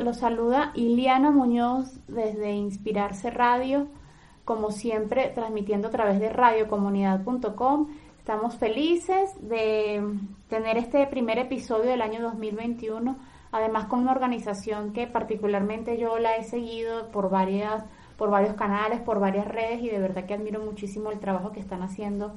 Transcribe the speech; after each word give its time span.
Los 0.00 0.18
saluda 0.18 0.72
Iliana 0.74 1.30
Muñoz 1.30 2.00
desde 2.08 2.52
Inspirarse 2.52 3.30
Radio, 3.30 3.88
como 4.44 4.70
siempre 4.70 5.30
transmitiendo 5.34 5.88
a 5.88 5.90
través 5.90 6.18
de 6.18 6.30
radiocomunidad.com. 6.30 7.88
Estamos 8.18 8.56
felices 8.56 9.30
de 9.42 10.02
tener 10.48 10.78
este 10.78 11.06
primer 11.08 11.38
episodio 11.38 11.90
del 11.90 12.00
año 12.00 12.22
2021, 12.22 13.16
además 13.50 13.86
con 13.86 14.00
una 14.00 14.12
organización 14.12 14.92
que 14.92 15.06
particularmente 15.06 15.98
yo 15.98 16.18
la 16.18 16.36
he 16.36 16.44
seguido 16.44 17.08
por 17.10 17.28
varias 17.28 17.84
por 18.16 18.30
varios 18.30 18.54
canales, 18.54 19.00
por 19.00 19.20
varias 19.20 19.46
redes 19.46 19.82
y 19.82 19.88
de 19.88 19.98
verdad 19.98 20.24
que 20.24 20.34
admiro 20.34 20.60
muchísimo 20.60 21.10
el 21.10 21.18
trabajo 21.18 21.50
que 21.50 21.60
están 21.60 21.82
haciendo 21.82 22.34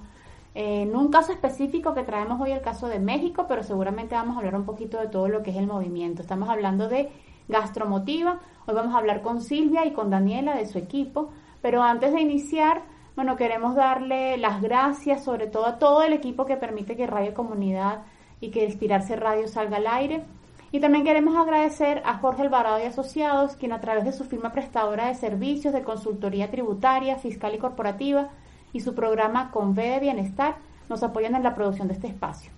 en 0.55 0.95
un 0.95 1.09
caso 1.09 1.33
específico 1.33 1.93
que 1.93 2.03
traemos 2.03 2.39
hoy 2.39 2.51
el 2.51 2.61
caso 2.61 2.87
de 2.87 2.97
México, 2.97 3.45
pero 3.47 3.61
seguramente 3.61 4.15
vamos 4.15 4.35
a 4.35 4.39
hablar 4.39 4.55
un 4.55 4.63
poquito 4.63 4.97
de 4.97 5.09
todo 5.09 5.27
lo 5.27 5.43
que 5.43 5.51
es 5.51 5.57
el 5.57 5.67
movimiento. 5.67 6.21
Estamos 6.21 6.47
hablando 6.47 6.87
de 6.87 7.11
Gastromotiva. 7.47 8.39
Hoy 8.65 8.73
vamos 8.73 8.93
a 8.93 8.97
hablar 8.97 9.21
con 9.21 9.41
Silvia 9.41 9.85
y 9.85 9.93
con 9.93 10.09
Daniela 10.09 10.55
de 10.55 10.65
su 10.65 10.77
equipo. 10.77 11.29
Pero 11.61 11.83
antes 11.83 12.13
de 12.13 12.21
iniciar, 12.21 12.83
bueno, 13.15 13.35
queremos 13.35 13.75
darle 13.75 14.37
las 14.37 14.61
gracias 14.61 15.23
sobre 15.23 15.47
todo 15.47 15.65
a 15.65 15.79
todo 15.79 16.03
el 16.03 16.13
equipo 16.13 16.45
que 16.45 16.57
permite 16.57 16.95
que 16.95 17.07
Radio 17.07 17.33
Comunidad 17.33 18.03
y 18.41 18.51
que 18.51 18.65
Inspirarse 18.65 19.15
Radio 19.15 19.47
salga 19.47 19.77
al 19.77 19.87
aire. 19.87 20.23
Y 20.71 20.79
también 20.79 21.05
queremos 21.05 21.35
agradecer 21.37 22.01
a 22.05 22.17
Jorge 22.17 22.41
Alvarado 22.41 22.79
y 22.79 22.87
Asociados, 22.87 23.55
quien 23.55 23.71
a 23.71 23.79
través 23.79 24.03
de 24.03 24.11
su 24.11 24.25
firma 24.25 24.51
prestadora 24.51 25.07
de 25.07 25.15
servicios 25.15 25.73
de 25.73 25.83
consultoría 25.83 26.51
tributaria, 26.51 27.15
fiscal 27.15 27.55
y 27.55 27.59
corporativa, 27.59 28.29
y 28.73 28.81
su 28.81 28.93
programa 28.93 29.51
Con 29.51 29.73
de 29.73 29.99
Bienestar 29.99 30.57
nos 30.89 31.01
apoyan 31.01 31.35
en 31.35 31.43
la 31.43 31.55
producción 31.55 31.87
de 31.87 31.93
este 31.93 32.07
espacio. 32.07 32.51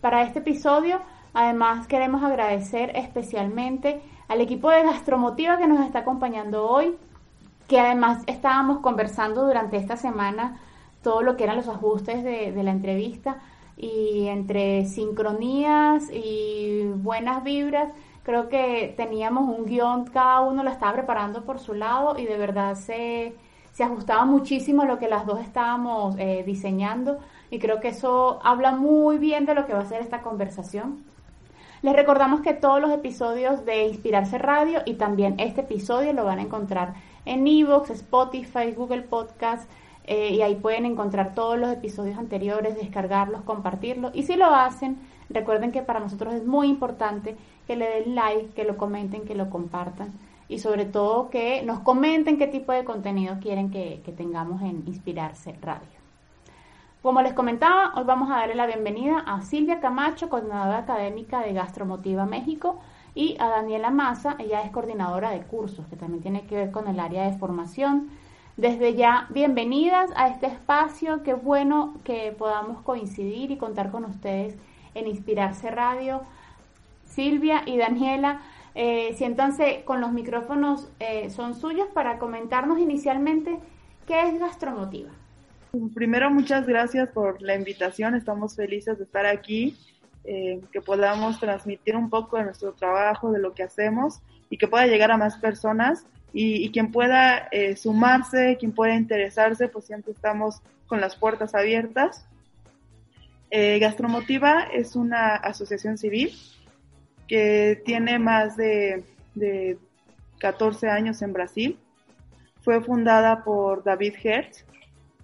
Para 0.00 0.22
este 0.22 0.40
episodio, 0.40 1.00
además 1.32 1.86
queremos 1.86 2.24
agradecer 2.24 2.90
especialmente 2.96 4.02
al 4.28 4.40
equipo 4.40 4.70
de 4.70 4.82
Gastromotiva 4.82 5.58
que 5.58 5.66
nos 5.66 5.84
está 5.84 6.00
acompañando 6.00 6.68
hoy, 6.68 6.96
que 7.66 7.80
además 7.80 8.22
estábamos 8.26 8.80
conversando 8.80 9.46
durante 9.46 9.76
esta 9.76 9.96
semana 9.96 10.60
todo 11.02 11.22
lo 11.22 11.36
que 11.36 11.44
eran 11.44 11.56
los 11.56 11.68
ajustes 11.68 12.24
de, 12.24 12.52
la 12.62 12.70
entrevista 12.70 13.38
y 13.78 14.26
entre 14.26 14.84
sincronías 14.86 16.10
y 16.12 16.82
buenas 16.96 17.44
vibras, 17.44 17.92
creo 18.24 18.48
que 18.48 18.92
teníamos 18.96 19.48
un 19.56 19.64
guion, 19.64 20.06
cada 20.06 20.40
uno 20.40 20.64
lo 20.64 20.70
estaba 20.70 20.92
preparando 20.94 21.44
por 21.44 21.60
su 21.60 21.74
lado 21.74 22.18
y 22.18 22.26
de 22.26 22.36
verdad 22.36 22.74
se, 22.74 23.34
se 23.72 23.84
ajustaba 23.84 24.24
muchísimo 24.24 24.82
a 24.82 24.86
lo 24.86 24.98
que 24.98 25.08
las 25.08 25.24
dos 25.24 25.40
estábamos 25.40 26.16
eh, 26.18 26.42
diseñando 26.44 27.18
y 27.50 27.60
creo 27.60 27.78
que 27.78 27.88
eso 27.88 28.40
habla 28.42 28.72
muy 28.72 29.18
bien 29.18 29.46
de 29.46 29.54
lo 29.54 29.64
que 29.64 29.72
va 29.72 29.80
a 29.80 29.86
ser 29.86 30.02
esta 30.02 30.22
conversación. 30.22 31.04
Les 31.80 31.94
recordamos 31.94 32.40
que 32.40 32.54
todos 32.54 32.80
los 32.80 32.90
episodios 32.90 33.64
de 33.64 33.86
Inspirarse 33.86 34.36
Radio 34.36 34.80
y 34.84 34.94
también 34.94 35.36
este 35.38 35.60
episodio 35.60 36.12
lo 36.12 36.24
van 36.24 36.40
a 36.40 36.42
encontrar 36.42 36.94
en 37.24 37.46
Evox, 37.46 37.90
Spotify, 37.90 38.72
Google 38.76 39.02
Podcast, 39.02 39.70
eh, 40.10 40.30
y 40.30 40.40
ahí 40.40 40.54
pueden 40.54 40.86
encontrar 40.86 41.34
todos 41.34 41.58
los 41.58 41.70
episodios 41.70 42.18
anteriores, 42.18 42.76
descargarlos, 42.76 43.42
compartirlos. 43.42 44.10
Y 44.14 44.22
si 44.22 44.36
lo 44.36 44.46
hacen, 44.46 44.96
recuerden 45.28 45.70
que 45.70 45.82
para 45.82 46.00
nosotros 46.00 46.32
es 46.32 46.46
muy 46.46 46.68
importante 46.68 47.36
que 47.66 47.76
le 47.76 47.90
den 47.90 48.14
like, 48.14 48.54
que 48.54 48.64
lo 48.64 48.78
comenten, 48.78 49.26
que 49.26 49.34
lo 49.34 49.50
compartan 49.50 50.12
y 50.48 50.60
sobre 50.60 50.86
todo 50.86 51.28
que 51.28 51.62
nos 51.62 51.80
comenten 51.80 52.38
qué 52.38 52.46
tipo 52.46 52.72
de 52.72 52.84
contenido 52.84 53.36
quieren 53.38 53.70
que, 53.70 54.00
que 54.02 54.12
tengamos 54.12 54.62
en 54.62 54.82
Inspirarse 54.86 55.54
Radio. 55.60 55.98
Como 57.02 57.20
les 57.20 57.34
comentaba, 57.34 57.92
hoy 57.94 58.04
vamos 58.04 58.30
a 58.30 58.36
darle 58.36 58.54
la 58.54 58.66
bienvenida 58.66 59.18
a 59.26 59.42
Silvia 59.42 59.78
Camacho, 59.78 60.30
coordinadora 60.30 60.78
académica 60.78 61.40
de 61.40 61.52
Gastromotiva 61.52 62.24
México, 62.24 62.80
y 63.14 63.36
a 63.38 63.48
Daniela 63.48 63.90
Maza, 63.90 64.36
ella 64.38 64.62
es 64.62 64.70
coordinadora 64.70 65.30
de 65.30 65.42
cursos, 65.42 65.86
que 65.88 65.96
también 65.96 66.22
tiene 66.22 66.46
que 66.46 66.56
ver 66.56 66.70
con 66.70 66.88
el 66.88 66.98
área 66.98 67.24
de 67.24 67.36
formación 67.36 68.08
desde 68.58 68.94
ya, 68.94 69.28
bienvenidas 69.30 70.10
a 70.16 70.28
este 70.28 70.46
espacio. 70.46 71.22
Qué 71.22 71.32
bueno 71.32 71.94
que 72.02 72.34
podamos 72.36 72.82
coincidir 72.82 73.52
y 73.52 73.56
contar 73.56 73.92
con 73.92 74.04
ustedes 74.04 74.56
en 74.94 75.06
Inspirarse 75.06 75.70
Radio. 75.70 76.22
Silvia 77.06 77.62
y 77.66 77.78
Daniela, 77.78 78.42
eh, 78.74 79.14
siéntanse 79.14 79.82
con 79.84 80.00
los 80.00 80.10
micrófonos, 80.10 80.90
eh, 80.98 81.30
son 81.30 81.54
suyos 81.54 81.86
para 81.94 82.18
comentarnos 82.18 82.80
inicialmente 82.80 83.60
qué 84.08 84.28
es 84.28 84.40
Gastromotiva. 84.40 85.10
Primero, 85.94 86.28
muchas 86.28 86.66
gracias 86.66 87.08
por 87.10 87.40
la 87.40 87.54
invitación. 87.54 88.16
Estamos 88.16 88.56
felices 88.56 88.98
de 88.98 89.04
estar 89.04 89.24
aquí, 89.24 89.76
eh, 90.24 90.60
que 90.72 90.80
podamos 90.80 91.38
transmitir 91.38 91.96
un 91.96 92.10
poco 92.10 92.36
de 92.36 92.44
nuestro 92.44 92.72
trabajo, 92.72 93.30
de 93.30 93.38
lo 93.38 93.54
que 93.54 93.62
hacemos 93.62 94.20
y 94.50 94.58
que 94.58 94.66
pueda 94.66 94.86
llegar 94.88 95.12
a 95.12 95.16
más 95.16 95.38
personas 95.38 96.06
y, 96.32 96.70
quien 96.70 96.92
pueda 96.92 97.48
eh, 97.50 97.76
sumarse, 97.76 98.56
quien 98.58 98.72
pueda 98.72 98.94
interesarse, 98.94 99.68
pues 99.68 99.86
siempre 99.86 100.12
estamos 100.12 100.60
con 100.86 101.00
las 101.00 101.16
puertas 101.16 101.54
abiertas. 101.54 102.26
Eh, 103.50 103.78
Gastromotiva 103.78 104.64
es 104.72 104.94
una 104.94 105.34
asociación 105.36 105.96
civil 105.96 106.32
que 107.26 107.80
tiene 107.84 108.18
más 108.18 108.56
de, 108.56 109.04
de 109.34 109.78
14 110.38 110.88
años 110.88 111.22
en 111.22 111.32
Brasil. 111.32 111.78
Fue 112.62 112.82
fundada 112.82 113.44
por 113.44 113.84
David 113.84 114.14
Hertz, 114.22 114.64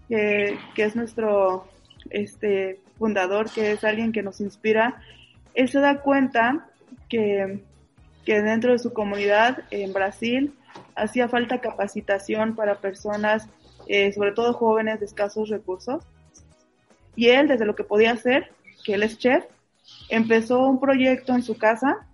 que, 0.09 0.59
que, 0.75 0.85
es 0.85 0.97
nuestro 0.97 1.69
este, 2.11 2.81
fundador, 2.99 3.51
que 3.51 3.73
es 3.73 3.85
alguien 3.85 4.13
que 4.13 4.23
nos 4.23 4.41
inspira. 4.41 5.03
Él 5.55 5.69
se 5.69 5.81
da 5.81 6.01
cuenta 6.01 6.67
que, 7.09 7.63
que 8.25 8.43
dentro 8.43 8.73
de 8.73 8.79
su 8.79 8.93
comunidad 8.93 9.65
en 9.71 9.93
Brasil 9.93 10.55
hacía 10.97 11.29
falta 11.29 11.61
capacitación 11.61 12.55
para 12.55 12.81
personas, 12.81 13.49
eh, 13.89 14.13
sobre 14.13 14.33
todo 14.33 14.53
jóvenes 14.55 15.01
de 15.01 15.07
escasos 15.07 15.49
recursos. 15.49 16.05
Y 17.17 17.29
él, 17.29 17.49
desde 17.49 17.67
lo 17.67 17.75
que 17.75 17.85
podía 17.85 18.13
hacer, 18.13 18.51
que 18.85 18.95
él 18.95 19.03
es 19.03 19.19
chef, 19.19 19.45
empezó 20.09 20.67
un 20.67 20.81
proyecto 20.81 21.35
en 21.35 21.43
su 21.43 21.57
casa 21.57 22.07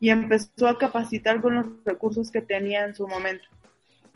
y 0.00 0.10
empezó 0.10 0.68
a 0.68 0.78
capacitar 0.78 1.40
con 1.40 1.54
los 1.54 1.66
recursos 1.84 2.30
que 2.30 2.42
tenía 2.42 2.84
en 2.84 2.94
su 2.94 3.06
momento. 3.06 3.44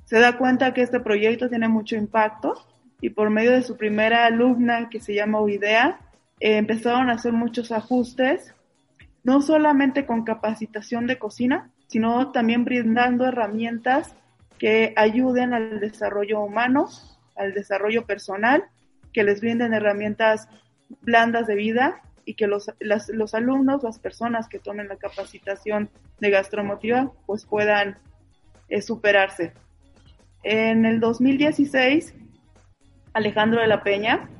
Se 0.04 0.18
da 0.18 0.36
cuenta 0.36 0.74
que 0.74 0.82
este 0.82 1.00
proyecto 1.00 1.48
tiene 1.48 1.68
mucho 1.68 1.96
impacto 1.96 2.54
y 3.00 3.10
por 3.10 3.30
medio 3.30 3.52
de 3.52 3.62
su 3.62 3.76
primera 3.76 4.26
alumna 4.26 4.88
que 4.90 5.00
se 5.00 5.14
llama 5.14 5.40
Uidea, 5.40 6.00
eh, 6.40 6.56
empezaron 6.56 7.08
a 7.08 7.14
hacer 7.14 7.32
muchos 7.32 7.72
ajustes, 7.72 8.54
no 9.22 9.40
solamente 9.40 10.06
con 10.06 10.24
capacitación 10.24 11.06
de 11.06 11.18
cocina, 11.18 11.70
sino 11.90 12.30
también 12.30 12.64
brindando 12.64 13.26
herramientas 13.26 14.14
que 14.58 14.94
ayuden 14.96 15.54
al 15.54 15.80
desarrollo 15.80 16.40
humano, 16.40 16.88
al 17.34 17.52
desarrollo 17.52 18.06
personal, 18.06 18.62
que 19.12 19.24
les 19.24 19.40
brinden 19.40 19.74
herramientas 19.74 20.48
blandas 21.00 21.48
de 21.48 21.56
vida 21.56 22.00
y 22.24 22.34
que 22.34 22.46
los, 22.46 22.70
los 22.78 23.34
alumnos, 23.34 23.82
las 23.82 23.98
personas 23.98 24.46
que 24.46 24.60
tomen 24.60 24.86
la 24.86 24.98
capacitación 24.98 25.90
de 26.20 26.30
gastromotiva, 26.30 27.10
pues 27.26 27.44
puedan 27.44 27.98
eh, 28.68 28.82
superarse. 28.82 29.52
En 30.44 30.86
el 30.86 31.00
2016 31.00 32.14
Alejandro 33.14 33.62
de 33.62 33.66
la 33.66 33.82
Peña, 33.82 34.30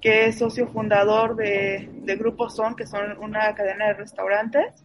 que 0.00 0.26
es 0.26 0.38
socio 0.38 0.68
fundador 0.68 1.34
de, 1.34 1.90
de 2.04 2.16
Grupo 2.16 2.48
Son, 2.50 2.76
que 2.76 2.86
son 2.86 3.18
una 3.18 3.52
cadena 3.56 3.88
de 3.88 3.94
restaurantes. 3.94 4.84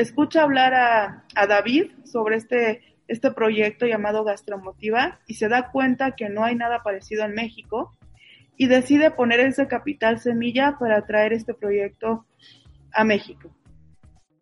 Escucha 0.00 0.44
hablar 0.44 0.72
a, 0.72 1.46
David 1.46 1.90
sobre 2.04 2.36
este, 2.36 2.80
este 3.06 3.32
proyecto 3.32 3.84
llamado 3.84 4.24
Gastromotiva 4.24 5.20
y 5.26 5.34
se 5.34 5.46
da 5.50 5.70
cuenta 5.70 6.12
que 6.12 6.30
no 6.30 6.42
hay 6.42 6.54
nada 6.54 6.82
parecido 6.82 7.22
en 7.26 7.34
México 7.34 7.92
y 8.56 8.66
decide 8.66 9.10
poner 9.10 9.40
ese 9.40 9.68
capital 9.68 10.18
semilla 10.18 10.78
para 10.80 11.04
traer 11.04 11.34
este 11.34 11.52
proyecto 11.52 12.24
a 12.94 13.04
México. 13.04 13.54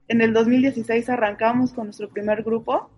En 0.07 0.21
el 0.21 0.33
2016 0.33 1.09
arrancamos 1.09 1.73
con 1.73 1.87
nuestro 1.87 2.09
primer 2.09 2.45
grupo. 2.45 2.89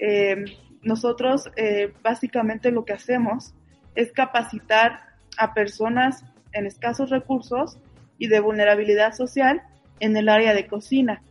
Eh, 0.00 0.46
nosotros 0.82 1.48
eh, 1.54 1.92
básicamente 2.02 2.72
lo 2.72 2.84
que 2.84 2.94
hacemos 2.94 3.54
es 3.94 4.10
capacitar 4.10 5.02
a 5.38 5.54
personas 5.54 6.24
en 6.50 6.66
escasos 6.66 7.10
recursos 7.10 7.78
y 8.18 8.26
de 8.26 8.40
vulnerabilidad 8.40 9.12
social 9.12 9.62
en 10.00 10.16
el 10.16 10.28
área 10.28 10.54
de 10.54 10.66
cocina. 10.66 11.22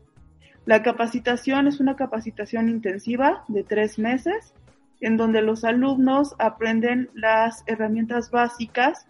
La 0.68 0.84
capacitación 0.84 1.66
es 1.68 1.80
una 1.80 1.96
capacitación 1.96 2.68
intensiva 2.68 3.46
de 3.48 3.64
tres 3.64 3.98
meses 3.98 4.54
en 5.00 5.16
donde 5.16 5.42
los 5.42 5.64
alumnos 5.64 6.36
aprenden 6.40 7.10
las 7.14 7.64
herramientas 7.68 8.32
básicas 8.32 9.08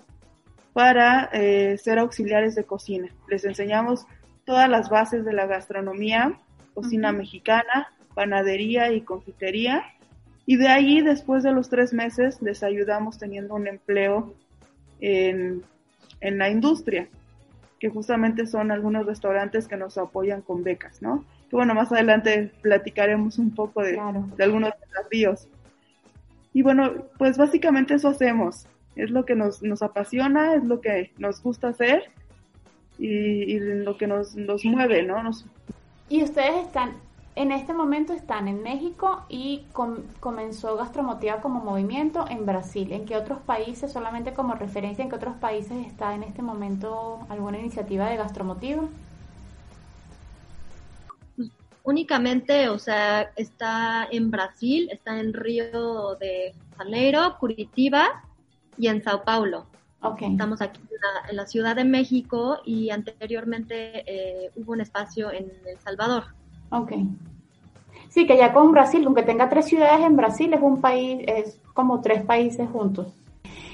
para 0.74 1.32
eh, 1.34 1.80
ser 1.80 1.98
auxiliares 1.98 2.54
de 2.54 2.64
cocina. 2.64 3.10
Les 3.28 3.44
enseñamos 3.44 4.06
todas 4.46 4.70
las 4.70 4.92
bases 4.92 5.26
de 5.26 5.34
la 5.34 5.48
gastronomía, 5.48 6.40
cocina 6.76 7.12
mexicana, 7.12 7.88
panadería 8.14 8.92
y 8.92 9.02
confitería. 9.02 9.84
Y 10.46 10.58
de 10.58 10.68
ahí, 10.68 11.02
después 11.02 11.42
de 11.42 11.54
los 11.54 11.70
tres 11.70 11.92
meses, 11.92 12.40
les 12.40 12.62
ayudamos 12.62 13.18
teniendo 13.18 13.56
un 13.56 13.68
empleo 13.68 14.36
en, 15.00 15.64
en 16.22 16.38
la 16.38 16.52
industria, 16.52 17.08
que 17.80 17.90
justamente 17.90 18.46
son 18.46 18.70
algunos 18.70 19.08
restaurantes 19.08 19.68
que 19.68 19.76
nos 19.76 19.98
apoyan 19.98 20.44
con 20.44 20.64
becas, 20.64 21.02
¿no? 21.02 21.26
Bueno, 21.52 21.74
más 21.74 21.92
adelante 21.92 22.52
platicaremos 22.62 23.38
un 23.38 23.52
poco 23.56 23.82
de, 23.82 24.00
de 24.36 24.44
algunos 24.44 24.72
desafíos. 24.82 25.48
Y 26.54 26.62
bueno, 26.62 26.92
pues 27.18 27.38
básicamente 27.38 27.94
eso 27.94 28.10
hacemos. 28.10 28.68
Es 28.96 29.12
lo 29.12 29.26
que 29.26 29.36
nos, 29.36 29.62
nos 29.62 29.82
apasiona, 29.82 30.56
es 30.56 30.64
lo 30.64 30.82
que 30.82 31.12
nos 31.18 31.42
gusta 31.42 31.70
hacer 31.70 32.04
y, 32.98 33.08
y 33.08 33.60
lo 33.60 33.96
que 33.98 34.08
nos, 34.08 34.36
nos 34.36 34.66
mueve, 34.66 35.04
¿no? 35.04 35.22
Nos... 35.22 35.46
Y 36.10 36.24
ustedes 36.24 36.66
están, 36.66 36.94
en 37.36 37.52
este 37.52 37.74
momento 37.74 38.14
están 38.14 38.48
en 38.48 38.64
México 38.64 39.24
y 39.30 39.68
comenzó 40.20 40.76
Gastromotiva 40.76 41.42
como 41.42 41.64
movimiento 41.64 42.26
en 42.28 42.46
Brasil. 42.46 42.92
¿En 42.92 43.06
qué 43.06 43.16
otros 43.16 43.40
países, 43.40 43.92
solamente 43.92 44.34
como 44.34 44.56
referencia, 44.56 45.04
en 45.04 45.10
qué 45.10 45.16
otros 45.16 45.36
países 45.36 45.86
está 45.86 46.16
en 46.16 46.24
este 46.24 46.42
momento 46.42 47.20
alguna 47.30 47.60
iniciativa 47.60 48.10
de 48.10 48.18
Gastromotiva? 48.18 48.84
Únicamente, 51.88 52.68
o 52.68 52.78
sea, 52.78 53.32
está 53.38 54.10
en 54.12 54.30
Brasil, 54.30 54.90
está 54.92 55.18
en 55.20 55.34
Río 55.34 56.16
de 56.16 56.54
Janeiro, 56.78 57.38
Curitiba 57.40 58.26
y 58.78 58.88
en 58.88 59.02
Sao 59.02 59.24
Paulo. 59.24 59.68
Okay. 60.02 60.34
Estamos 60.34 60.62
aquí 60.62 60.82
en 61.30 61.36
la, 61.38 61.46
Ciudad 61.46 61.78
de 61.78 61.86
México 61.86 62.58
y 62.66 62.90
anteriormente 62.90 64.04
eh, 64.06 64.52
hubo 64.58 64.74
un 64.74 64.82
espacio 64.82 65.32
en 65.32 65.50
El 65.66 65.80
Salvador. 65.80 66.26
Ok. 66.72 66.92
Sí, 68.10 68.28
que 68.28 68.38
ya 68.38 68.52
con 68.52 68.74
Brasil, 68.74 69.04
aunque 69.06 69.24
tenga 69.24 69.48
tres 69.48 69.68
ciudades 69.68 70.06
en 70.06 70.18
Brasil, 70.18 70.54
es 70.54 70.62
un 70.62 70.82
país, 70.82 71.24
es 71.26 71.58
como 71.74 72.02
tres 72.02 72.22
países 72.26 72.70
juntos. 72.70 73.08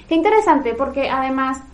Qué 0.08 0.14
interesante, 0.14 0.74
porque 0.74 1.10
además 1.10 1.64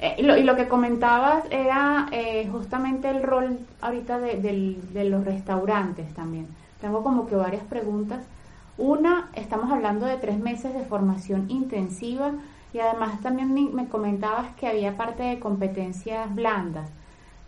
eh, 0.00 0.14
y, 0.18 0.22
lo, 0.22 0.54
que 0.54 0.68
comentabas 0.68 1.44
era 1.50 2.06
eh, 2.12 2.48
justamente 2.52 3.10
el 3.10 3.22
rol 3.22 3.58
ahorita 3.80 4.18
de, 4.20 5.04
los 5.10 5.24
restaurantes 5.24 6.14
también. 6.14 6.46
Tengo 6.80 7.02
como 7.02 7.26
que 7.26 7.34
varias 7.34 7.64
preguntas. 7.64 8.24
Una, 8.76 9.28
estamos 9.34 9.72
hablando 9.72 10.06
de 10.06 10.16
tres 10.18 10.38
meses 10.38 10.72
de 10.72 10.84
formación 10.84 11.50
intensiva 11.50 12.32
y 12.72 12.78
además 12.78 13.20
también 13.22 13.52
me, 13.74 13.88
comentabas 13.88 14.54
que 14.54 14.68
había 14.68 14.96
parte 14.96 15.24
de 15.24 15.40
competencias 15.40 16.32
blandas. 16.32 16.88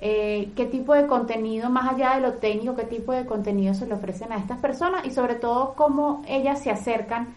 Eh, 0.01 0.51
¿Qué 0.57 0.67
tipo 0.67 0.95
de 0.95 1.07
contenido, 1.07 1.71
más 1.71 1.93
allá 1.93 2.17
de 2.17 2.23
lo 2.23 2.35
técnico, 2.35 2.75
qué 2.75 2.85
tipo 2.85 3.13
de 3.13 3.27
contenido 3.27 3.75
se 3.75 3.87
le 3.87 3.95
ofrecen 3.95 4.33
a 4.33 4.39
estas 4.39 4.59
personas 4.59 5.07
y 5.07 5.11
sobre 5.11 5.35
todo 5.37 5.75
cómo 5.75 6.23
ellas 6.27 6.61
se 6.61 6.71
acercan 6.71 7.29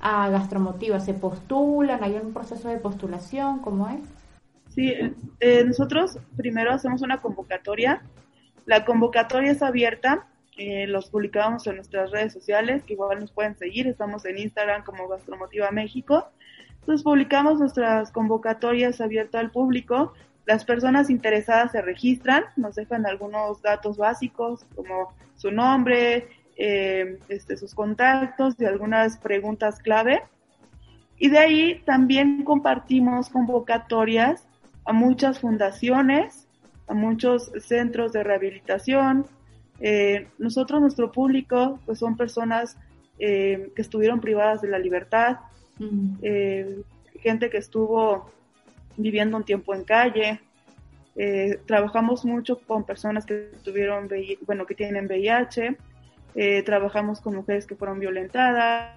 a 0.00 0.30
Gastromotiva? 0.30 1.00
¿Se 1.00 1.12
postulan? 1.12 2.02
¿Hay 2.02 2.14
un 2.14 2.32
proceso 2.32 2.68
de 2.68 2.78
postulación? 2.78 3.58
¿Cómo 3.58 3.88
es? 3.88 4.00
Sí, 4.74 4.94
eh, 5.40 5.64
nosotros 5.64 6.18
primero 6.36 6.72
hacemos 6.72 7.02
una 7.02 7.20
convocatoria. 7.20 8.02
La 8.64 8.84
convocatoria 8.86 9.52
es 9.52 9.62
abierta, 9.62 10.26
eh, 10.56 10.86
los 10.86 11.10
publicamos 11.10 11.66
en 11.66 11.76
nuestras 11.76 12.10
redes 12.10 12.32
sociales, 12.32 12.82
que 12.84 12.94
igual 12.94 13.20
nos 13.20 13.32
pueden 13.32 13.56
seguir, 13.56 13.86
estamos 13.86 14.24
en 14.24 14.38
Instagram 14.38 14.82
como 14.84 15.08
Gastromotiva 15.08 15.70
México. 15.72 16.28
Entonces 16.80 17.02
publicamos 17.04 17.58
nuestras 17.58 18.10
convocatorias 18.12 19.00
abiertas 19.00 19.40
al 19.40 19.50
público. 19.50 20.14
Las 20.46 20.64
personas 20.64 21.10
interesadas 21.10 21.72
se 21.72 21.82
registran, 21.82 22.44
nos 22.56 22.74
dejan 22.74 23.04
algunos 23.06 23.60
datos 23.60 23.98
básicos 23.98 24.64
como 24.74 25.14
su 25.36 25.50
nombre, 25.50 26.28
eh, 26.56 27.18
este, 27.28 27.56
sus 27.58 27.74
contactos 27.74 28.54
y 28.58 28.64
algunas 28.64 29.18
preguntas 29.18 29.80
clave. 29.80 30.22
Y 31.18 31.28
de 31.28 31.38
ahí 31.38 31.82
también 31.84 32.42
compartimos 32.42 33.28
convocatorias 33.28 34.48
a 34.84 34.92
muchas 34.92 35.40
fundaciones, 35.40 36.46
a 36.86 36.94
muchos 36.94 37.50
centros 37.60 38.12
de 38.12 38.22
rehabilitación. 38.22 39.26
Eh, 39.80 40.28
nosotros, 40.38 40.80
nuestro 40.80 41.10
público, 41.12 41.80
pues 41.86 41.98
son 41.98 42.16
personas 42.16 42.76
eh, 43.18 43.70
que 43.74 43.82
estuvieron 43.82 44.20
privadas 44.20 44.62
de 44.62 44.68
la 44.68 44.78
libertad, 44.78 45.38
eh, 46.22 46.82
gente 47.20 47.50
que 47.50 47.58
estuvo 47.58 48.30
viviendo 48.96 49.36
un 49.36 49.44
tiempo 49.44 49.74
en 49.74 49.84
calle. 49.84 50.40
trabajamos 51.66 52.24
mucho 52.24 52.58
con 52.58 52.84
personas 52.84 53.26
que 53.26 53.50
tuvieron, 53.64 54.08
bueno, 54.46 54.64
que 54.66 54.74
tienen 54.74 55.06
VIH. 55.06 55.76
trabajamos 56.64 57.20
con 57.20 57.34
mujeres 57.36 57.66
que 57.66 57.74
fueron 57.74 57.98
violentadas, 58.00 58.94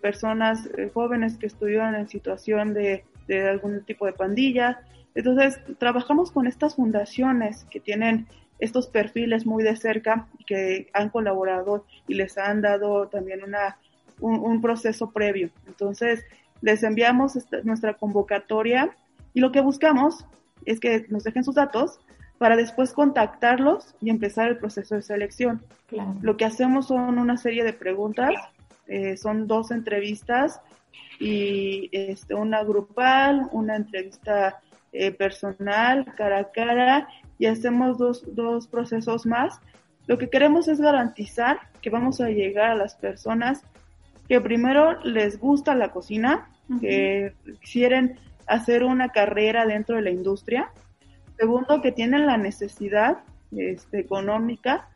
personas 0.00 0.68
jóvenes 0.92 1.36
que 1.38 1.46
estuvieron 1.46 1.94
en 1.94 2.08
situación 2.08 2.74
de 2.74 3.04
de 3.26 3.48
algún 3.48 3.84
tipo 3.84 4.06
de 4.06 4.12
pandilla. 4.12 4.80
Entonces, 5.14 5.60
trabajamos 5.78 6.30
con 6.30 6.46
estas 6.46 6.76
fundaciones 6.76 7.64
que 7.70 7.80
tienen 7.80 8.26
estos 8.58 8.86
perfiles 8.88 9.46
muy 9.46 9.62
de 9.62 9.76
cerca, 9.76 10.26
que 10.46 10.88
han 10.92 11.10
colaborado 11.10 11.84
y 12.06 12.14
les 12.14 12.38
han 12.38 12.62
dado 12.62 13.08
también 13.08 13.42
una, 13.44 13.78
un, 14.20 14.60
proceso 14.60 15.10
previo. 15.10 15.50
Entonces, 15.66 16.24
les 16.62 16.82
enviamos 16.82 17.34
nuestra 17.64 17.94
convocatoria 17.94 18.96
y 19.34 19.40
lo 19.40 19.52
que 19.52 19.60
buscamos 19.60 20.24
es 20.64 20.80
que 20.80 21.06
nos 21.10 21.24
dejen 21.24 21.44
sus 21.44 21.54
datos 21.54 22.00
para 22.38 22.56
después 22.56 22.92
contactarlos 22.92 23.94
y 24.00 24.10
empezar 24.10 24.48
el 24.48 24.58
proceso 24.58 24.94
de 24.94 25.02
selección. 25.02 25.62
Lo 26.22 26.36
que 26.36 26.44
hacemos 26.44 26.88
son 26.88 27.18
una 27.18 27.36
serie 27.36 27.64
de 27.64 27.72
preguntas, 27.72 28.34
eh, 28.86 29.16
son 29.16 29.46
dos 29.46 29.70
entrevistas 29.70 30.60
y 31.18 31.88
este, 31.92 32.34
una 32.34 32.62
grupal, 32.62 33.48
una 33.52 33.76
entrevista 33.76 34.60
eh, 34.92 35.12
personal, 35.12 36.06
cara 36.16 36.38
a 36.38 36.50
cara, 36.50 37.08
y 37.38 37.46
hacemos 37.46 37.98
dos, 37.98 38.22
dos 38.34 38.66
procesos 38.66 39.26
más. 39.26 39.60
Lo 40.06 40.18
que 40.18 40.30
queremos 40.30 40.68
es 40.68 40.80
garantizar 40.80 41.58
que 41.82 41.90
vamos 41.90 42.20
a 42.20 42.28
llegar 42.28 42.70
a 42.70 42.74
las 42.74 42.94
personas 42.94 43.62
que 44.28 44.40
primero 44.40 45.00
les 45.02 45.38
gusta 45.38 45.74
la 45.74 45.90
cocina, 45.90 46.50
que 46.80 47.32
quieren 47.70 48.18
hacer 48.46 48.82
una 48.82 49.10
carrera 49.10 49.66
dentro 49.66 49.96
de 49.96 50.02
la 50.02 50.10
industria. 50.10 50.70
Segundo, 51.38 51.80
que 51.80 51.92
tienen 51.92 52.26
la 52.26 52.36
necesidad 52.36 53.18
este, 53.52 54.00
económica. 54.00 54.88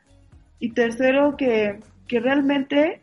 Y 0.59 0.73
tercero, 0.73 1.37
que, 1.37 1.81
que 2.09 2.21
realmente 2.21 3.03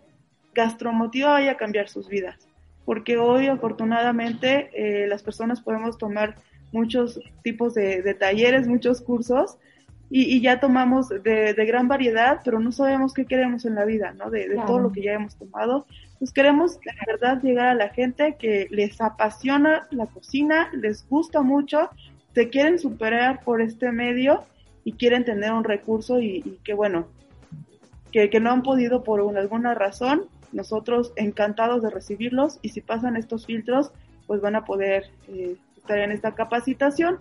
Gastromotiva 0.53 1.31
vaya 1.31 1.51
a 1.51 1.57
cambiar 1.57 1.87
sus 1.87 2.09
vidas 2.09 2.46
porque 2.87 3.17
hoy 3.17 3.47
afortunadamente 3.47 4.69
eh, 4.71 5.07
las 5.07 5.21
personas 5.21 5.59
podemos 5.59 5.97
tomar 5.97 6.35
muchos 6.71 7.19
tipos 7.43 7.73
de, 7.73 8.15
talleres, 8.17 8.65
muchos 8.65 9.01
cursos 9.01 9.57
y, 10.09 10.39
ya 10.39 10.61
tomamos 10.61 11.09
de, 11.09 11.53
gran 11.67 11.89
variedad, 11.89 12.39
pero 12.45 12.61
no 12.61 12.71
sabemos 12.71 13.13
qué 13.13 13.25
queremos 13.25 13.65
en 13.65 13.75
la 13.75 13.83
vida, 13.83 14.13
¿no? 14.13 14.29
De, 14.29 14.57
todo 14.65 14.79
lo 14.79 14.93
que 14.93 15.01
ya 15.01 15.11
hemos 15.11 15.35
tomado. 15.35 15.85
Pues 16.17 16.31
queremos 16.31 16.79
de 16.79 16.93
verdad 17.05 17.41
llegar 17.41 17.67
a 17.67 17.75
la 17.75 17.89
gente 17.89 18.37
que 18.39 18.67
les 18.69 19.01
apasiona 19.01 19.85
la 19.91 20.05
cocina, 20.05 20.69
les 20.71 21.05
gusta 21.09 21.41
mucho, 21.41 21.89
se 22.33 22.47
quieren 22.47 22.79
superar 22.79 23.41
por 23.43 23.61
este 23.61 23.91
medio 23.91 24.45
y 24.85 24.93
quieren 24.93 25.25
tener 25.25 25.51
un 25.51 25.65
recurso 25.65 26.21
y, 26.21 26.57
que 26.63 26.73
bueno, 26.73 27.09
que, 28.13 28.29
que 28.29 28.39
no 28.39 28.49
han 28.49 28.63
podido 28.63 29.03
por 29.03 29.19
alguna 29.37 29.73
razón 29.73 30.29
nosotros 30.51 31.13
encantados 31.15 31.81
de 31.81 31.89
recibirlos 31.89 32.59
y 32.61 32.69
si 32.69 32.81
pasan 32.81 33.17
estos 33.17 33.45
filtros, 33.45 33.91
pues 34.25 34.41
van 34.41 34.55
a 34.55 34.65
poder 34.65 35.09
eh, 35.27 35.55
estar 35.77 35.99
en 35.99 36.11
esta 36.11 36.35
capacitación. 36.35 37.19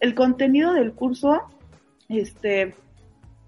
El 0.00 0.14
contenido 0.14 0.72
del 0.72 0.92
curso, 0.92 1.42
este, 2.08 2.74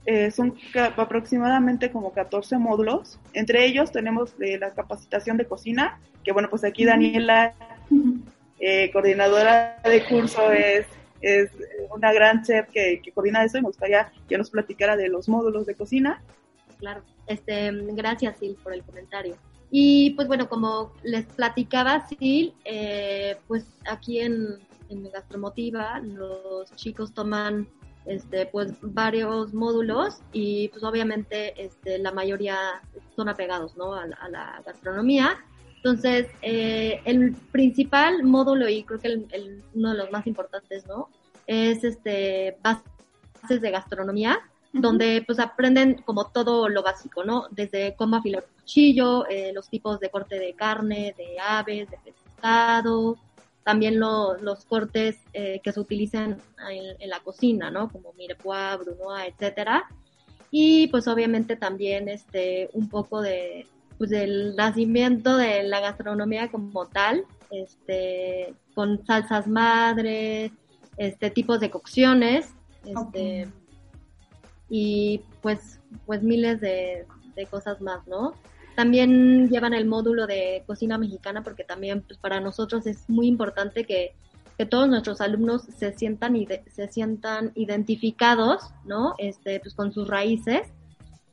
eh, 0.06 0.30
son 0.30 0.54
aproximadamente 0.97 1.90
como 1.90 2.12
14 2.12 2.59
módulos. 2.59 3.18
Entre 3.33 3.66
ellos 3.66 3.90
tenemos 3.90 4.35
eh, 4.40 4.56
la 4.56 4.71
capacitación 4.71 5.37
de 5.37 5.47
cocina, 5.47 5.99
que 6.23 6.30
bueno, 6.30 6.49
pues 6.49 6.62
aquí 6.62 6.85
Daniela, 6.85 7.54
eh, 8.61 8.90
coordinadora 8.92 9.80
de 9.83 10.04
curso, 10.04 10.52
es, 10.52 10.87
es 11.21 11.50
una 11.92 12.12
gran 12.12 12.45
chef 12.45 12.68
que, 12.71 13.00
que, 13.02 13.11
coordina 13.11 13.42
eso 13.42 13.59
y 13.59 13.62
me 13.62 13.66
gustaría 13.66 14.12
que 14.28 14.38
nos 14.38 14.50
platicara 14.50 14.97
de 14.97 15.09
los 15.09 15.28
módulos 15.28 15.66
de 15.66 15.75
cocina. 15.75 16.23
Claro, 16.78 17.02
este, 17.26 17.71
gracias 17.73 18.38
Sil 18.38 18.56
por 18.62 18.75
el 18.75 18.83
comentario. 18.83 19.37
Y 19.71 20.11
pues 20.11 20.28
bueno, 20.28 20.49
como 20.49 20.92
les 21.02 21.26
platicaba 21.26 22.06
Sil, 22.06 22.54
pues 23.49 23.66
aquí 23.87 24.21
en, 24.21 24.59
en 24.88 25.11
Gastromotiva 25.11 26.00
los 26.00 26.71
chicos 26.76 27.12
toman 27.12 27.68
este, 28.06 28.47
pues 28.47 28.73
varios 28.80 29.52
módulos 29.52 30.21
y 30.33 30.68
pues 30.68 30.85
obviamente 30.85 31.61
este, 31.62 31.99
la 31.99 32.12
mayoría 32.12 32.56
son 33.16 33.28
apegados 33.28 33.76
¿no? 33.76 33.95
a, 33.95 34.06
la 34.06 34.62
gastronomía. 34.64 35.37
Entonces, 35.76 36.28
eh, 36.42 37.00
el 37.04 37.35
principal 37.52 38.23
módulo 38.25 38.68
y 38.68 38.85
creo 38.85 39.00
que 39.00 39.09
el, 39.09 39.62
uno 39.75 39.90
de 39.90 39.99
los 39.99 40.11
más 40.11 40.26
importantes, 40.26 40.87
¿no? 40.87 41.09
Es 41.47 41.85
este 41.85 42.56
bases 42.62 43.61
de 43.61 43.71
gastronomía, 43.71 44.40
donde 44.80 45.23
pues 45.26 45.38
aprenden 45.38 46.02
como 46.04 46.26
todo 46.28 46.68
lo 46.68 46.83
básico, 46.83 47.25
¿no? 47.25 47.47
Desde 47.50 47.95
cómo 47.97 48.16
afilar 48.16 48.45
cuchillo, 48.45 49.26
eh, 49.28 49.52
los 49.54 49.68
tipos 49.68 50.00
de 50.00 50.11
corte 50.11 50.38
de 50.38 50.54
carne, 50.54 51.14
de 51.16 51.38
aves, 51.40 51.90
de 51.90 51.99
pescado, 51.99 53.16
también 53.66 53.99
los 53.99 54.64
cortes 54.66 55.16
eh, 55.33 55.61
que 55.62 55.73
se 55.73 55.80
utilizan 55.80 56.40
en, 56.71 57.11
la 57.11 57.18
cocina, 57.18 57.68
¿no? 57.68 57.90
Como 57.90 58.12
mirepoix, 58.12 58.78
brunoise, 58.78 59.35
etcétera. 59.35 59.85
Y 60.52 60.87
pues 60.87 61.09
obviamente 61.09 61.56
también 61.56 62.09
este 62.09 62.71
un 62.75 62.88
poco 62.88 63.21
de 63.21 63.66
pues 63.99 64.11
del 64.11 64.54
nacimiento 64.54 65.37
de 65.37 65.64
la 65.64 65.80
gastronomía 65.80 66.49
como 66.50 66.87
tal, 66.87 67.25
este 67.50 68.54
con 68.75 69.04
salsas 69.04 69.49
madres, 69.49 70.52
este 70.97 71.30
tipos 71.30 71.59
de 71.59 71.71
cocciones, 71.71 72.50
este 72.85 73.49
y 74.68 75.23
pues 75.42 75.80
pues 76.04 76.23
miles 76.23 76.61
de, 76.61 77.06
cosas 77.50 77.80
más, 77.82 78.06
¿no? 78.06 78.32
También 78.76 79.50
llevan 79.50 79.75
el 79.75 79.85
módulo 79.85 80.26
de 80.26 80.62
cocina 80.66 80.96
mexicana 80.96 81.42
porque 81.42 81.64
también 81.64 82.00
pues, 82.00 82.18
para 82.18 82.40
nosotros 82.40 82.87
es 82.87 83.08
muy 83.08 83.26
importante 83.26 83.85
que, 83.85 84.14
todos 84.70 84.88
nuestros 84.88 85.20
alumnos 85.20 85.64
se 85.64 85.92
sientan 85.92 86.35
y 86.35 86.49
se 86.73 86.88
sientan 86.88 87.52
identificados, 87.56 88.62
¿no? 88.87 89.14
Este, 89.18 89.61
pues 89.61 89.75
con 89.75 89.92
sus 89.92 90.08
raíces 90.08 90.62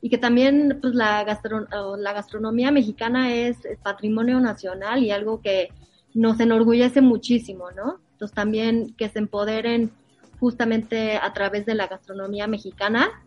y 0.02 0.10
que 0.10 0.18
también 0.18 0.80
pues 0.82 0.94
la, 0.94 1.24
la 1.24 2.12
gastronomía 2.12 2.70
mexicana 2.70 3.34
es, 3.34 3.56
patrimonio 3.82 4.38
nacional 4.40 5.02
y 5.02 5.10
algo 5.10 5.40
que 5.40 5.70
nos 6.12 6.38
enorgullece 6.38 7.00
muchísimo, 7.00 7.70
¿no? 7.70 7.98
Entonces 8.12 8.34
también 8.34 8.94
que 8.98 9.08
se 9.08 9.20
empoderen 9.20 9.90
justamente 10.38 11.16
a 11.16 11.32
través 11.32 11.64
de 11.64 11.74
la 11.74 11.86
gastronomía 11.86 12.46
mexicana 12.46 13.23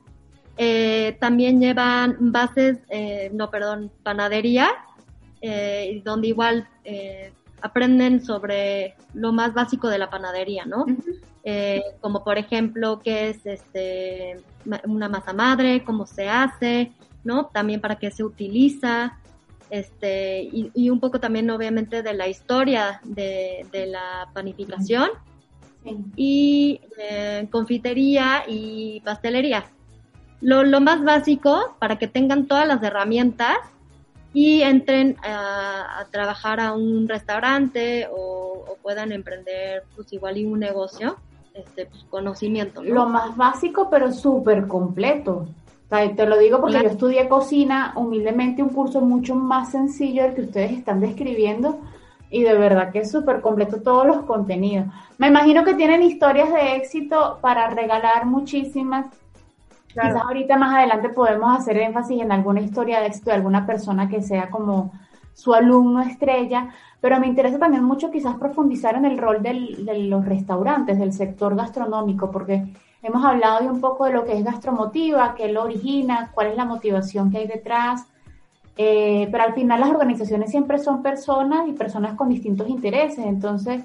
eh, 0.57 1.15
también 1.19 1.61
llevan 1.61 2.17
bases, 2.19 2.79
eh, 2.89 3.29
no, 3.31 3.51
perdón, 3.51 3.91
panadería, 4.01 4.69
eh, 5.41 6.01
donde 6.03 6.29
igual 6.29 6.67
aprenden 7.61 8.23
sobre 8.23 8.95
lo 9.13 9.31
más 9.33 9.53
básico 9.53 9.87
de 9.87 9.97
la 9.99 10.09
panadería, 10.09 10.65
¿no? 10.65 10.85
como 12.01 12.25
por 12.25 12.37
ejemplo, 12.37 12.99
qué 13.01 13.29
es 13.29 13.45
este, 13.45 14.41
una 14.85 15.07
masa 15.07 15.31
madre, 15.31 15.81
cómo 15.85 16.05
se 16.05 16.27
hace, 16.27 16.91
¿no? 17.23 17.45
También 17.45 17.79
para 17.79 17.95
qué 17.95 18.11
se 18.11 18.25
utiliza, 18.25 19.17
este, 19.69 20.41
y, 20.51 20.89
un 20.89 20.99
poco 20.99 21.21
también 21.21 21.49
obviamente 21.49 22.03
de 22.03 22.13
la 22.13 22.27
historia 22.27 22.99
de, 23.05 23.65
la 23.87 24.29
panificación. 24.33 25.09
Y 26.17 26.81
confitería 27.49 28.43
y 28.45 28.99
pastelería 29.05 29.63
lo, 30.41 30.63
lo 30.63 30.81
más 30.81 31.03
básico 31.03 31.75
para 31.79 31.97
que 31.97 32.07
tengan 32.07 32.47
todas 32.47 32.67
las 32.67 32.81
herramientas 32.83 33.57
y 34.33 34.61
entren 34.61 35.17
a, 35.23 36.05
trabajar 36.11 36.59
a 36.59 36.73
un 36.73 37.07
restaurante 37.07 38.07
o, 38.11 38.45
puedan 38.83 39.11
emprender 39.11 39.83
pues 39.95 40.13
igual 40.13 40.37
y 40.37 40.45
un 40.45 40.59
negocio, 40.59 41.17
este 41.53 41.87
pues, 41.87 42.05
conocimiento. 42.05 42.81
Lo 42.81 43.07
más 43.07 43.35
básico 43.35 43.89
pero 43.89 44.13
súper 44.13 44.67
completo. 44.67 45.47
te 45.89 46.25
lo 46.25 46.37
digo 46.37 46.61
porque 46.61 46.83
yo 46.83 46.89
estudié 46.89 47.27
cocina, 47.27 47.93
humildemente 47.95 48.63
un 48.63 48.69
curso 48.69 49.01
mucho 49.01 49.35
más 49.35 49.71
sencillo 49.71 50.23
del 50.23 50.35
que 50.35 50.41
ustedes 50.41 50.71
están 50.71 51.01
describiendo 51.01 51.81
y 52.29 52.43
de 52.43 52.53
verdad 52.53 52.91
que 52.91 52.99
es 52.99 53.11
súper 53.11 53.41
completo 53.41 53.81
todos 53.81 54.05
los 54.05 54.17
contenidos. 54.25 54.87
Me 55.17 55.27
imagino 55.27 55.63
que 55.65 55.73
tienen 55.73 56.03
historias 56.03 56.53
de 56.53 56.75
éxito 56.75 57.39
para 57.41 57.69
regalar 57.71 58.25
muchísimas 58.25 59.07
Quizás 59.99 60.21
ahorita 60.21 60.57
más 60.57 60.75
adelante 60.75 61.09
podemos 61.09 61.57
hacer 61.57 61.77
énfasis 61.77 62.21
en 62.21 62.31
alguna 62.31 62.61
historia 62.61 62.99
de 62.99 63.07
éxito 63.07 63.31
de 63.31 63.37
alguna 63.37 63.65
persona 63.65 64.07
que 64.07 64.21
sea 64.21 64.49
como 64.49 64.91
su 65.33 65.55
alumno 65.55 66.01
estrella, 66.01 66.69
pero 67.01 67.19
me 67.19 67.25
interesa 67.25 67.57
también 67.57 67.83
mucho 67.83 68.11
quizás 68.11 68.35
profundizar 68.35 68.95
en 68.95 69.05
el 69.05 69.17
rol 69.17 69.41
de 69.41 69.53
los 70.07 70.23
restaurantes, 70.25 70.99
del 70.99 71.13
sector 71.13 71.55
gastronómico, 71.55 72.29
porque 72.29 72.63
hemos 73.01 73.25
hablado 73.25 73.61
de 73.61 73.69
un 73.69 73.81
poco 73.81 74.05
de 74.05 74.13
lo 74.13 74.23
que 74.23 74.33
es 74.37 74.43
gastromotiva, 74.43 75.33
qué 75.35 75.51
lo 75.51 75.63
origina, 75.63 76.31
cuál 76.33 76.47
es 76.47 76.57
la 76.57 76.65
motivación 76.65 77.31
que 77.31 77.39
hay 77.39 77.47
detrás, 77.47 78.05
eh, 78.77 79.27
pero 79.31 79.43
al 79.43 79.53
final 79.53 79.79
las 79.79 79.89
organizaciones 79.89 80.51
siempre 80.51 80.77
son 80.77 81.01
personas 81.01 81.67
y 81.67 81.73
personas 81.73 82.13
con 82.13 82.29
distintos 82.29 82.69
intereses, 82.69 83.25
entonces 83.25 83.83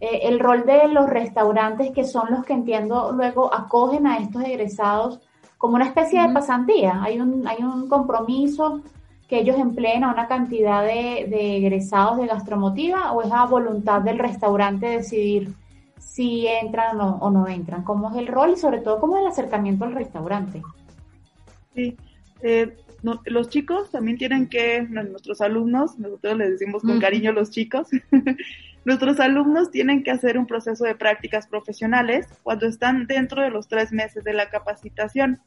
eh, 0.00 0.20
el 0.24 0.40
rol 0.40 0.66
de 0.66 0.88
los 0.88 1.08
restaurantes, 1.08 1.92
que 1.92 2.02
son 2.02 2.30
los 2.30 2.44
que 2.44 2.52
entiendo 2.52 3.12
luego 3.12 3.54
acogen 3.54 4.08
a 4.08 4.18
estos 4.18 4.42
egresados, 4.42 5.20
como 5.62 5.76
una 5.76 5.84
especie 5.84 6.20
de 6.20 6.34
pasantía. 6.34 7.00
Hay 7.04 7.20
un, 7.20 7.46
hay 7.46 7.62
un 7.62 7.88
compromiso 7.88 8.82
que 9.28 9.38
ellos 9.38 9.56
empleen 9.56 10.02
a 10.02 10.10
una 10.12 10.26
cantidad 10.26 10.82
de, 10.82 11.56
egresados 11.56 12.18
de 12.18 12.26
gastromotiva 12.26 13.12
o 13.12 13.22
es 13.22 13.30
a 13.30 13.44
voluntad 13.46 14.02
del 14.02 14.18
restaurante 14.18 14.86
decidir 14.86 15.54
si 16.00 16.48
entran 16.48 17.00
o 17.00 17.30
no, 17.30 17.46
entran, 17.46 17.84
cómo 17.84 18.10
es 18.10 18.16
el 18.16 18.26
rol 18.26 18.54
y 18.54 18.56
sobre 18.56 18.80
todo 18.80 18.98
cómo 18.98 19.16
es 19.16 19.22
el 19.22 19.28
acercamiento 19.28 19.84
al 19.84 19.92
restaurante. 19.92 20.60
Sí, 21.76 21.96
eh, 22.42 22.76
los 23.26 23.48
chicos 23.48 23.92
también 23.92 24.18
tienen 24.18 24.48
que, 24.48 24.82
nuestros 24.82 25.40
alumnos, 25.40 25.96
nosotros 25.96 26.38
les 26.38 26.50
decimos 26.58 26.82
con 26.82 26.98
cariño 26.98 27.30
los 27.30 27.52
chicos, 27.52 27.86
nuestros 28.84 29.20
alumnos 29.20 29.70
tienen 29.70 30.02
que 30.02 30.10
hacer 30.10 30.38
un 30.38 30.46
proceso 30.46 30.84
de 30.84 30.96
prácticas 30.96 31.46
profesionales 31.46 32.26
cuando 32.42 32.66
están 32.66 33.06
dentro 33.06 33.42
de 33.42 33.50
los 33.50 33.68
tres 33.68 33.92
meses 33.92 34.24
de 34.24 34.32
la 34.32 34.50
capacitación. 34.50 35.40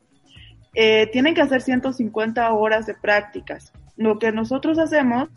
Eh, 0.75 1.07
tienen 1.13 1.33
que 1.33 1.41
hacer 1.41 1.61
150 1.61 2.51
horas 2.51 2.85
de 2.85 2.93
prácticas. 2.93 3.71
Lo 3.95 4.19
que 4.19 4.33
nosotros 4.33 4.77
hacemos 4.77 5.29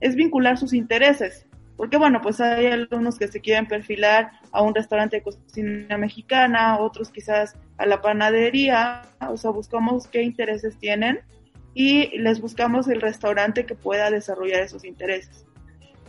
es 0.00 0.16
vincular 0.16 0.58
sus 0.58 0.72
intereses, 0.72 1.46
porque 1.76 1.96
bueno, 1.96 2.20
pues 2.20 2.40
hay 2.40 2.66
alumnos 2.66 3.16
que 3.16 3.28
se 3.28 3.40
quieren 3.40 3.66
perfilar 3.66 4.32
a 4.50 4.62
un 4.62 4.74
restaurante 4.74 5.16
de 5.16 5.22
cocina 5.22 5.96
mexicana, 5.96 6.78
otros 6.80 7.10
quizás 7.10 7.56
a 7.78 7.86
la 7.86 8.02
panadería, 8.02 9.02
o 9.28 9.36
sea, 9.36 9.52
buscamos 9.52 10.08
qué 10.08 10.22
intereses 10.22 10.76
tienen 10.78 11.20
y 11.72 12.18
les 12.18 12.40
buscamos 12.40 12.88
el 12.88 13.00
restaurante 13.00 13.66
que 13.66 13.76
pueda 13.76 14.10
desarrollar 14.10 14.62
esos 14.62 14.84
intereses. 14.84 15.46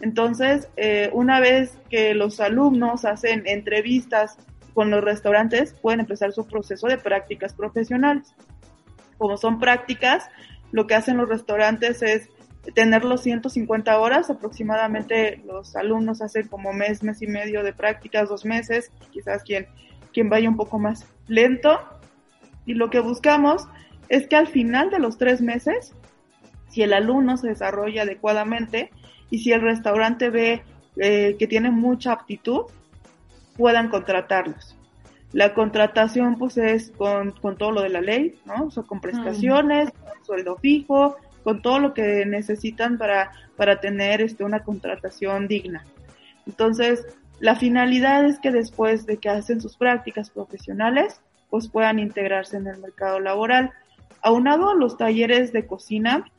Entonces, 0.01 0.67
eh, 0.77 1.11
una 1.13 1.39
vez 1.39 1.77
que 1.91 2.15
los 2.15 2.39
alumnos 2.39 3.05
hacen 3.05 3.43
entrevistas 3.45 4.37
con 4.73 4.89
los 4.89 5.03
restaurantes, 5.03 5.75
pueden 5.81 5.99
empezar 5.99 6.31
su 6.31 6.47
proceso 6.47 6.87
de 6.87 6.97
prácticas 6.97 7.53
profesionales 7.53 8.33
como 9.21 9.37
son 9.37 9.59
prácticas, 9.59 10.31
lo 10.71 10.87
que 10.87 10.95
hacen 10.95 11.17
los 11.17 11.29
restaurantes 11.29 12.01
es 12.01 12.27
tener 12.73 13.05
los 13.05 13.21
150 13.21 13.99
horas, 13.99 14.31
aproximadamente 14.31 15.43
los 15.45 15.75
alumnos 15.75 16.23
hacen 16.23 16.47
como 16.47 16.73
mes, 16.73 17.03
mes 17.03 17.21
y 17.21 17.27
medio 17.27 17.61
de 17.61 17.71
prácticas, 17.71 18.29
dos 18.29 18.45
meses, 18.45 18.91
quizás 19.11 19.43
quien, 19.43 19.67
quien 20.11 20.27
vaya 20.27 20.49
un 20.49 20.57
poco 20.57 20.79
más 20.79 21.05
lento. 21.27 21.79
Y 22.65 22.73
lo 22.73 22.89
que 22.89 22.99
buscamos 22.99 23.67
es 24.09 24.27
que 24.27 24.37
al 24.37 24.47
final 24.47 24.89
de 24.89 24.97
los 24.97 25.19
tres 25.19 25.39
meses, 25.39 25.93
si 26.69 26.81
el 26.81 26.91
alumno 26.91 27.37
se 27.37 27.49
desarrolla 27.49 28.01
adecuadamente 28.01 28.89
y 29.29 29.37
si 29.37 29.51
el 29.51 29.61
restaurante 29.61 30.31
ve 30.31 30.63
eh, 30.97 31.35
que 31.37 31.45
tiene 31.45 31.69
mucha 31.69 32.11
aptitud, 32.13 32.63
puedan 33.55 33.89
contratarlos. 33.89 34.75
La 35.33 35.53
contratación 35.53 36.37
pues 36.37 36.57
es 36.57 36.91
con, 36.91 37.31
con 37.31 37.57
todo 37.57 37.71
lo 37.71 37.81
de 37.81 37.89
la 37.89 38.01
ley, 38.01 38.35
¿no? 38.45 38.65
O 38.65 38.71
sea, 38.71 38.83
con 38.83 38.99
prestaciones, 38.99 39.89
sueldo 40.23 40.57
fijo, 40.57 41.15
con 41.43 41.61
todo 41.61 41.79
lo 41.79 41.93
que 41.93 42.25
necesitan 42.25 42.97
para, 42.97 43.31
para 43.55 43.79
tener 43.79 44.21
este, 44.21 44.43
una 44.43 44.63
contratación 44.63 45.47
digna. 45.47 45.85
Entonces, 46.45 47.05
la 47.39 47.55
finalidad 47.55 48.25
es 48.25 48.39
que 48.39 48.51
después 48.51 49.05
de 49.05 49.17
que 49.17 49.29
hacen 49.29 49.61
sus 49.61 49.77
prácticas 49.77 50.29
profesionales, 50.29 51.21
pues 51.49 51.69
puedan 51.69 51.99
integrarse 51.99 52.57
en 52.57 52.67
el 52.67 52.79
mercado 52.79 53.19
laboral. 53.19 53.71
Aunado 54.21 54.69
a 54.69 54.75
los 54.75 54.97
talleres 54.97 55.51
de 55.51 55.65
cocina, 55.65 56.31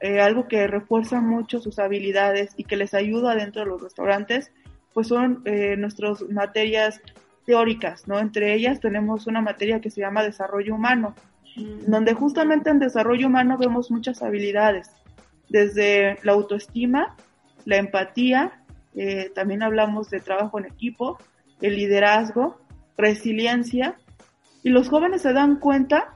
eh, 0.00 0.20
algo 0.20 0.48
que 0.48 0.66
refuerza 0.66 1.20
mucho 1.20 1.60
sus 1.60 1.78
habilidades 1.78 2.52
y 2.56 2.64
que 2.64 2.76
les 2.76 2.94
ayuda 2.94 3.34
dentro 3.34 3.62
de 3.62 3.68
los 3.68 3.82
restaurantes, 3.82 4.52
pues 4.92 5.08
son 5.08 5.42
eh, 5.44 5.76
nuestras 5.76 6.22
materias 6.28 7.00
teóricas, 7.44 8.08
¿no? 8.08 8.18
Entre 8.18 8.54
ellas 8.54 8.80
tenemos 8.80 9.26
una 9.26 9.40
materia 9.40 9.80
que 9.80 9.90
se 9.90 10.00
llama 10.00 10.22
desarrollo 10.22 10.74
humano, 10.74 11.14
mm. 11.56 11.90
donde 11.90 12.14
justamente 12.14 12.70
en 12.70 12.78
desarrollo 12.78 13.26
humano 13.26 13.58
vemos 13.58 13.90
muchas 13.90 14.22
habilidades, 14.22 14.90
desde 15.48 16.18
la 16.22 16.32
autoestima, 16.32 17.16
la 17.64 17.76
empatía, 17.76 18.60
eh, 18.94 19.30
también 19.34 19.62
hablamos 19.62 20.10
de 20.10 20.20
trabajo 20.20 20.58
en 20.58 20.66
equipo, 20.66 21.18
el 21.60 21.76
liderazgo, 21.76 22.60
resiliencia, 22.96 23.96
y 24.62 24.70
los 24.70 24.88
jóvenes 24.88 25.22
se 25.22 25.32
dan 25.32 25.56
cuenta 25.56 26.14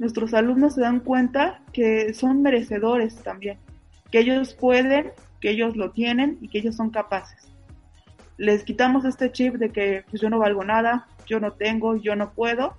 nuestros 0.00 0.32
alumnos 0.32 0.74
se 0.74 0.80
dan 0.80 1.00
cuenta 1.00 1.60
que 1.74 2.14
son 2.14 2.40
merecedores 2.40 3.16
también, 3.16 3.58
que 4.10 4.20
ellos 4.20 4.54
pueden, 4.54 5.12
que 5.40 5.50
ellos 5.50 5.76
lo 5.76 5.90
tienen 5.90 6.38
y 6.40 6.48
que 6.48 6.58
ellos 6.58 6.74
son 6.74 6.88
capaces. 6.88 7.46
Les 8.40 8.64
quitamos 8.64 9.04
este 9.04 9.30
chip 9.30 9.56
de 9.56 9.68
que 9.68 10.04
pues, 10.08 10.22
yo 10.22 10.30
no 10.30 10.38
valgo 10.38 10.64
nada, 10.64 11.06
yo 11.26 11.40
no 11.40 11.52
tengo, 11.52 11.96
yo 11.96 12.16
no 12.16 12.32
puedo, 12.32 12.74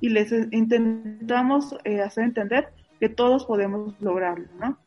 y 0.00 0.10
les 0.10 0.30
intentamos 0.52 1.74
eh, 1.84 2.02
hacer 2.02 2.24
entender 2.24 2.68
que 3.00 3.08
todos 3.08 3.46
podemos 3.46 3.94
lograrlo, 4.00 4.48
¿no? 4.60 4.78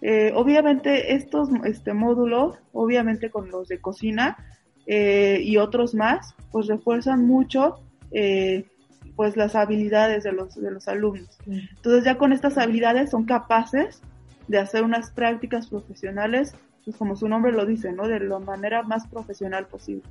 Eh, 0.00 0.30
obviamente 0.32 1.14
estos 1.14 1.48
este, 1.64 1.92
módulos, 1.92 2.56
obviamente 2.72 3.30
con 3.30 3.50
los 3.50 3.66
de 3.66 3.80
cocina 3.80 4.36
eh, 4.86 5.40
y 5.42 5.56
otros 5.56 5.92
más, 5.92 6.36
pues 6.52 6.68
refuerzan 6.68 7.26
mucho 7.26 7.80
eh, 8.12 8.66
pues 9.16 9.36
las 9.36 9.56
habilidades 9.56 10.22
de 10.22 10.32
los, 10.32 10.54
de 10.54 10.70
los 10.70 10.86
alumnos. 10.86 11.36
Entonces 11.48 12.04
ya 12.04 12.16
con 12.16 12.32
estas 12.32 12.58
habilidades 12.58 13.10
son 13.10 13.24
capaces 13.24 14.02
de 14.46 14.58
hacer 14.58 14.84
unas 14.84 15.10
prácticas 15.10 15.66
profesionales, 15.66 16.54
pues 16.84 16.96
como 16.96 17.16
su 17.16 17.28
nombre 17.28 17.52
lo 17.52 17.66
dice, 17.66 17.92
¿no? 17.92 18.06
De 18.06 18.20
la 18.20 18.38
manera 18.38 18.82
más 18.82 19.06
profesional 19.06 19.66
posible. 19.66 20.02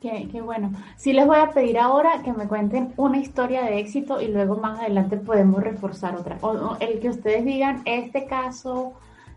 Qué, 0.00 0.28
qué, 0.30 0.42
bueno. 0.42 0.70
Sí 0.96 1.14
les 1.14 1.26
voy 1.26 1.38
a 1.38 1.50
pedir 1.50 1.78
ahora 1.78 2.22
que 2.22 2.32
me 2.32 2.46
cuenten 2.46 2.92
una 2.98 3.18
historia 3.18 3.62
de 3.62 3.78
éxito 3.78 4.20
y 4.20 4.28
luego 4.28 4.56
más 4.56 4.80
adelante 4.80 5.16
podemos 5.16 5.62
reforzar 5.62 6.14
otra. 6.16 6.36
O, 6.42 6.76
el 6.78 7.00
que 7.00 7.08
ustedes 7.08 7.44
digan, 7.44 7.80
este 7.86 8.26
caso 8.26 8.92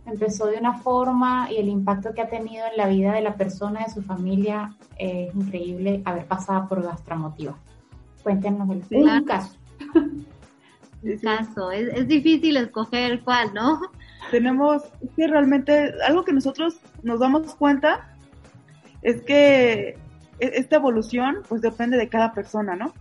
empezó 0.05 0.47
de 0.47 0.57
una 0.57 0.73
forma 0.79 1.47
y 1.51 1.57
el 1.57 1.69
impacto 1.69 2.13
que 2.13 2.21
ha 2.21 2.29
tenido 2.29 2.65
en 2.69 2.75
la 2.75 2.87
vida 2.87 3.13
de 3.13 3.21
la 3.21 3.35
persona, 3.35 3.85
de 3.85 3.93
su 3.93 4.01
familia, 4.01 4.75
es 4.97 5.33
increíble 5.33 6.01
haber 6.03 6.25
pasado 6.25 6.67
por 6.67 6.83
Gastromotiva. 6.83 7.55
Cuéntenos 8.23 8.69
el 8.69 8.83
un 8.91 9.23
caso. 9.23 9.55
Un 11.03 11.17
caso, 11.19 11.71
es, 11.71 12.07
difícil 12.07 12.57
escoger 12.57 13.21
cuál, 13.23 13.53
¿no? 13.53 13.79
Tenemos, 14.31 14.83
que 15.15 15.27
realmente 15.27 15.93
algo 16.05 16.23
que 16.25 16.33
nosotros 16.33 16.79
nos 17.03 17.19
damos 17.19 17.55
cuenta 17.55 18.15
es 19.01 19.21
que 19.21 19.89
e, 19.89 19.97
esta 20.39 20.77
evolución 20.77 21.37
pues 21.47 21.61
depende 21.61 21.97
de 21.97 22.09
cada 22.09 22.33
persona, 22.33 22.75
¿no? 22.75 22.93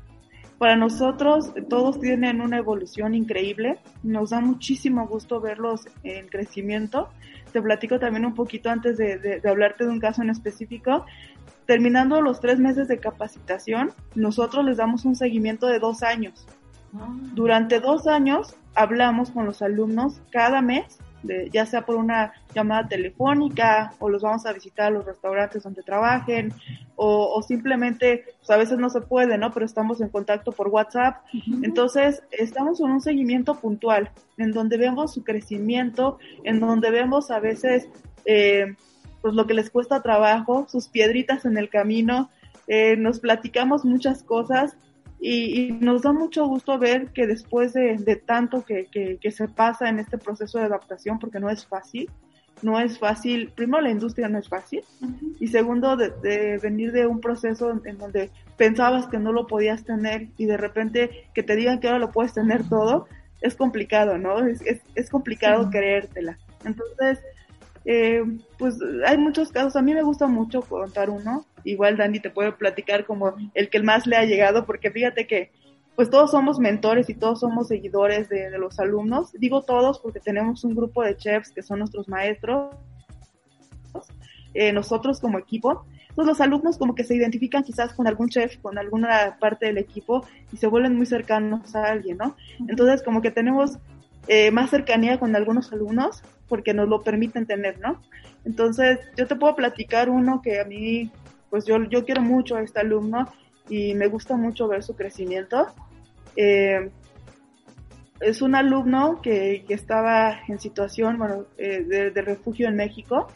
Para 0.58 0.76
nosotros 0.76 1.52
todos 1.68 2.00
tienen 2.00 2.40
una 2.40 2.56
evolución 2.56 3.14
increíble, 3.14 3.78
nos 4.02 4.30
da 4.30 4.40
muchísimo 4.40 5.06
gusto 5.06 5.40
verlos 5.40 5.86
en 6.02 6.28
crecimiento. 6.28 7.10
Te 7.52 7.60
platico 7.60 7.98
también 7.98 8.24
un 8.24 8.34
poquito 8.34 8.70
antes 8.70 8.96
de, 8.96 9.18
de 9.18 9.48
hablarte 9.48 9.84
de 9.84 9.90
un 9.90 10.00
caso 10.00 10.22
en 10.22 10.30
específico 10.30 11.04
terminando 11.66 12.20
los 12.20 12.40
tres 12.40 12.58
meses 12.58 12.88
de 12.88 12.98
capacitación, 12.98 13.92
nosotros 14.14 14.64
les 14.64 14.78
damos 14.78 15.04
un 15.04 15.16
seguimiento 15.16 15.66
de 15.66 15.78
dos 15.78 16.02
años. 16.02 16.46
Ah. 16.94 17.08
Durante 17.34 17.80
dos 17.80 18.06
años 18.06 18.56
hablamos 18.74 19.30
con 19.30 19.44
los 19.44 19.60
alumnos 19.62 20.20
cada 20.30 20.62
mes, 20.62 20.98
de, 21.26 21.50
ya 21.50 21.66
sea 21.66 21.84
por 21.84 21.96
una 21.96 22.32
llamada 22.54 22.88
telefónica 22.88 23.92
o 23.98 24.08
los 24.08 24.22
vamos 24.22 24.46
a 24.46 24.52
visitar 24.52 24.86
a 24.86 24.90
los 24.90 25.04
restaurantes 25.04 25.62
donde 25.62 25.82
trabajen 25.82 26.52
o, 26.96 27.42
simplemente, 27.42 28.24
pues 28.38 28.50
a 28.50 28.56
veces 28.56 28.78
no 28.78 28.88
se 28.88 29.02
puede, 29.02 29.36
¿no? 29.36 29.52
Pero 29.52 29.66
estamos 29.66 30.00
en 30.00 30.08
contacto 30.08 30.52
por 30.52 30.68
WhatsApp. 30.68 31.16
Entonces, 31.62 32.22
estamos 32.30 32.80
en 32.80 32.86
un 32.86 33.02
seguimiento 33.02 33.60
puntual 33.60 34.10
en 34.38 34.52
donde 34.52 34.78
vemos 34.78 35.12
su 35.12 35.22
crecimiento, 35.22 36.18
en 36.44 36.60
donde 36.60 36.90
vemos 36.90 37.30
a 37.30 37.38
veces... 37.38 37.88
Eh, 38.24 38.74
pues 39.22 39.34
lo 39.34 39.48
que 39.48 39.54
les 39.54 39.70
cuesta 39.70 40.02
trabajo, 40.02 40.66
sus 40.68 40.86
piedritas 40.86 41.46
en 41.46 41.58
el 41.58 41.68
camino, 41.68 42.30
eh, 42.68 42.96
nos 42.96 43.18
platicamos 43.18 43.84
muchas 43.84 44.22
cosas 44.22 44.76
y, 45.28 45.72
nos 45.72 46.02
da 46.02 46.12
mucho 46.12 46.46
gusto 46.46 46.78
ver 46.78 47.08
que 47.08 47.26
después 47.26 47.72
de, 47.72 48.22
tanto 48.24 48.64
que, 48.64 49.18
se 49.30 49.48
pasa 49.48 49.88
en 49.88 49.98
este 49.98 50.18
proceso 50.18 50.58
de 50.58 50.66
adaptación, 50.66 51.18
porque 51.18 51.40
no 51.40 51.50
es 51.50 51.66
fácil, 51.66 52.08
no 52.62 52.78
es 52.78 52.98
fácil, 52.98 53.50
primero 53.54 53.82
la 53.82 53.90
industria 53.90 54.28
no 54.28 54.38
es 54.38 54.48
fácil 54.48 54.82
y 55.40 55.48
segundo 55.48 55.96
de, 55.96 56.58
venir 56.62 56.92
de 56.92 57.06
un 57.06 57.20
proceso 57.20 57.70
en, 57.84 57.98
donde 57.98 58.30
pensabas 58.56 59.08
que 59.08 59.18
no 59.18 59.32
lo 59.32 59.46
podías 59.48 59.84
tener 59.84 60.28
y 60.38 60.46
de 60.46 60.56
repente 60.56 61.28
que 61.34 61.42
te 61.42 61.56
digan 61.56 61.80
que 61.80 61.88
ahora 61.88 61.98
lo 61.98 62.12
puedes 62.12 62.32
tener 62.32 62.66
todo, 62.68 63.08
es 63.40 63.56
complicado, 63.56 64.18
¿no? 64.18 64.46
Es, 64.46 64.62
es, 64.94 65.10
complicado 65.10 65.68
creértela. 65.70 66.38
Entonces, 66.64 67.18
eh, 67.84 68.22
pues 68.58 68.78
hay 69.04 69.18
muchos 69.18 69.50
casos, 69.50 69.76
a 69.76 69.82
mí 69.82 69.92
me 69.92 70.02
gusta 70.02 70.28
mucho 70.28 70.62
contar 70.62 71.10
uno, 71.10 71.44
igual 71.70 71.96
Dani 71.96 72.20
te 72.20 72.30
puede 72.30 72.52
platicar 72.52 73.04
como 73.04 73.34
el 73.54 73.68
que 73.68 73.82
más 73.82 74.06
le 74.06 74.16
ha 74.16 74.24
llegado, 74.24 74.64
porque 74.66 74.90
fíjate 74.90 75.26
que 75.26 75.50
pues 75.94 76.10
todos 76.10 76.30
somos 76.30 76.58
mentores 76.58 77.08
y 77.08 77.14
todos 77.14 77.40
somos 77.40 77.68
seguidores 77.68 78.28
de, 78.28 78.50
los 78.58 78.78
alumnos, 78.78 79.32
digo 79.32 79.62
todos 79.62 79.98
porque 79.98 80.20
tenemos 80.20 80.62
un 80.64 80.74
grupo 80.74 81.02
de 81.02 81.16
chefs 81.16 81.50
que 81.50 81.62
son 81.62 81.78
nuestros 81.78 82.06
maestros, 82.08 82.74
eh, 84.52 84.72
nosotros 84.72 85.20
como 85.20 85.38
equipo, 85.38 85.86
entonces 86.10 86.26
los 86.26 86.40
alumnos 86.40 86.78
como 86.78 86.94
que 86.94 87.04
se 87.04 87.14
identifican 87.14 87.62
quizás 87.62 87.94
con 87.94 88.06
algún 88.06 88.28
chef, 88.28 88.58
con 88.58 88.78
alguna 88.78 89.38
parte 89.40 89.66
del 89.66 89.78
equipo 89.78 90.26
y 90.52 90.58
se 90.58 90.66
vuelven 90.66 90.96
muy 90.96 91.06
cercanos 91.06 91.74
a 91.74 91.84
alguien, 91.84 92.18
¿no? 92.18 92.36
Entonces 92.68 93.02
como 93.02 93.22
que 93.22 93.30
tenemos 93.30 93.78
eh, 94.28 94.50
más 94.50 94.70
cercanía 94.70 95.18
con 95.18 95.36
algunos 95.36 95.72
alumnos 95.72 96.22
porque 96.48 96.74
nos 96.74 96.88
lo 96.88 97.02
permiten 97.02 97.46
tener, 97.46 97.78
¿no? 97.80 98.00
Entonces, 98.44 98.98
yo 99.16 99.26
te 99.26 99.36
puedo 99.36 99.54
platicar 99.56 100.08
uno 100.08 100.40
que 100.42 100.60
a 100.60 100.64
mí, 100.64 101.10
pues 101.56 101.64
yo, 101.64 101.82
yo 101.88 102.04
quiero 102.04 102.20
mucho 102.20 102.56
a 102.56 102.60
este 102.60 102.80
alumno 102.80 103.32
y 103.70 103.94
me 103.94 104.08
gusta 104.08 104.36
mucho 104.36 104.68
ver 104.68 104.82
su 104.82 104.94
crecimiento. 104.94 105.68
Eh, 106.36 106.90
es 108.20 108.42
un 108.42 108.54
alumno 108.54 109.22
que, 109.22 109.64
que, 109.66 109.72
estaba 109.72 110.38
en 110.48 110.58
situación, 110.58 111.16
bueno, 111.16 111.46
eh, 111.56 112.10
de, 112.12 112.20
refugio 112.20 112.68
en 112.68 112.76
México. 112.76 113.28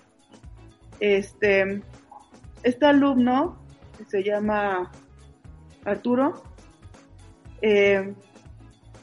Este, 1.01 1.81
este 2.63 2.85
alumno 2.85 3.59
se 4.07 4.23
llama 4.23 4.93
Arturo. 5.87 6.43
Eh, 7.63 8.13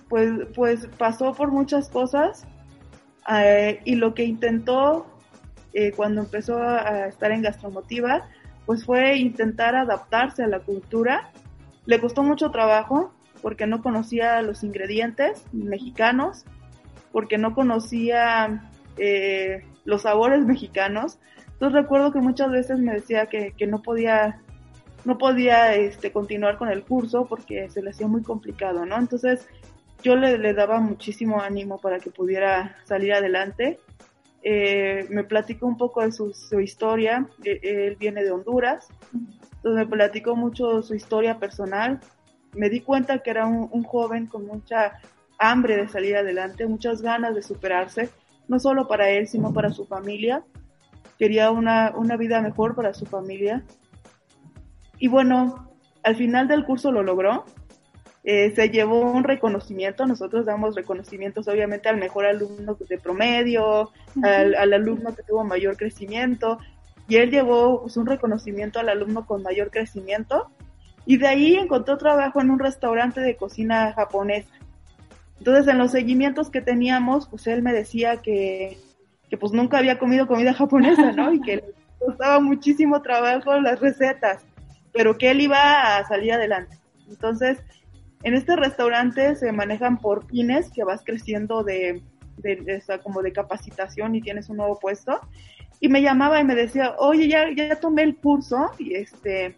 pues, 0.10 0.30
pues 0.54 0.88
pasó 0.96 1.34
por 1.34 1.52
muchas 1.52 1.90
cosas 1.90 2.46
y 3.84 3.96
lo 3.96 4.14
que 4.14 4.26
intentó 4.26 5.08
cuando 5.96 6.22
empezó 6.22 6.62
a, 6.62 7.08
estar 7.08 7.32
en 7.32 7.42
Gastromotiva, 7.42 8.30
pues 8.68 8.86
fue 8.86 9.18
intentar 9.18 9.76
adaptarse 9.76 10.44
a 10.44 10.48
la 10.48 10.60
cultura. 10.60 11.32
Le 11.88 12.00
costó 12.00 12.22
mucho 12.22 12.52
trabajo 12.52 13.12
porque 13.42 13.66
no 13.66 13.82
conocía 13.82 14.40
los 14.44 14.64
ingredientes 14.64 15.44
mexicanos, 15.52 16.46
porque 17.12 17.40
no 17.40 17.56
conocía 17.56 18.70
eh, 18.98 19.66
los 19.86 20.04
sabores 20.04 20.46
mexicanos. 20.46 21.18
Entonces 21.54 21.82
recuerdo 21.82 22.12
que 22.12 22.20
muchas 22.20 22.52
veces 22.52 22.78
me 22.78 22.94
decía 22.94 23.26
que, 23.26 23.54
que 23.58 23.66
no 23.66 23.82
podía 23.82 24.42
no 25.06 25.18
podía 25.18 25.74
este, 25.74 26.12
continuar 26.12 26.58
con 26.58 26.70
el 26.70 26.84
curso 26.84 27.26
porque 27.26 27.70
se 27.70 27.82
le 27.82 27.92
hacía 27.92 28.08
muy 28.08 28.24
complicado, 28.24 28.86
¿no? 28.86 28.98
Entonces 28.98 29.48
yo 30.04 30.18
le, 30.18 30.54
daba 30.54 30.82
muchísimo 30.82 31.42
ánimo 31.42 31.80
para 31.80 32.00
que 32.00 32.12
pudiera 32.12 32.76
salir 32.84 33.14
adelante. 33.14 33.80
Eh, 34.44 35.08
me 35.10 35.24
platicó 35.24 35.66
un 35.68 35.78
poco 35.78 36.02
de 36.02 36.12
su, 36.12 36.60
historia, 36.60 37.28
él 37.44 37.98
viene 38.00 38.24
de 38.24 38.32
Honduras, 38.32 38.88
entonces 39.12 39.86
me 39.86 39.86
platicó 39.86 40.36
mucho 40.36 40.82
su 40.82 40.96
historia 40.96 41.40
personal. 41.40 42.00
Me 42.54 42.70
di 42.70 42.82
cuenta 42.82 43.20
que 43.20 43.30
era 43.30 43.46
un, 43.46 43.84
joven 43.84 44.28
con 44.28 44.46
mucha 44.46 45.00
hambre 45.38 45.78
de 45.78 45.88
salir 45.88 46.16
adelante, 46.16 46.66
muchas 46.66 47.02
ganas 47.02 47.36
de 47.36 47.42
superarse, 47.42 48.10
no 48.48 48.60
solo 48.60 48.88
para 48.88 49.10
él, 49.10 49.28
sino 49.28 49.54
para 49.54 49.72
su 49.72 49.86
familia. 49.86 50.44
Quería 51.20 51.52
una, 51.52 51.94
una 51.96 52.16
vida 52.16 52.42
mejor 52.42 52.76
para 52.76 52.94
su 52.94 53.06
familia. 53.06 53.64
Y 55.00 55.08
bueno, 55.08 55.70
al 56.04 56.16
final 56.16 56.48
del 56.48 56.64
curso 56.64 56.92
lo 56.92 57.04
logró 57.04 57.44
eh, 58.30 58.52
se 58.54 58.70
llevó 58.70 59.10
un 59.10 59.24
reconocimiento, 59.24 60.06
nosotros 60.06 60.46
damos 60.46 60.76
reconocimientos 60.76 61.48
obviamente 61.48 61.88
al 61.88 61.96
mejor 61.96 62.26
alumno 62.26 62.76
de 62.90 62.98
promedio, 62.98 63.94
al, 64.22 64.74
alumno 64.74 65.16
que 65.16 65.24
tuvo 65.24 65.46
mayor 65.46 65.78
crecimiento, 65.78 66.60
y 67.08 67.16
él 67.16 67.32
llevó 67.32 67.84
pues, 67.84 67.96
un 67.96 68.06
reconocimiento 68.06 68.82
al 68.82 68.90
alumno 68.90 69.26
con 69.26 69.44
mayor 69.44 69.72
crecimiento, 69.72 70.52
y 71.06 71.16
de 71.16 71.26
ahí 71.26 71.56
encontró 71.56 71.98
trabajo 71.98 72.42
en 72.42 72.52
un 72.52 72.60
restaurante 72.60 73.22
de 73.22 73.38
cocina 73.38 73.94
japonesa. 73.94 74.54
Entonces 75.38 75.66
en 75.70 75.78
los 75.78 75.92
seguimientos 75.92 76.50
que 76.50 76.60
teníamos, 76.60 77.30
pues 77.30 77.48
él 77.48 77.62
me 77.62 77.72
decía 77.72 78.18
que, 78.18 78.78
que 79.30 79.38
pues 79.38 79.54
nunca 79.54 79.78
había 79.78 80.00
comido 80.00 80.28
comida 80.28 80.54
japonesa, 80.54 81.14
¿no? 81.14 81.32
Y 81.32 81.40
que 81.40 81.56
le 81.56 81.74
costaba 81.98 82.42
muchísimo 82.42 83.02
trabajo 83.02 83.58
las 83.62 83.80
recetas, 83.80 84.44
pero 84.92 85.18
que 85.18 85.32
él 85.32 85.40
iba 85.40 85.96
a 85.96 86.06
salir 86.06 86.34
adelante. 86.34 86.78
Entonces, 87.08 87.58
en 88.24 88.34
este 88.34 88.56
restaurante 88.56 89.36
se 89.36 89.52
manejan 89.52 89.98
por 89.98 90.26
pines 90.26 90.72
que 90.72 90.84
vas 90.84 91.04
creciendo 91.04 91.64
de, 91.64 92.02
de, 92.38 92.84
como 93.04 93.22
de 93.22 93.32
capacitación 93.32 94.16
y 94.16 94.22
tienes 94.22 94.50
un 94.50 94.58
nuevo 94.58 94.80
puesto. 94.80 95.20
Y 95.80 95.90
me 95.90 96.02
llamaba 96.02 96.40
y 96.40 96.44
me 96.44 96.56
decía, 96.56 96.96
oye, 96.98 97.28
ya, 97.28 97.46
ya 97.56 97.76
tomé 97.80 98.04
el 98.04 98.16
curso 98.16 98.72
y 98.80 98.96
este, 98.96 99.56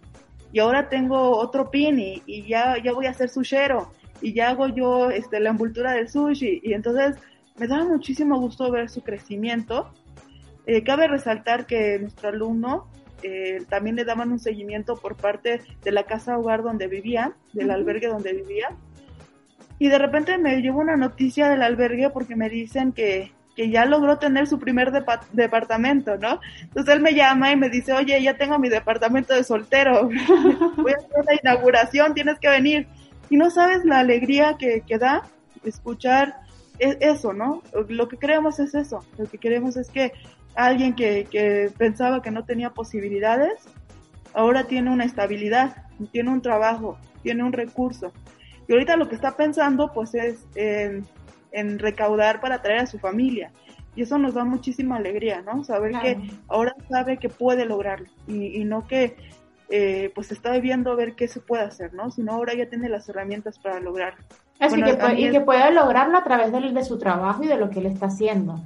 y 0.51 0.59
ahora 0.59 0.89
tengo 0.89 1.37
otro 1.37 1.71
pin 1.71 1.99
y, 1.99 2.21
y 2.25 2.47
ya, 2.47 2.75
ya 2.83 2.91
voy 2.91 3.05
a 3.05 3.13
ser 3.13 3.29
sushero 3.29 3.91
y 4.21 4.33
ya 4.33 4.49
hago 4.49 4.67
yo 4.67 5.09
este, 5.09 5.39
la 5.39 5.49
envoltura 5.49 5.93
del 5.93 6.09
sushi. 6.09 6.61
Y 6.63 6.73
entonces 6.73 7.17
me 7.57 7.67
daba 7.67 7.85
muchísimo 7.85 8.39
gusto 8.39 8.71
ver 8.71 8.89
su 8.89 9.01
crecimiento. 9.01 9.91
Eh, 10.65 10.83
cabe 10.83 11.07
resaltar 11.07 11.65
que 11.65 11.99
nuestro 11.99 12.29
alumno 12.29 12.87
eh, 13.23 13.63
también 13.69 13.95
le 13.95 14.05
daban 14.05 14.31
un 14.31 14.39
seguimiento 14.39 14.95
por 14.95 15.15
parte 15.15 15.61
de 15.83 15.91
la 15.91 16.03
casa 16.03 16.37
hogar 16.37 16.63
donde 16.63 16.87
vivía, 16.87 17.33
del 17.53 17.71
albergue 17.71 18.07
donde 18.07 18.33
vivía. 18.33 18.69
Y 19.77 19.87
de 19.87 19.97
repente 19.97 20.37
me 20.37 20.61
llevo 20.61 20.79
una 20.79 20.97
noticia 20.97 21.49
del 21.49 21.61
albergue 21.61 22.09
porque 22.09 22.35
me 22.35 22.49
dicen 22.49 22.91
que, 22.91 23.31
que 23.55 23.69
ya 23.69 23.85
logró 23.85 24.17
tener 24.17 24.47
su 24.47 24.59
primer 24.59 24.91
departamento, 25.31 26.17
¿no? 26.17 26.39
Entonces 26.61 26.95
él 26.95 27.01
me 27.01 27.13
llama 27.13 27.51
y 27.51 27.55
me 27.55 27.69
dice, 27.69 27.93
oye, 27.93 28.21
ya 28.21 28.37
tengo 28.37 28.59
mi 28.59 28.69
departamento 28.69 29.33
de 29.33 29.43
soltero, 29.43 30.03
voy 30.77 30.91
a 30.91 30.97
hacer 30.97 31.25
la 31.25 31.39
inauguración, 31.41 32.13
tienes 32.13 32.39
que 32.39 32.49
venir. 32.49 32.87
Y 33.29 33.37
no 33.37 33.49
sabes 33.49 33.85
la 33.85 33.99
alegría 33.99 34.55
que, 34.57 34.81
que 34.81 34.97
da 34.97 35.23
escuchar 35.63 36.35
e-, 36.79 36.97
eso, 37.01 37.33
¿no? 37.33 37.61
Lo 37.89 38.07
que 38.07 38.17
queremos 38.17 38.59
es 38.59 38.73
eso, 38.75 39.05
lo 39.17 39.25
que 39.25 39.37
queremos 39.37 39.77
es 39.77 39.89
que 39.89 40.13
alguien 40.55 40.95
que, 40.95 41.25
que 41.29 41.71
pensaba 41.77 42.21
que 42.21 42.31
no 42.31 42.43
tenía 42.43 42.71
posibilidades, 42.71 43.67
ahora 44.33 44.65
tiene 44.65 44.91
una 44.91 45.05
estabilidad, 45.05 45.75
tiene 46.11 46.29
un 46.29 46.41
trabajo, 46.41 46.97
tiene 47.23 47.43
un 47.43 47.53
recurso. 47.53 48.11
Y 48.67 48.73
ahorita 48.73 48.95
lo 48.95 49.09
que 49.09 49.15
está 49.15 49.35
pensando 49.35 49.91
pues 49.93 50.13
es 50.13 50.45
en, 50.55 51.79
recaudar 51.79 52.39
para 52.39 52.61
traer 52.61 52.81
a 52.81 52.85
su 52.85 52.99
familia. 52.99 53.51
Y 53.95 54.03
eso 54.03 54.17
nos 54.17 54.35
da 54.35 54.45
muchísima 54.45 54.97
alegría, 54.97 55.41
¿no? 55.41 55.63
Saber 55.63 55.93
que 55.99 56.17
ahora 56.47 56.75
sabe 56.89 57.17
que 57.17 57.27
puede 57.27 57.65
lograrlo 57.65 58.07
y, 58.27 58.63
no 58.63 58.87
que 58.87 59.17
eh, 59.69 60.11
pues 60.13 60.31
está 60.31 60.57
viendo 60.59 60.91
a 60.91 60.95
ver 60.95 61.15
qué 61.15 61.27
se 61.27 61.41
puede 61.41 61.63
hacer, 61.63 61.93
¿no? 61.93 62.11
Sino 62.11 62.33
ahora 62.33 62.53
ya 62.53 62.69
tiene 62.69 62.87
las 62.87 63.09
herramientas 63.09 63.57
para 63.57 63.79
lograrlo. 63.79 64.23
Así 64.59 64.81
que, 64.81 64.97
y 65.17 65.31
que 65.31 65.41
pueda 65.41 65.71
lograrlo 65.71 66.17
a 66.17 66.23
través 66.23 66.51
de, 66.51 66.59
de 66.71 66.83
su 66.83 66.97
trabajo 66.99 67.43
y 67.43 67.47
de 67.47 67.57
lo 67.57 67.69
que 67.69 67.79
él 67.79 67.87
está 67.87 68.05
haciendo 68.07 68.61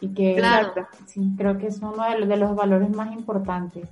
y 0.00 0.08
que 0.14 0.36
claro. 0.36 0.88
creo 1.36 1.58
que 1.58 1.66
es 1.66 1.78
uno 1.78 2.04
de 2.10 2.36
los, 2.36 2.54
valores 2.54 2.90
más 2.90 3.12
importantes. 3.12 3.88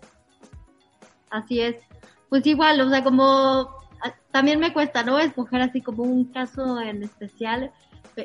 Así 1.31 1.61
es. 1.61 1.77
Pues 2.29 2.47
igual, 2.47 2.81
o 2.81 2.89
sea, 2.89 3.05
como 3.05 3.71
también 4.31 4.61
me 4.61 4.73
cuesta, 4.73 5.03
¿no? 5.03 5.19
Escoger 5.19 5.63
así 5.63 5.81
como 5.81 6.03
un 6.03 6.27
caso 6.27 6.81
en 6.81 7.03
especial 7.03 7.73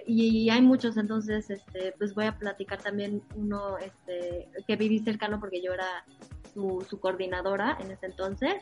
y 0.08 0.50
hay 0.50 0.62
muchos, 0.62 0.98
entonces, 0.98 1.50
este, 1.50 1.94
pues 1.98 2.14
voy 2.16 2.26
a 2.26 2.38
platicar 2.38 2.82
también 2.82 3.22
uno, 3.36 3.78
este, 3.78 4.50
que 4.68 4.76
viví 4.76 5.00
cercano 5.00 5.40
porque 5.40 5.62
yo 5.62 5.74
era 5.74 6.04
su, 6.54 6.86
su 6.90 7.00
coordinadora 7.00 7.78
en 7.80 7.92
ese 7.92 8.08
entonces. 8.08 8.56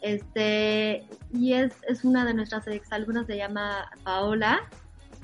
Este, 0.00 1.06
y 1.32 1.52
es, 1.52 1.72
es 1.86 2.04
una 2.04 2.24
de 2.24 2.34
nuestras 2.34 2.66
exalumnas, 2.66 3.26
se 3.26 3.36
llama 3.36 3.88
Paola. 4.02 4.60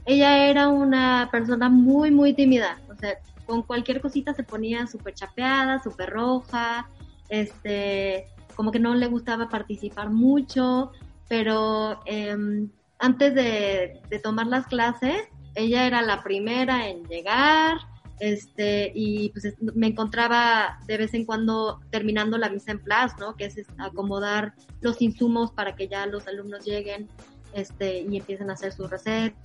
Ella 0.04 0.48
era 0.48 0.68
una 0.68 1.28
persona 1.32 1.68
muy, 1.68 2.10
muy 2.10 2.32
tímida, 2.34 2.80
o 2.88 2.94
sea, 2.94 3.18
con 3.48 3.62
cualquier 3.62 4.02
cosita 4.02 4.34
se 4.34 4.44
ponía 4.44 4.86
súper 4.86 5.14
chapeada, 5.14 5.82
súper 5.82 6.10
roja, 6.10 6.90
este, 7.30 8.26
como 8.54 8.70
que 8.70 8.78
no 8.78 8.94
le 8.94 9.06
gustaba 9.06 9.48
participar 9.48 10.10
mucho, 10.10 10.92
pero 11.28 11.98
em, 12.04 12.68
antes 12.98 13.34
de, 13.34 14.02
tomar 14.22 14.48
las 14.48 14.66
clases, 14.66 15.16
ella 15.54 15.86
era 15.86 16.02
la 16.02 16.22
primera 16.22 16.88
en 16.88 17.04
llegar, 17.04 17.78
este, 18.20 18.92
y 18.94 19.30
pues 19.30 19.54
me 19.74 19.86
encontraba 19.86 20.78
de 20.86 20.98
vez 20.98 21.14
en 21.14 21.24
cuando 21.24 21.80
terminando 21.90 22.36
la 22.36 22.50
misa 22.50 22.72
en 22.72 22.80
place, 22.80 23.16
¿no? 23.18 23.34
Que 23.34 23.46
es 23.46 23.56
acomodar 23.78 24.52
los 24.82 25.00
insumos 25.00 25.52
para 25.52 25.74
que 25.74 25.88
ya 25.88 26.04
los 26.04 26.26
alumnos 26.28 26.66
lleguen, 26.66 27.08
este, 27.54 28.00
y 28.00 28.18
empiecen 28.18 28.50
a 28.50 28.54
hacer 28.54 28.72
sus 28.72 28.90
recetas, 28.90 29.36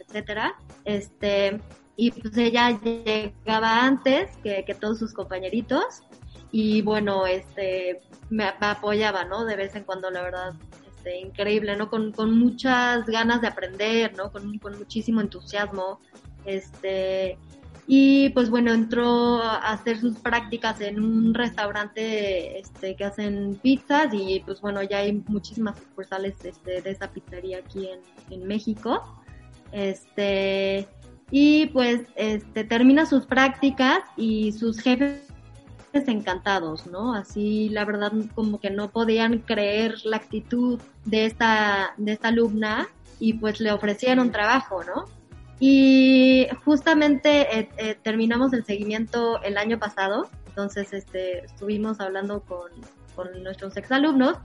etcétera. 0.00 0.56
Este, 0.84 1.60
y 2.00 2.12
pues 2.12 2.36
ella 2.36 2.78
llegaba 2.80 3.84
antes 3.84 4.30
que, 4.44 4.64
todos 4.80 5.00
sus 5.00 5.12
compañeritos 5.12 6.04
y 6.52 6.80
bueno, 6.80 7.26
este, 7.26 8.00
me, 8.30 8.44
apoyaba, 8.44 9.24
¿no? 9.24 9.44
De 9.44 9.56
vez 9.56 9.74
en 9.74 9.82
cuando, 9.82 10.08
la 10.08 10.22
verdad, 10.22 10.54
este, 10.86 11.18
increíble, 11.18 11.74
¿no? 11.76 11.90
Con, 11.90 12.12
con 12.12 12.38
muchas 12.38 13.04
ganas 13.06 13.40
de 13.40 13.48
aprender, 13.48 14.16
¿no? 14.16 14.30
Con, 14.30 14.58
con 14.58 14.78
muchísimo 14.78 15.20
entusiasmo, 15.20 15.98
este, 16.44 17.36
y 17.88 18.28
pues 18.28 18.48
bueno, 18.48 18.72
entró 18.72 19.42
a 19.42 19.72
hacer 19.72 19.98
sus 19.98 20.18
prácticas 20.18 20.80
en 20.80 21.02
un 21.02 21.34
restaurante 21.34 22.60
este, 22.60 22.94
que 22.94 23.04
hacen 23.06 23.58
pizzas 23.60 24.14
y 24.14 24.38
pues 24.46 24.60
bueno, 24.60 24.84
ya 24.84 24.98
hay 24.98 25.24
muchísimas 25.26 25.76
sucursales 25.80 26.36
este, 26.44 26.80
de 26.80 26.90
esa 26.90 27.10
pizzería 27.10 27.58
aquí 27.58 27.88
en, 27.88 28.00
en 28.30 28.46
México. 28.46 29.02
Este, 29.72 30.86
y 31.30 31.66
pues 31.66 32.02
este, 32.16 32.64
termina 32.64 33.06
sus 33.06 33.26
prácticas 33.26 34.00
y 34.16 34.52
sus 34.52 34.80
jefes 34.80 35.28
encantados, 36.06 36.86
¿no? 36.86 37.14
Así 37.14 37.68
la 37.70 37.84
verdad 37.84 38.12
como 38.34 38.60
que 38.60 38.70
no 38.70 38.90
podían 38.90 39.38
creer 39.40 39.96
la 40.04 40.18
actitud 40.18 40.80
de 41.04 41.26
esta, 41.26 41.94
de 41.96 42.12
esta 42.12 42.28
alumna 42.28 42.88
y 43.18 43.34
pues 43.34 43.60
le 43.60 43.72
ofrecieron 43.72 44.30
trabajo, 44.30 44.84
¿no? 44.84 45.06
Y 45.60 46.46
justamente 46.64 47.58
eh, 47.58 47.68
eh, 47.78 47.96
terminamos 48.00 48.52
el 48.52 48.64
seguimiento 48.64 49.42
el 49.42 49.58
año 49.58 49.78
pasado, 49.78 50.28
entonces 50.46 50.92
este, 50.92 51.44
estuvimos 51.44 52.00
hablando 52.00 52.42
con, 52.42 52.70
con 53.16 53.42
nuestros 53.42 53.76
exalumnos 53.76 54.36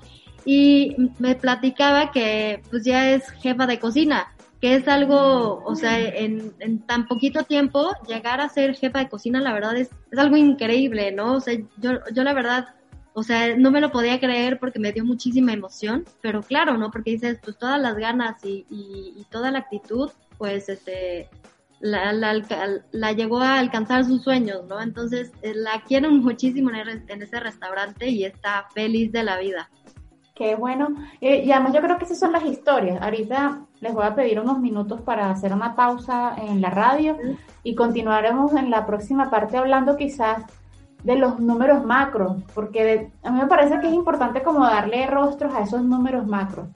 y 0.44 0.96
me 1.20 1.36
platicaba 1.36 2.12
que 2.12 2.64
pues 2.72 2.84
ya 2.84 3.12
es 3.12 3.30
jefa 3.30 3.68
de 3.68 3.80
cocina 3.80 4.33
que 4.64 4.76
es 4.76 4.88
algo, 4.88 5.62
o 5.66 5.76
sea, 5.76 6.00
en, 6.00 6.54
tan 6.88 7.06
poquito 7.06 7.44
tiempo, 7.44 7.92
llegar 8.08 8.40
a 8.40 8.48
ser 8.48 8.78
jefa 8.78 9.00
de 9.00 9.10
cocina, 9.10 9.42
la 9.42 9.52
verdad 9.52 9.76
es, 9.76 9.90
es 10.10 10.18
algo 10.18 10.38
increíble, 10.38 11.12
¿no? 11.12 11.34
O 11.34 11.42
sea, 11.42 11.56
yo, 11.80 12.00
yo 12.14 12.24
la 12.24 12.32
verdad, 12.32 12.74
o 13.14 13.24
sea, 13.24 13.58
no 13.58 13.72
me 13.72 13.82
lo 13.82 13.92
podía 13.92 14.22
creer 14.22 14.60
porque 14.60 14.80
me 14.80 14.94
dio 14.94 15.04
muchísima 15.04 15.52
emoción, 15.52 16.06
pero 16.22 16.42
claro, 16.42 16.78
¿no? 16.78 16.92
Porque 16.92 17.12
dices, 17.12 17.40
pues 17.44 17.58
todas 17.58 17.78
las 17.82 17.98
ganas 17.98 18.42
y, 18.46 18.66
y, 18.70 19.26
toda 19.30 19.52
la 19.52 19.60
actitud, 19.60 20.10
pues, 20.38 20.70
este, 20.70 21.28
la, 21.82 22.14
la, 22.14 22.42
la, 22.94 23.12
llegó 23.12 23.40
a 23.40 23.60
alcanzar 23.60 24.06
sus 24.06 24.24
sueños, 24.24 24.64
¿no? 24.70 24.82
Entonces, 24.82 25.34
eh, 25.42 25.56
la 25.56 25.84
quieren 25.86 26.20
muchísimo 26.24 26.70
en, 26.70 27.04
en 27.10 27.22
ese 27.22 27.38
restaurante 27.42 28.08
y 28.08 28.24
está 28.24 28.70
feliz 28.74 29.12
de 29.12 29.24
la 29.24 29.38
vida. 29.40 29.70
Qué 30.34 30.56
bueno. 30.56 30.96
y 31.22 31.52
además 31.52 31.74
yo 31.74 31.82
creo 31.82 31.98
que 31.98 32.06
esas 32.06 32.20
son 32.20 32.32
las 32.32 32.44
historias. 32.44 33.00
Ahorita 33.02 33.62
les 33.82 33.94
voy 33.94 34.06
a 34.06 34.16
pedir 34.16 34.40
unos 34.40 34.60
minutos 34.60 35.02
para 35.02 35.30
hacer 35.30 35.54
una 35.54 35.76
pausa 35.76 36.36
en 36.38 36.60
la 36.60 36.72
radio 36.72 37.18
y 37.62 37.76
continuaremos 37.76 38.54
en 38.54 38.72
la 38.72 38.86
próxima 38.86 39.30
parte 39.30 39.58
hablando 39.58 39.96
quizás 39.96 40.44
de 41.04 41.18
los 41.18 41.40
números 41.40 41.84
macro, 41.86 42.38
porque 42.56 43.12
a 43.22 43.32
mí 43.32 43.40
me 43.42 43.48
parece 43.48 43.80
que 43.80 43.88
es 43.88 43.94
importante 43.94 44.42
como 44.42 44.66
darle 44.66 45.06
rostros 45.06 45.54
a 45.54 45.62
esos 45.62 45.84
números 45.84 46.26
macro. 46.26 46.68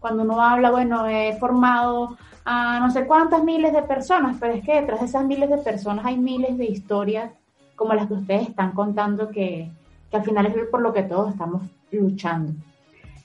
Cuando 0.00 0.22
uno 0.22 0.40
habla, 0.40 0.70
bueno, 0.70 1.06
he 1.06 1.36
formado 1.38 2.16
a 2.44 2.80
no 2.80 2.90
sé 2.90 3.06
cuántas 3.06 3.44
miles 3.44 3.72
de 3.72 3.82
personas, 3.82 4.36
pero 4.40 4.54
es 4.54 4.64
que 4.64 4.80
detrás 4.80 5.00
de 5.00 5.06
esas 5.06 5.24
miles 5.24 5.50
de 5.50 5.58
personas 5.58 6.04
hay 6.04 6.18
miles 6.18 6.58
de 6.58 6.64
historias 6.64 7.30
como 7.76 7.94
las 7.94 8.08
que 8.08 8.14
ustedes 8.14 8.48
están 8.48 8.72
contando 8.72 9.28
que, 9.28 9.70
que 10.10 10.16
al 10.16 10.24
final 10.24 10.46
es 10.46 10.54
por 10.68 10.80
lo 10.80 10.92
que 10.92 11.02
todos 11.02 11.30
estamos 11.30 11.62
luchando. 11.92 12.52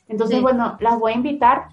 Entonces, 0.10 0.42
bueno, 0.42 0.76
las 0.80 1.00
voy 1.00 1.14
a 1.14 1.16
invitar 1.16 1.70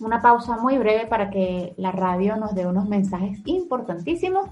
una 0.00 0.22
pausa 0.22 0.56
muy 0.56 0.78
breve 0.78 1.06
para 1.06 1.28
que 1.28 1.74
la 1.76 1.90
radio 1.90 2.36
nos 2.36 2.54
dé 2.54 2.66
unos 2.66 2.88
mensajes 2.88 3.40
importantísimos. 3.44 4.48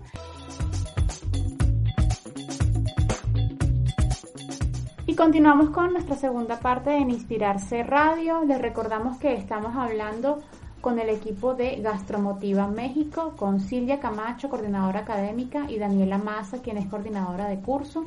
Y 5.07 5.15
continuamos 5.15 5.71
con 5.71 5.93
nuestra 5.93 6.17
segunda 6.17 6.59
parte 6.59 6.91
de 6.91 6.99
Inspirarse 6.99 7.85
Radio. 7.85 8.43
Les 8.45 8.61
recordamos 8.61 9.19
que 9.19 9.35
estamos 9.35 9.77
hablando 9.77 10.41
con 10.81 10.99
el 10.99 11.09
equipo 11.09 11.55
de 11.55 11.77
Gastromotiva 11.77 12.67
México, 12.67 13.35
con 13.37 13.61
Silvia 13.61 14.01
Camacho, 14.01 14.49
coordinadora 14.49 15.01
académica, 15.01 15.71
y 15.71 15.79
Daniela 15.79 16.19
Maza, 16.19 16.61
quien 16.61 16.77
es 16.77 16.87
coordinadora 16.87 17.47
de 17.47 17.61
curso. 17.61 18.07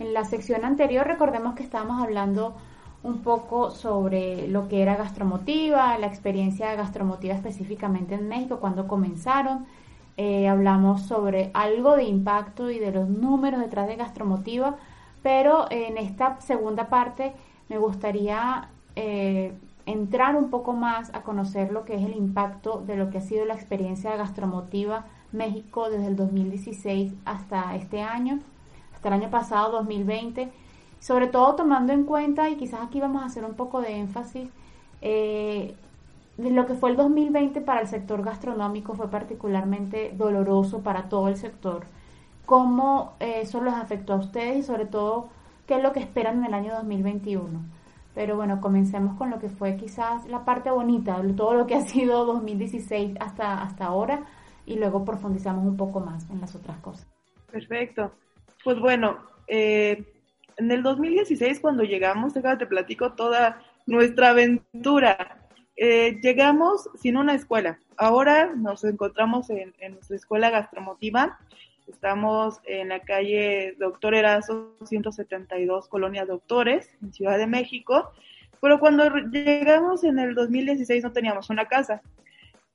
En 0.00 0.12
la 0.12 0.24
sección 0.24 0.64
anterior 0.64 1.06
recordemos 1.06 1.54
que 1.54 1.62
estábamos 1.62 2.02
hablando 2.02 2.56
un 3.02 3.18
poco 3.22 3.70
sobre 3.70 4.48
lo 4.48 4.68
que 4.68 4.82
era 4.82 4.96
Gastromotiva, 4.96 5.98
la 5.98 6.06
experiencia 6.06 6.74
Gastromotiva 6.74 7.34
específicamente 7.34 8.14
en 8.14 8.28
México, 8.28 8.58
cuando 8.60 8.86
comenzaron. 8.86 9.66
Eh, 10.16 10.46
hablamos 10.46 11.02
sobre 11.02 11.50
algo 11.54 11.96
de 11.96 12.04
impacto 12.04 12.70
y 12.70 12.78
de 12.78 12.92
los 12.92 13.08
números 13.08 13.60
detrás 13.60 13.88
de 13.88 13.96
Gastromotiva 13.96 14.76
pero 15.22 15.66
en 15.70 15.96
esta 15.98 16.40
segunda 16.40 16.88
parte 16.88 17.32
me 17.68 17.78
gustaría 17.78 18.68
eh, 18.96 19.54
entrar 19.86 20.36
un 20.36 20.50
poco 20.50 20.72
más 20.72 21.14
a 21.14 21.22
conocer 21.22 21.72
lo 21.72 21.84
que 21.84 21.94
es 21.94 22.02
el 22.02 22.16
impacto 22.16 22.82
de 22.86 22.96
lo 22.96 23.10
que 23.10 23.18
ha 23.18 23.22
sido 23.22 23.44
la 23.44 23.54
experiencia 23.54 24.16
gastromotiva 24.16 25.06
México 25.30 25.88
desde 25.88 26.08
el 26.08 26.16
2016 26.16 27.14
hasta 27.24 27.74
este 27.76 28.02
año, 28.02 28.40
hasta 28.94 29.08
el 29.08 29.14
año 29.14 29.30
pasado, 29.30 29.72
2020, 29.72 30.50
sobre 31.02 31.26
todo 31.26 31.54
tomando 31.56 31.92
en 31.92 32.04
cuenta, 32.04 32.48
y 32.48 32.56
quizás 32.56 32.80
aquí 32.80 32.98
vamos 32.98 33.22
a 33.22 33.26
hacer 33.26 33.44
un 33.44 33.54
poco 33.54 33.82
de 33.82 33.98
énfasis, 33.98 34.48
eh, 35.02 35.74
de 36.38 36.50
lo 36.50 36.64
que 36.64 36.74
fue 36.74 36.88
el 36.88 36.96
2020 36.96 37.60
para 37.60 37.82
el 37.82 37.88
sector 37.88 38.22
gastronómico 38.22 38.94
fue 38.94 39.10
particularmente 39.10 40.14
doloroso 40.16 40.80
para 40.80 41.10
todo 41.10 41.28
el 41.28 41.36
sector 41.36 41.84
cómo 42.46 43.14
eh, 43.20 43.40
eso 43.42 43.62
los 43.62 43.74
afectó 43.74 44.14
a 44.14 44.16
ustedes 44.16 44.58
y 44.58 44.62
sobre 44.62 44.86
todo 44.86 45.28
qué 45.66 45.76
es 45.76 45.82
lo 45.82 45.92
que 45.92 46.00
esperan 46.00 46.38
en 46.38 46.46
el 46.46 46.54
año 46.54 46.74
2021. 46.74 47.48
Pero 48.14 48.36
bueno, 48.36 48.60
comencemos 48.60 49.16
con 49.16 49.30
lo 49.30 49.38
que 49.38 49.48
fue 49.48 49.76
quizás 49.76 50.28
la 50.28 50.44
parte 50.44 50.70
bonita, 50.70 51.20
todo 51.34 51.54
lo 51.54 51.66
que 51.66 51.76
ha 51.76 51.80
sido 51.80 52.26
2016 52.26 53.16
hasta, 53.20 53.62
hasta 53.62 53.86
ahora 53.86 54.26
y 54.66 54.76
luego 54.76 55.04
profundizamos 55.04 55.64
un 55.64 55.76
poco 55.76 56.00
más 56.00 56.28
en 56.30 56.40
las 56.40 56.54
otras 56.54 56.76
cosas. 56.78 57.06
Perfecto. 57.50 58.12
Pues 58.62 58.78
bueno, 58.78 59.16
eh, 59.48 60.21
en 60.64 60.70
el 60.70 60.82
2016 60.82 61.60
cuando 61.60 61.82
llegamos, 61.84 62.34
déjame 62.34 62.56
te 62.56 62.66
platico 62.66 63.12
toda 63.12 63.62
nuestra 63.86 64.30
aventura. 64.30 65.38
Eh, 65.76 66.18
llegamos 66.22 66.88
sin 67.00 67.16
una 67.16 67.34
escuela. 67.34 67.78
Ahora 67.96 68.52
nos 68.54 68.84
encontramos 68.84 69.50
en, 69.50 69.74
en 69.80 69.92
nuestra 69.92 70.16
escuela 70.16 70.50
gastromotiva 70.50 71.38
Estamos 71.88 72.60
en 72.64 72.90
la 72.90 73.00
calle 73.00 73.74
Doctor 73.78 74.14
Erazo 74.14 74.76
172, 74.84 75.88
Colonia 75.88 76.24
Doctores, 76.24 76.88
en 77.02 77.12
Ciudad 77.12 77.38
de 77.38 77.46
México. 77.46 78.12
Pero 78.60 78.78
cuando 78.78 79.08
llegamos 79.30 80.04
en 80.04 80.18
el 80.18 80.34
2016 80.34 81.02
no 81.02 81.12
teníamos 81.12 81.50
una 81.50 81.66
casa. 81.66 82.00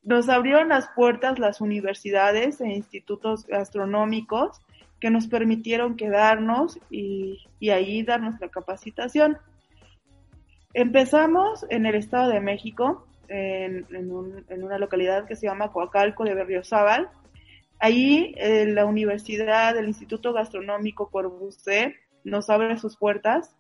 Nos 0.04 0.30
abrieron 0.30 0.70
las 0.70 0.90
puertas 0.90 1.40
las 1.40 1.62
universidades 1.62 2.62
e 2.62 2.68
institutos 2.68 3.46
gastronómicos 3.48 4.62
que 5.00 5.10
nos 5.10 5.28
permitieron 5.28 5.96
quedarnos 5.96 6.80
y, 6.90 7.40
ahí 7.70 8.04
dar 8.04 8.22
nuestra 8.22 8.50
capacitación. 8.50 9.38
Empezamos 10.74 11.66
en 11.70 11.86
el 11.86 11.96
Estado 11.96 12.30
de 12.30 12.40
México, 12.40 13.08
en, 13.28 13.86
en 13.90 14.64
una 14.64 14.78
localidad 14.78 15.26
que 15.26 15.36
se 15.36 15.48
llama 15.48 15.72
Coacalco 15.72 16.24
de 16.24 16.34
Berriozábal, 16.34 17.10
Ahí 17.80 18.34
eh, 18.38 18.66
la 18.66 18.86
universidad, 18.86 19.78
el 19.78 19.88
Instituto 19.88 20.34
Gastronómico 20.34 21.10
Corbusier 21.10 21.96
nos 22.24 22.50
abre 22.50 22.78
sus 22.78 22.98
puertas. 22.98 23.56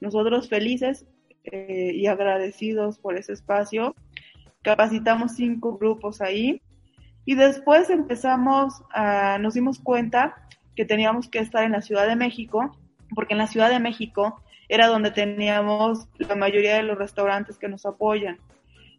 Nosotros 0.00 0.48
felices 0.48 1.06
eh, 1.44 1.92
y 1.94 2.06
agradecidos 2.06 2.98
por 2.98 3.16
ese 3.16 3.32
espacio. 3.32 3.94
Capacitamos 4.62 5.32
cinco 5.36 5.78
grupos 5.78 6.20
ahí 6.20 6.60
y 7.24 7.34
después 7.34 7.88
empezamos 7.88 8.74
a, 8.92 9.38
nos 9.38 9.54
dimos 9.54 9.78
cuenta 9.78 10.36
que 10.76 10.84
teníamos 10.84 11.28
que 11.28 11.38
estar 11.38 11.64
en 11.64 11.72
la 11.72 11.82
Ciudad 11.82 12.06
de 12.06 12.14
México, 12.14 12.76
porque 13.14 13.34
en 13.34 13.38
la 13.38 13.46
Ciudad 13.46 13.70
de 13.70 13.80
México 13.80 14.42
era 14.68 14.86
donde 14.88 15.10
teníamos 15.10 16.08
la 16.18 16.36
mayoría 16.36 16.76
de 16.76 16.82
los 16.82 16.98
restaurantes 16.98 17.58
que 17.58 17.68
nos 17.68 17.86
apoyan. 17.86 18.38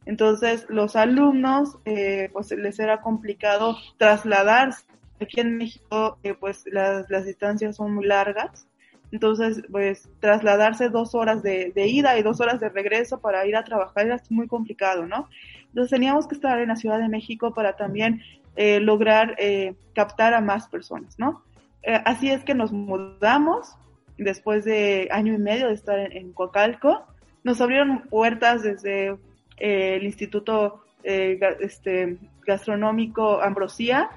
Entonces, 0.06 0.66
los 0.70 0.96
alumnos, 0.96 1.78
eh, 1.86 2.30
pues 2.32 2.52
les 2.52 2.80
era 2.80 3.02
complicado 3.02 3.78
trasladarse. 3.98 4.86
Aquí 5.22 5.42
en 5.42 5.58
México, 5.58 6.18
eh, 6.24 6.34
pues 6.34 6.64
las, 6.72 7.10
las, 7.10 7.26
distancias 7.26 7.76
son 7.76 7.94
muy 7.94 8.06
largas. 8.06 8.68
Entonces, 9.12 9.64
pues 9.72 10.10
trasladarse 10.20 10.90
dos 10.90 11.16
horas 11.16 11.42
de, 11.42 11.72
ida 11.76 12.18
y 12.18 12.24
dos 12.24 12.42
horas 12.42 12.60
de 12.60 12.70
regreso 12.70 13.20
para 13.22 13.46
ir 13.46 13.56
a 13.56 13.64
trabajar 13.64 14.06
era 14.06 14.22
muy 14.30 14.48
complicado, 14.48 15.06
¿no? 15.06 15.30
Entonces 15.68 15.92
teníamos 15.92 16.28
que 16.28 16.36
estar 16.36 16.60
en 16.60 16.70
la 16.70 16.76
Ciudad 16.76 17.00
de 17.00 17.08
México 17.08 17.54
para 17.54 17.76
también 17.76 18.22
eh, 18.56 18.80
lograr 18.80 19.36
eh, 19.38 19.76
captar 19.94 20.34
a 20.34 20.42
más 20.42 20.68
personas, 20.68 21.18
¿no? 21.18 21.44
Eh, 21.84 22.02
así 22.06 22.30
es 22.30 22.44
que 22.44 22.54
nos 22.54 22.72
mudamos 22.72 23.76
después 24.18 24.66
de 24.66 25.08
año 25.12 25.34
y 25.34 25.38
medio 25.38 25.68
de 25.68 25.74
estar 25.74 26.00
en, 26.00 26.34
Coacalco. 26.34 27.06
Nos 27.44 27.62
abrieron 27.62 28.02
puertas 28.10 28.64
desde 28.64 29.18
el 29.58 30.04
Instituto 30.04 30.84
eh, 31.04 31.40
este, 31.62 32.18
Gastronómico 32.46 33.42
Ambrosía, 33.42 34.10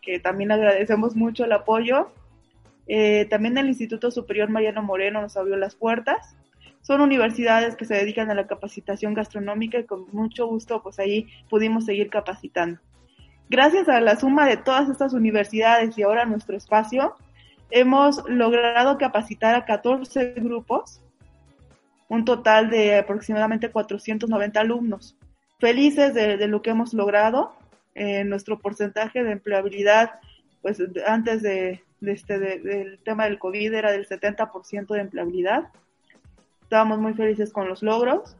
que 0.00 0.18
también 0.18 0.52
agradecemos 0.52 1.16
mucho 1.16 1.44
el 1.44 1.52
apoyo. 1.52 2.10
Eh, 2.86 3.26
también 3.30 3.56
el 3.58 3.68
Instituto 3.68 4.10
Superior 4.10 4.50
Mariano 4.50 4.82
Moreno 4.82 5.22
nos 5.22 5.36
abrió 5.36 5.56
las 5.56 5.74
puertas. 5.74 6.36
Son 6.82 7.00
universidades 7.00 7.76
que 7.76 7.84
se 7.84 7.94
dedican 7.94 8.30
a 8.30 8.34
la 8.34 8.48
capacitación 8.48 9.14
gastronómica 9.14 9.78
y 9.78 9.84
con 9.84 10.06
mucho 10.10 10.46
gusto 10.46 10.82
pues 10.82 10.98
ahí 10.98 11.28
pudimos 11.48 11.84
seguir 11.84 12.10
capacitando. 12.10 12.80
Gracias 13.52 13.86
a 13.90 14.00
la 14.00 14.16
suma 14.16 14.46
de 14.46 14.56
todas 14.56 14.88
estas 14.88 15.12
universidades 15.12 15.98
y 15.98 16.02
ahora 16.02 16.24
nuestro 16.24 16.56
espacio, 16.56 17.14
hemos 17.70 18.26
logrado 18.26 18.96
capacitar 18.96 19.54
a 19.54 19.66
14 19.66 20.32
grupos 20.38 21.02
un 22.08 22.24
total 22.24 22.70
de 22.70 22.96
aproximadamente 22.96 23.70
490 23.70 24.58
alumnos. 24.58 25.18
Felices 25.60 26.14
de, 26.14 26.48
lo 26.48 26.62
que 26.62 26.70
hemos 26.70 26.94
logrado. 26.94 27.54
Eh, 27.94 28.24
nuestro 28.24 28.58
porcentaje 28.58 29.22
de 29.22 29.32
empleabilidad, 29.32 30.12
pues 30.62 30.78
antes 31.06 31.42
de, 31.42 31.82
este, 32.00 32.38
del 32.38 33.00
tema 33.04 33.24
del 33.24 33.38
COVID 33.38 33.74
era 33.74 33.92
del 33.92 34.08
70% 34.08 34.94
de 34.94 35.00
empleabilidad. 35.00 35.64
Estábamos 36.62 37.00
muy 37.00 37.12
felices 37.12 37.52
con 37.52 37.68
los 37.68 37.82
logros. 37.82 38.34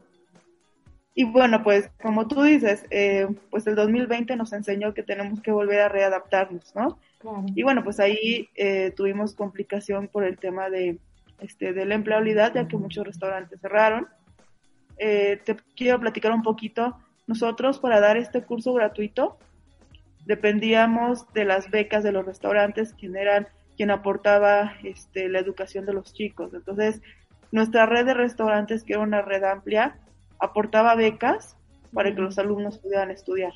Y 1.15 1.25
bueno, 1.25 1.63
pues 1.63 1.91
como 2.01 2.27
tú 2.27 2.41
dices, 2.41 2.85
eh, 2.89 3.27
pues 3.51 3.67
el 3.67 3.75
2020 3.75 4.35
nos 4.35 4.51
enseñó 4.51 4.93
que 4.93 5.03
tenemos 5.03 5.41
que 5.41 5.51
volver 5.51 5.81
a 5.81 5.89
readaptarnos, 5.89 6.73
¿no? 6.75 6.97
Y 7.55 7.63
bueno, 7.63 7.83
pues 7.83 7.99
ahí 7.99 8.49
eh, 8.55 8.91
tuvimos 8.95 9.33
complicación 9.33 10.07
por 10.07 10.23
el 10.23 10.37
tema 10.37 10.69
de, 10.69 10.97
este, 11.39 11.71
de 11.71 11.85
la 11.85 11.95
empleabilidad, 11.95 12.53
ya 12.53 12.67
que 12.67 12.77
muchos 12.77 13.05
restaurantes 13.05 13.61
cerraron. 13.61 14.07
Eh, 14.97 15.39
te 15.45 15.55
quiero 15.75 15.99
platicar 15.99 16.31
un 16.31 16.41
poquito. 16.41 16.97
Nosotros 17.27 17.79
para 17.79 17.99
dar 17.99 18.17
este 18.17 18.41
curso 18.41 18.73
gratuito 18.73 19.37
dependíamos 20.25 21.31
de 21.33 21.45
las 21.45 21.69
becas 21.69 22.03
de 22.03 22.11
los 22.11 22.25
restaurantes, 22.25 22.93
quien 22.93 23.15
eran 23.15 23.47
quien 23.75 23.91
aportaba 23.91 24.73
este, 24.83 25.29
la 25.29 25.39
educación 25.39 25.85
de 25.85 25.93
los 25.93 26.13
chicos. 26.13 26.53
Entonces, 26.53 27.01
nuestra 27.51 27.85
red 27.85 28.05
de 28.05 28.13
restaurantes, 28.13 28.83
que 28.83 28.93
era 28.93 29.01
una 29.01 29.21
red 29.21 29.43
amplia, 29.43 29.97
aportaba 30.43 30.95
becas 30.95 31.57
para 31.93 32.13
que 32.13 32.21
los 32.21 32.37
alumnos 32.37 32.77
pudieran 32.77 33.11
estudiar. 33.11 33.53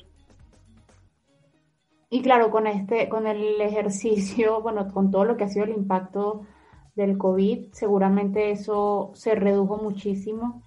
Y 2.10 2.22
claro, 2.22 2.50
con 2.50 2.66
este, 2.66 3.08
con 3.08 3.26
el 3.26 3.60
ejercicio, 3.60 4.60
bueno, 4.62 4.90
con 4.92 5.10
todo 5.10 5.24
lo 5.24 5.36
que 5.36 5.44
ha 5.44 5.48
sido 5.48 5.66
el 5.66 5.72
impacto 5.72 6.46
del 6.94 7.18
COVID, 7.18 7.72
seguramente 7.72 8.50
eso 8.50 9.10
se 9.14 9.34
redujo 9.34 9.76
muchísimo. 9.76 10.62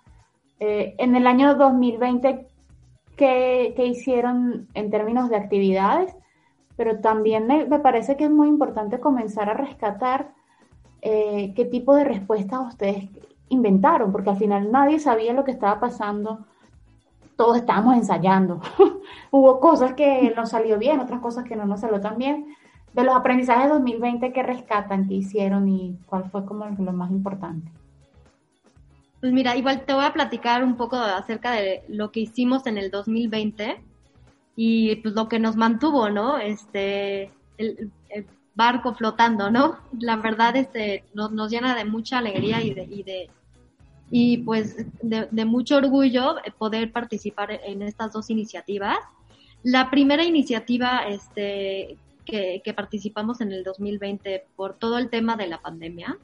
Eh, 0.59 0.95
en 0.99 1.15
el 1.15 1.25
año 1.25 1.55
2020, 1.55 2.47
¿qué, 3.17 3.73
¿qué, 3.75 3.85
hicieron 3.85 4.67
en 4.75 4.91
términos 4.91 5.29
de 5.29 5.37
actividades? 5.37 6.15
Pero 6.77 6.99
también 7.01 7.47
me, 7.47 7.65
parece 7.79 8.15
que 8.15 8.25
es 8.25 8.31
muy 8.31 8.47
importante 8.47 8.99
comenzar 8.99 9.49
a 9.49 9.55
rescatar 9.55 10.33
eh, 11.01 11.53
qué 11.55 11.65
tipo 11.65 11.95
de 11.95 12.03
respuestas 12.03 12.59
ustedes 12.67 13.09
inventaron, 13.51 14.11
porque 14.11 14.31
al 14.31 14.37
final 14.37 14.71
nadie 14.71 14.99
sabía 14.99 15.33
lo 15.33 15.43
que 15.43 15.51
estaba 15.51 15.79
pasando. 15.79 16.45
Todos 17.35 17.57
estábamos 17.57 17.95
ensayando. 17.95 18.61
Hubo 19.31 19.59
cosas 19.59 19.93
que 19.93 20.33
nos 20.35 20.49
salió 20.49 20.77
bien, 20.77 20.99
otras 20.99 21.19
cosas 21.19 21.45
que 21.45 21.55
no 21.55 21.65
nos 21.65 21.81
salió 21.81 22.01
tan 22.01 22.17
bien 22.17 22.55
de 22.93 23.03
los 23.03 23.15
aprendizajes 23.15 23.65
de 23.65 23.69
2020 23.69 24.33
que 24.33 24.43
rescatan, 24.43 25.07
que 25.07 25.15
hicieron 25.15 25.67
y 25.69 25.97
cuál 26.05 26.29
fue 26.29 26.45
como 26.45 26.65
lo 26.65 26.93
más 26.93 27.11
importante. 27.11 27.71
Pues 29.19 29.31
mira, 29.31 29.55
igual 29.55 29.85
te 29.85 29.93
voy 29.93 30.03
a 30.03 30.13
platicar 30.13 30.63
un 30.63 30.75
poco 30.75 30.97
acerca 30.97 31.51
de 31.51 31.83
lo 31.87 32.11
que 32.11 32.21
hicimos 32.21 32.65
en 32.65 32.77
el 32.77 32.89
2020 32.89 33.81
y 34.55 34.95
pues 34.97 35.13
lo 35.13 35.29
que 35.29 35.39
nos 35.39 35.55
mantuvo, 35.55 36.09
¿no? 36.09 36.37
Este, 36.39 37.31
barco 38.55 38.93
flotando, 38.93 39.51
¿no? 39.51 39.77
La 39.99 40.17
verdad 40.17 40.55
este, 40.55 41.05
nos, 41.13 41.31
nos 41.31 41.51
llena 41.51 41.75
de 41.75 41.85
mucha 41.85 42.17
alegría 42.17 42.61
y 42.61 42.73
de, 42.73 42.83
y 42.83 43.03
de 43.03 43.29
y 44.11 44.39
pues 44.39 44.75
de, 45.01 45.45
mucho 45.45 45.77
orgullo 45.77 46.35
poder 46.57 46.91
participar 46.91 47.59
en 47.65 47.81
estas 47.81 48.11
dos 48.11 48.29
iniciativas. 48.29 48.97
La 49.63 49.89
primera 49.89 50.23
iniciativa 50.25 51.07
este, 51.07 51.97
que, 52.25 52.73
participamos 52.75 53.39
en 53.39 53.53
el 53.53 53.63
2020 53.63 54.45
por 54.55 54.73
todo 54.77 54.97
el 54.97 55.09
tema 55.09 55.37
de 55.37 55.47
la 55.47 55.61
pandemia 55.61 56.17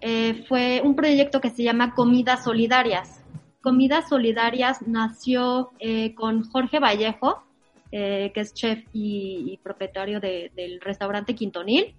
eh, 0.00 0.44
fue 0.48 0.80
un 0.82 0.96
proyecto 0.96 1.40
que 1.40 1.50
se 1.50 1.62
llama 1.62 1.94
Comidas 1.94 2.44
Solidarias. 2.44 3.22
Comidas 3.60 4.08
Solidarias 4.08 4.82
nació 4.86 5.70
eh, 5.78 6.14
con 6.14 6.48
Jorge 6.50 6.80
Vallejo, 6.80 7.44
eh, 7.92 8.32
que 8.34 8.40
es 8.40 8.54
chef 8.54 8.82
y, 8.92 9.60
propietario 9.62 10.18
del 10.18 10.80
restaurante 10.80 11.34
Quintonil, 11.34 11.94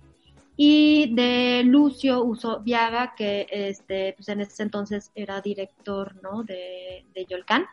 y 0.56 1.14
de 1.16 1.64
Lucio 1.66 2.24
Uso 2.24 2.60
Viaga, 2.60 3.16
que 3.16 3.48
este, 3.50 4.14
pues 4.14 4.30
en 4.30 4.42
ese 4.42 4.64
entonces 4.64 5.12
era 5.16 5.42
director 5.42 6.16
¿no? 6.22 6.44
de, 6.44 7.06
de 7.14 7.26
Yolcán. 7.26 7.66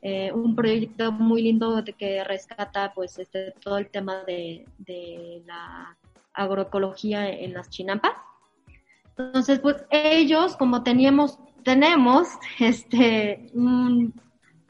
Eh, 0.00 0.30
un 0.32 0.54
proyecto 0.54 1.10
muy 1.10 1.42
lindo 1.42 1.82
de 1.82 1.92
que 1.92 2.22
rescata 2.22 2.92
pues 2.94 3.18
este 3.18 3.52
todo 3.60 3.78
el 3.78 3.88
tema 3.88 4.22
de, 4.24 4.64
de 4.78 5.42
la 5.44 5.96
agroecología 6.34 7.28
en 7.28 7.54
las 7.54 7.68
chinampas. 7.68 8.12
Entonces, 9.16 9.58
pues 9.58 9.84
ellos, 9.90 10.56
como 10.56 10.84
teníamos, 10.84 11.38
tenemos 11.64 12.28
este 12.60 13.50
un, 13.54 14.14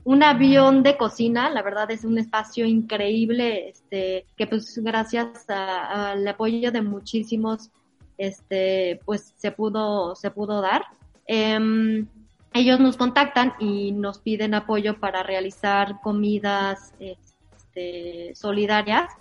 un 0.09 0.23
avión 0.23 0.83
de 0.83 0.97
cocina, 0.97 1.51
la 1.51 1.61
verdad 1.61 1.91
es 1.91 2.03
un 2.03 2.17
espacio 2.17 2.65
increíble, 2.65 3.69
este, 3.69 4.25
que 4.39 4.47
pues 4.47 4.79
gracias 4.83 5.45
al 5.51 6.27
apoyo 6.27 6.73
de 6.73 6.81
muchísimos, 6.81 7.69
este, 8.17 9.01
pues 9.05 9.35
se 9.37 9.51
pudo, 9.53 10.17
se 10.17 10.31
pudo 10.31 10.63
dar. 10.63 10.87
Em, 11.27 12.07
ellos 12.55 12.81
nos 12.81 12.97
contactan 12.97 13.53
y 13.61 13.93
nos 13.93 14.19
piden 14.19 14.55
apoyo 14.55 14.99
para 14.99 15.23
realizar 15.23 16.01
comidas 16.01 16.95
este, 17.01 18.35
solidarias 18.35 19.13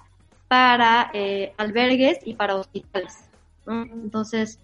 para 0.48 1.12
eh, 1.14 1.52
albergues 1.58 2.20
y 2.24 2.36
para 2.36 2.56
hospitales. 2.56 3.30
Entonces, 3.68 4.58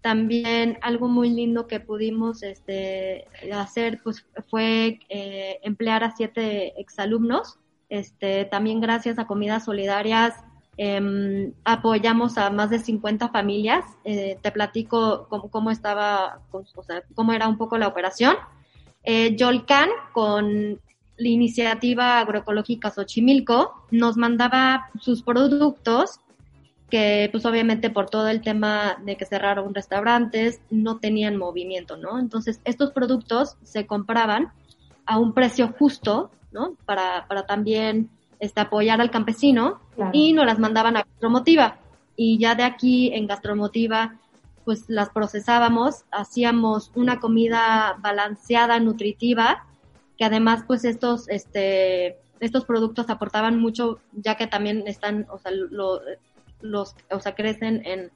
también 0.00 0.78
algo 0.82 1.08
muy 1.08 1.30
lindo 1.30 1.66
que 1.66 1.80
pudimos 1.80 2.42
este, 2.42 3.26
hacer 3.52 4.00
pues, 4.02 4.24
fue 4.48 4.98
eh, 5.08 5.58
emplear 5.62 6.04
a 6.04 6.16
siete 6.16 6.80
exalumnos. 6.80 7.58
Este, 7.88 8.44
también 8.44 8.80
gracias 8.80 9.18
a 9.18 9.26
Comidas 9.26 9.64
Solidarias 9.64 10.34
em, 10.76 11.52
apoyamos 11.64 12.38
a 12.38 12.50
más 12.50 12.70
de 12.70 12.78
50 12.78 13.28
familias. 13.28 13.84
Eh, 14.04 14.38
te 14.40 14.50
platico 14.52 15.28
cómo, 15.28 15.70
estaba, 15.70 16.40
o 16.52 16.82
sea, 16.82 17.02
cómo 17.14 17.32
era 17.32 17.48
un 17.48 17.58
poco 17.58 17.76
la 17.76 17.88
operación. 17.88 18.36
Eh, 19.02 19.36
Yolcan, 19.36 19.90
con 20.12 20.80
la 21.16 21.28
iniciativa 21.28 22.20
agroecológica 22.20 22.90
Xochimilco, 22.90 23.84
nos 23.90 24.16
mandaba 24.16 24.90
sus 24.98 25.22
productos 25.22 26.20
que 26.90 27.28
pues 27.32 27.46
obviamente 27.46 27.88
por 27.90 28.10
todo 28.10 28.28
el 28.28 28.42
tema 28.42 28.98
de 29.04 29.16
que 29.16 29.24
cerraron 29.24 29.74
restaurantes 29.74 30.60
no 30.70 30.98
tenían 30.98 31.36
movimiento, 31.36 31.96
¿no? 31.96 32.18
Entonces 32.18 32.60
estos 32.64 32.90
productos 32.90 33.56
se 33.62 33.86
compraban 33.86 34.52
a 35.06 35.18
un 35.18 35.32
precio 35.32 35.74
justo, 35.78 36.30
¿no? 36.52 36.74
Para, 36.84 37.26
para 37.28 37.46
también 37.46 38.10
este, 38.38 38.60
apoyar 38.60 39.00
al 39.00 39.10
campesino 39.10 39.80
y 40.12 40.32
nos 40.32 40.46
las 40.46 40.58
mandaban 40.58 40.96
a 40.96 41.02
Gastromotiva. 41.02 41.78
Y 42.16 42.38
ya 42.38 42.54
de 42.54 42.64
aquí 42.64 43.12
en 43.14 43.26
Gastromotiva 43.26 44.16
pues 44.64 44.84
las 44.88 45.10
procesábamos, 45.10 46.04
hacíamos 46.10 46.92
una 46.94 47.18
comida 47.18 47.96
balanceada, 48.00 48.78
nutritiva, 48.78 49.66
que 50.18 50.24
además 50.24 50.64
pues 50.66 50.84
estos, 50.84 51.28
este, 51.28 52.18
estos 52.40 52.64
productos 52.64 53.10
aportaban 53.10 53.58
mucho, 53.58 54.00
ya 54.12 54.36
que 54.36 54.46
también 54.46 54.84
están, 54.86 55.26
o 55.30 55.38
sea, 55.38 55.50
lo, 55.52 56.00
los, 56.60 56.94
o 57.10 57.20
sea, 57.20 57.34
crecen 57.34 57.82
en, 57.84 58.10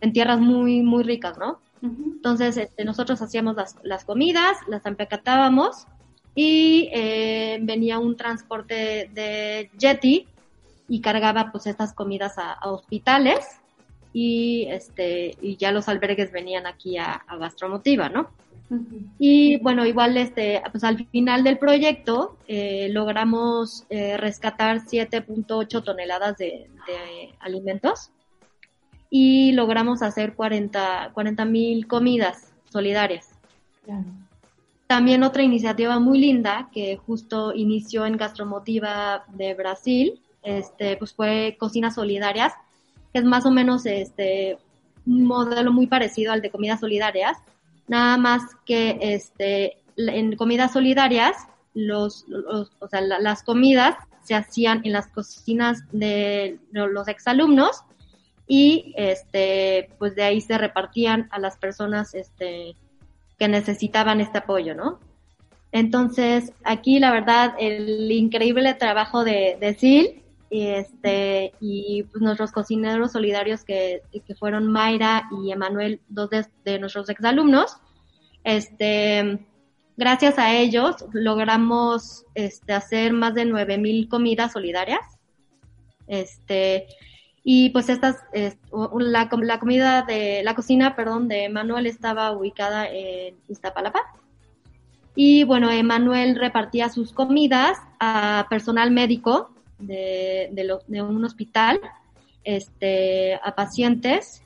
en 0.00 0.12
tierras 0.12 0.40
muy, 0.40 0.82
muy 0.82 1.02
ricas, 1.02 1.38
¿no? 1.38 1.60
Entonces, 1.80 2.56
este, 2.56 2.84
nosotros 2.84 3.22
hacíamos 3.22 3.54
las, 3.54 3.76
las 3.82 4.04
comidas, 4.04 4.56
las 4.66 4.84
empaquetábamos 4.84 5.86
y 6.34 6.88
eh, 6.92 7.58
venía 7.62 7.98
un 7.98 8.16
transporte 8.16 9.10
de 9.14 9.70
Jetty 9.78 10.26
y 10.88 11.00
cargaba 11.00 11.52
pues 11.52 11.66
estas 11.66 11.92
comidas 11.92 12.34
a, 12.38 12.58
hospitales 12.68 13.60
y 14.12 14.66
este 14.70 15.36
y 15.40 15.56
ya 15.56 15.70
los 15.70 15.88
albergues 15.88 16.32
venían 16.32 16.66
aquí 16.66 16.96
a, 16.96 17.12
a 17.12 17.36
Gastromotiva, 17.36 18.08
¿no? 18.08 18.30
Y 19.18 19.56
bueno, 19.58 19.86
igual 19.86 20.16
este, 20.16 20.62
pues 20.70 20.84
al 20.84 21.06
final 21.06 21.42
del 21.42 21.58
proyecto 21.58 22.36
eh, 22.46 22.88
logramos 22.90 23.86
eh, 23.88 24.16
rescatar 24.16 24.80
7.8 24.80 25.82
toneladas 25.82 26.36
de, 26.36 26.68
alimentos 27.40 28.10
y 29.10 29.52
logramos 29.52 30.02
hacer 30.02 30.34
40 30.34 31.12
mil 31.46 31.86
comidas 31.86 32.52
solidarias. 32.70 33.30
También 34.86 35.22
otra 35.22 35.42
iniciativa 35.42 35.98
muy 35.98 36.18
linda 36.18 36.68
que 36.72 36.96
justo 36.96 37.54
inició 37.54 38.06
en 38.06 38.16
Gastromotiva 38.16 39.24
de 39.28 39.54
Brasil, 39.54 40.20
este, 40.42 40.96
pues 40.96 41.12
fue 41.12 41.56
Cocinas 41.58 41.94
Solidarias, 41.94 42.54
que 43.12 43.18
es 43.18 43.24
más 43.24 43.44
o 43.44 43.50
menos 43.50 43.84
este, 43.86 44.58
un 45.06 45.24
modelo 45.24 45.72
muy 45.72 45.86
parecido 45.86 46.32
al 46.32 46.40
de 46.42 46.50
comidas 46.50 46.80
solidarias, 46.80 47.38
nada 47.88 48.16
más 48.16 48.42
que 48.64 48.98
este, 49.00 49.78
en 49.96 50.36
comidas 50.36 50.72
solidarias, 50.72 51.36
los, 51.74 52.24
o 52.80 52.88
sea, 52.88 53.00
las 53.00 53.42
comidas 53.42 53.96
se 54.22 54.34
hacían 54.34 54.82
en 54.84 54.92
las 54.92 55.08
cocinas 55.08 55.82
de 55.90 56.58
los 56.70 57.08
exalumnos 57.08 57.82
y 58.46 58.92
este, 58.96 59.90
pues 59.98 60.14
de 60.14 60.22
ahí 60.22 60.40
se 60.40 60.58
repartían 60.58 61.28
a 61.30 61.38
las 61.38 61.56
personas 61.56 62.14
este, 62.14 62.74
que 63.38 63.48
necesitaban 63.48 64.20
este 64.20 64.38
apoyo, 64.38 64.74
¿no? 64.74 65.00
Entonces, 65.70 66.52
aquí 66.64 66.98
la 66.98 67.10
verdad, 67.10 67.54
el 67.58 68.10
increíble 68.10 68.74
trabajo 68.74 69.24
de, 69.24 69.58
de 69.60 69.74
Sil 69.76 70.22
este 70.50 71.52
y 71.60 72.04
pues, 72.04 72.22
nuestros 72.22 72.52
cocineros 72.52 73.12
solidarios 73.12 73.64
que, 73.64 74.02
que 74.26 74.34
fueron 74.34 74.66
Mayra 74.66 75.28
y 75.42 75.52
Emanuel, 75.52 76.00
dos 76.08 76.30
de, 76.30 76.78
nuestros 76.78 77.08
exalumnos. 77.08 77.76
Este, 78.44 79.46
gracias 79.96 80.38
a 80.38 80.54
ellos 80.54 81.04
logramos 81.12 82.24
este, 82.34 82.72
hacer 82.72 83.12
más 83.12 83.34
de 83.34 83.44
9000 83.44 84.08
comidas 84.08 84.52
solidarias. 84.52 85.00
Este, 86.06 86.86
y 87.44 87.70
pues 87.70 87.88
estas, 87.88 88.16
la, 88.32 89.28
la 89.30 89.58
comida 89.58 90.02
de, 90.02 90.42
la 90.42 90.54
cocina, 90.54 90.96
perdón, 90.96 91.28
de 91.28 91.44
Emanuel 91.44 91.86
estaba 91.86 92.32
ubicada 92.32 92.86
en 92.90 93.36
Iztapalapa. 93.48 94.00
Y 95.14 95.44
bueno, 95.44 95.70
Emanuel 95.70 96.36
repartía 96.36 96.88
sus 96.88 97.12
comidas 97.12 97.78
a 97.98 98.46
personal 98.48 98.90
médico 98.92 99.50
de, 99.78 100.50
de, 100.86 101.02
un 101.02 101.24
hospital, 101.24 101.80
este, 102.44 103.34
a 103.34 103.54
pacientes 103.54 104.42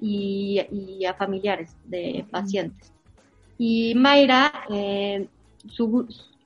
y, 0.00 1.04
a 1.08 1.14
familiares 1.14 1.74
de 1.84 2.24
pacientes. 2.30 2.92
Y 3.58 3.94
Mayra, 3.94 4.52
eh, 4.70 5.26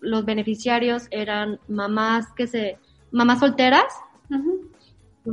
los 0.01 0.25
beneficiarios 0.25 1.07
eran 1.11 1.61
mamás 1.69 2.27
que 2.35 2.47
se, 2.47 2.79
mamás 3.11 3.41
solteras, 3.41 3.93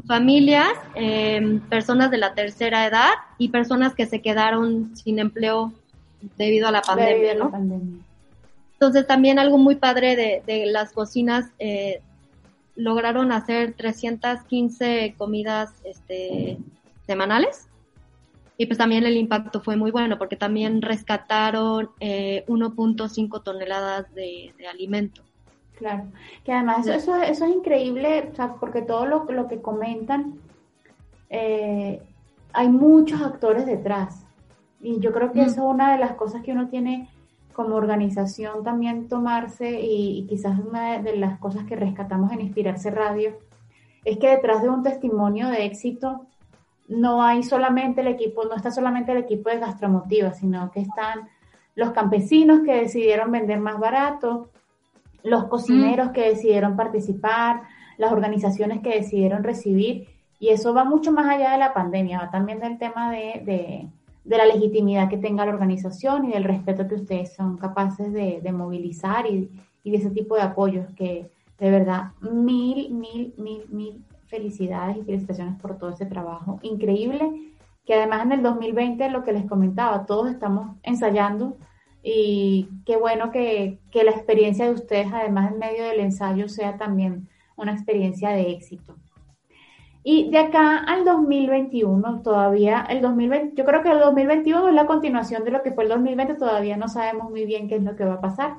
familias, 0.05 0.73
em, 0.93 1.59
personas 1.61 2.11
de 2.11 2.17
la 2.17 2.33
tercera 2.35 2.85
edad 2.85 3.11
y 3.37 3.49
personas 3.49 3.95
que 3.95 4.05
se 4.05 4.21
quedaron 4.21 4.95
sin 4.95 5.19
empleo 5.19 5.73
debido 6.37 6.67
a 6.67 6.71
la 6.71 6.81
pandemia, 6.81 7.33
¿no? 7.35 7.51
Entonces 8.73 9.07
también 9.07 9.39
algo 9.39 9.57
muy 9.57 9.75
padre 9.75 10.15
de, 10.15 10.43
de 10.45 10.65
las 10.67 10.91
cocinas 10.93 11.49
eh, 11.59 12.01
lograron 12.79 13.33
hacer 13.33 13.73
315 13.73 15.15
comidas 15.17 15.73
este, 15.83 16.57
semanales. 17.05 17.67
Y 18.57 18.65
pues 18.65 18.77
también 18.77 19.05
el 19.05 19.17
impacto 19.17 19.61
fue 19.61 19.75
muy 19.75 19.91
bueno 19.91 20.17
porque 20.17 20.35
también 20.35 20.81
rescataron 20.81 21.91
eh, 21.99 22.43
1.5 22.47 23.43
toneladas 23.43 24.13
de, 24.13 24.53
alimento. 24.69 25.21
Claro, 25.77 26.05
que 26.43 26.51
además 26.51 26.87
eso, 26.87 27.15
eso, 27.21 27.45
es 27.45 27.55
increíble, 27.55 28.29
o 28.31 28.35
sea, 28.35 28.55
porque 28.55 28.81
todo 28.81 29.05
lo, 29.05 29.23
lo 29.25 29.47
que 29.47 29.61
comentan, 29.61 30.35
eh, 31.29 32.01
hay 32.51 32.67
muchos 32.67 33.21
actores 33.21 33.65
detrás. 33.65 34.25
Y 34.81 34.99
yo 34.99 35.13
creo 35.13 35.31
que 35.31 35.41
eso 35.41 35.51
es 35.51 35.57
una 35.57 35.93
de 35.93 35.99
las 35.99 36.13
cosas 36.13 36.43
que 36.43 36.51
uno 36.51 36.67
tiene 36.67 37.09
como 37.53 37.75
organización 37.75 38.63
también 38.63 39.07
tomarse 39.07 39.79
y, 39.81 40.25
quizás 40.27 40.59
una 40.59 40.99
de 41.01 41.17
las 41.17 41.39
cosas 41.39 41.65
que 41.65 41.75
rescatamos 41.75 42.31
en 42.31 42.41
Inspirarse 42.41 42.91
Radio 42.91 43.37
es 44.05 44.17
que 44.17 44.29
detrás 44.29 44.61
de 44.61 44.69
un 44.69 44.83
testimonio 44.83 45.49
de 45.49 45.65
éxito 45.65 46.25
no 46.87 47.21
hay 47.21 47.43
solamente 47.43 48.01
el 48.01 48.07
equipo, 48.07 48.45
no 48.45 48.55
está 48.55 48.71
solamente 48.71 49.11
el 49.11 49.19
equipo 49.19 49.49
de 49.49 49.59
gastromotiva, 49.59 50.33
sino 50.33 50.71
que 50.71 50.81
están 50.81 51.29
los 51.75 51.91
campesinos 51.91 52.61
que 52.65 52.73
decidieron 52.73 53.31
vender 53.31 53.59
más 53.59 53.79
barato, 53.79 54.49
los 55.23 55.45
cocineros 55.45 56.09
mm. 56.09 56.11
que 56.13 56.29
decidieron 56.29 56.75
participar, 56.75 57.63
las 57.97 58.11
organizaciones 58.11 58.81
que 58.81 58.95
decidieron 58.95 59.43
recibir, 59.43 60.07
y 60.39 60.49
eso 60.49 60.73
va 60.73 60.85
mucho 60.85 61.11
más 61.11 61.27
allá 61.27 61.51
de 61.51 61.57
la 61.57 61.73
pandemia, 61.73 62.19
va 62.19 62.31
también 62.31 62.59
del 62.59 62.77
tema 62.77 63.11
de, 63.11 63.87
la 64.37 64.45
legitimidad 64.45 65.09
que 65.09 65.17
tenga 65.17 65.45
la 65.45 65.53
organización 65.53 66.25
y 66.25 66.33
del 66.33 66.43
respeto 66.43 66.87
que 66.87 66.95
ustedes 66.95 67.33
son 67.33 67.57
capaces 67.57 68.13
de, 68.13 68.51
movilizar 68.51 69.25
y, 69.25 69.49
y, 69.83 69.91
de 69.91 69.97
ese 69.97 70.11
tipo 70.11 70.35
de 70.35 70.43
apoyos 70.43 70.87
que 70.95 71.29
de 71.57 71.71
verdad 71.71 72.11
mil, 72.21 72.93
mil, 72.93 73.33
mil, 73.37 73.65
mil 73.69 74.05
felicidades 74.27 74.97
y 74.97 75.03
felicitaciones 75.03 75.59
por 75.59 75.77
todo 75.77 75.89
ese 75.89 76.05
trabajo 76.05 76.59
increíble, 76.61 77.53
que 77.85 77.95
además 77.95 78.25
en 78.25 78.33
el 78.33 78.43
2020, 78.43 79.09
lo 79.09 79.23
que 79.23 79.33
les 79.33 79.45
comentaba, 79.45 80.05
todos 80.05 80.29
estamos 80.29 80.77
ensayando 80.83 81.57
y 82.03 82.69
qué 82.85 82.97
bueno 82.97 83.31
que, 83.31 83.79
que 83.91 84.03
la 84.03 84.11
experiencia 84.11 84.65
de 84.65 84.71
ustedes, 84.71 85.07
además 85.11 85.51
en 85.51 85.59
medio 85.59 85.83
del 85.85 85.99
ensayo, 85.99 86.47
sea 86.47 86.77
también 86.77 87.27
una 87.57 87.73
experiencia 87.73 88.29
de 88.29 88.51
éxito. 88.51 88.95
Y 90.11 90.31
de 90.31 90.39
acá 90.39 90.79
al 90.79 91.05
2021, 91.05 92.23
todavía 92.23 92.83
el 92.89 92.99
2020, 92.99 93.55
yo 93.55 93.63
creo 93.63 93.83
que 93.83 93.91
el 93.91 93.99
2021 93.99 94.69
es 94.69 94.73
la 94.73 94.87
continuación 94.87 95.43
de 95.43 95.51
lo 95.51 95.61
que 95.61 95.71
fue 95.71 95.83
el 95.83 95.91
2020, 95.91 96.33
todavía 96.33 96.77
no 96.77 96.87
sabemos 96.87 97.29
muy 97.29 97.45
bien 97.45 97.67
qué 97.67 97.75
es 97.75 97.83
lo 97.83 97.95
que 97.95 98.05
va 98.05 98.15
a 98.15 98.19
pasar, 98.19 98.55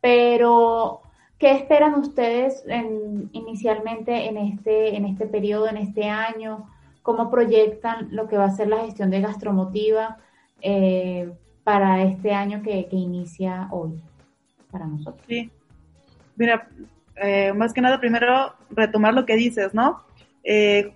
pero 0.00 1.00
¿qué 1.36 1.50
esperan 1.50 1.94
ustedes 1.94 2.64
inicialmente 3.32 4.28
en 4.28 4.36
este, 4.36 4.94
en 4.94 5.06
este 5.06 5.26
periodo, 5.26 5.68
en 5.68 5.78
este 5.78 6.08
año? 6.08 6.70
¿Cómo 7.02 7.28
proyectan 7.28 8.14
lo 8.14 8.28
que 8.28 8.36
va 8.36 8.44
a 8.44 8.50
ser 8.50 8.68
la 8.68 8.84
gestión 8.84 9.10
de 9.10 9.20
gastromotiva 9.20 10.18
eh, 10.60 11.28
para 11.64 12.04
este 12.04 12.32
año 12.32 12.62
que, 12.62 12.86
inicia 12.92 13.66
hoy 13.72 14.00
para 14.70 14.86
nosotros? 14.86 15.26
Sí, 15.26 15.50
mira, 16.36 16.68
eh, 17.16 17.52
más 17.52 17.72
que 17.72 17.80
nada 17.80 17.98
primero 17.98 18.54
retomar 18.70 19.12
lo 19.12 19.26
que 19.26 19.34
dices, 19.34 19.74
¿no? 19.74 20.04
Eh, 20.44 20.92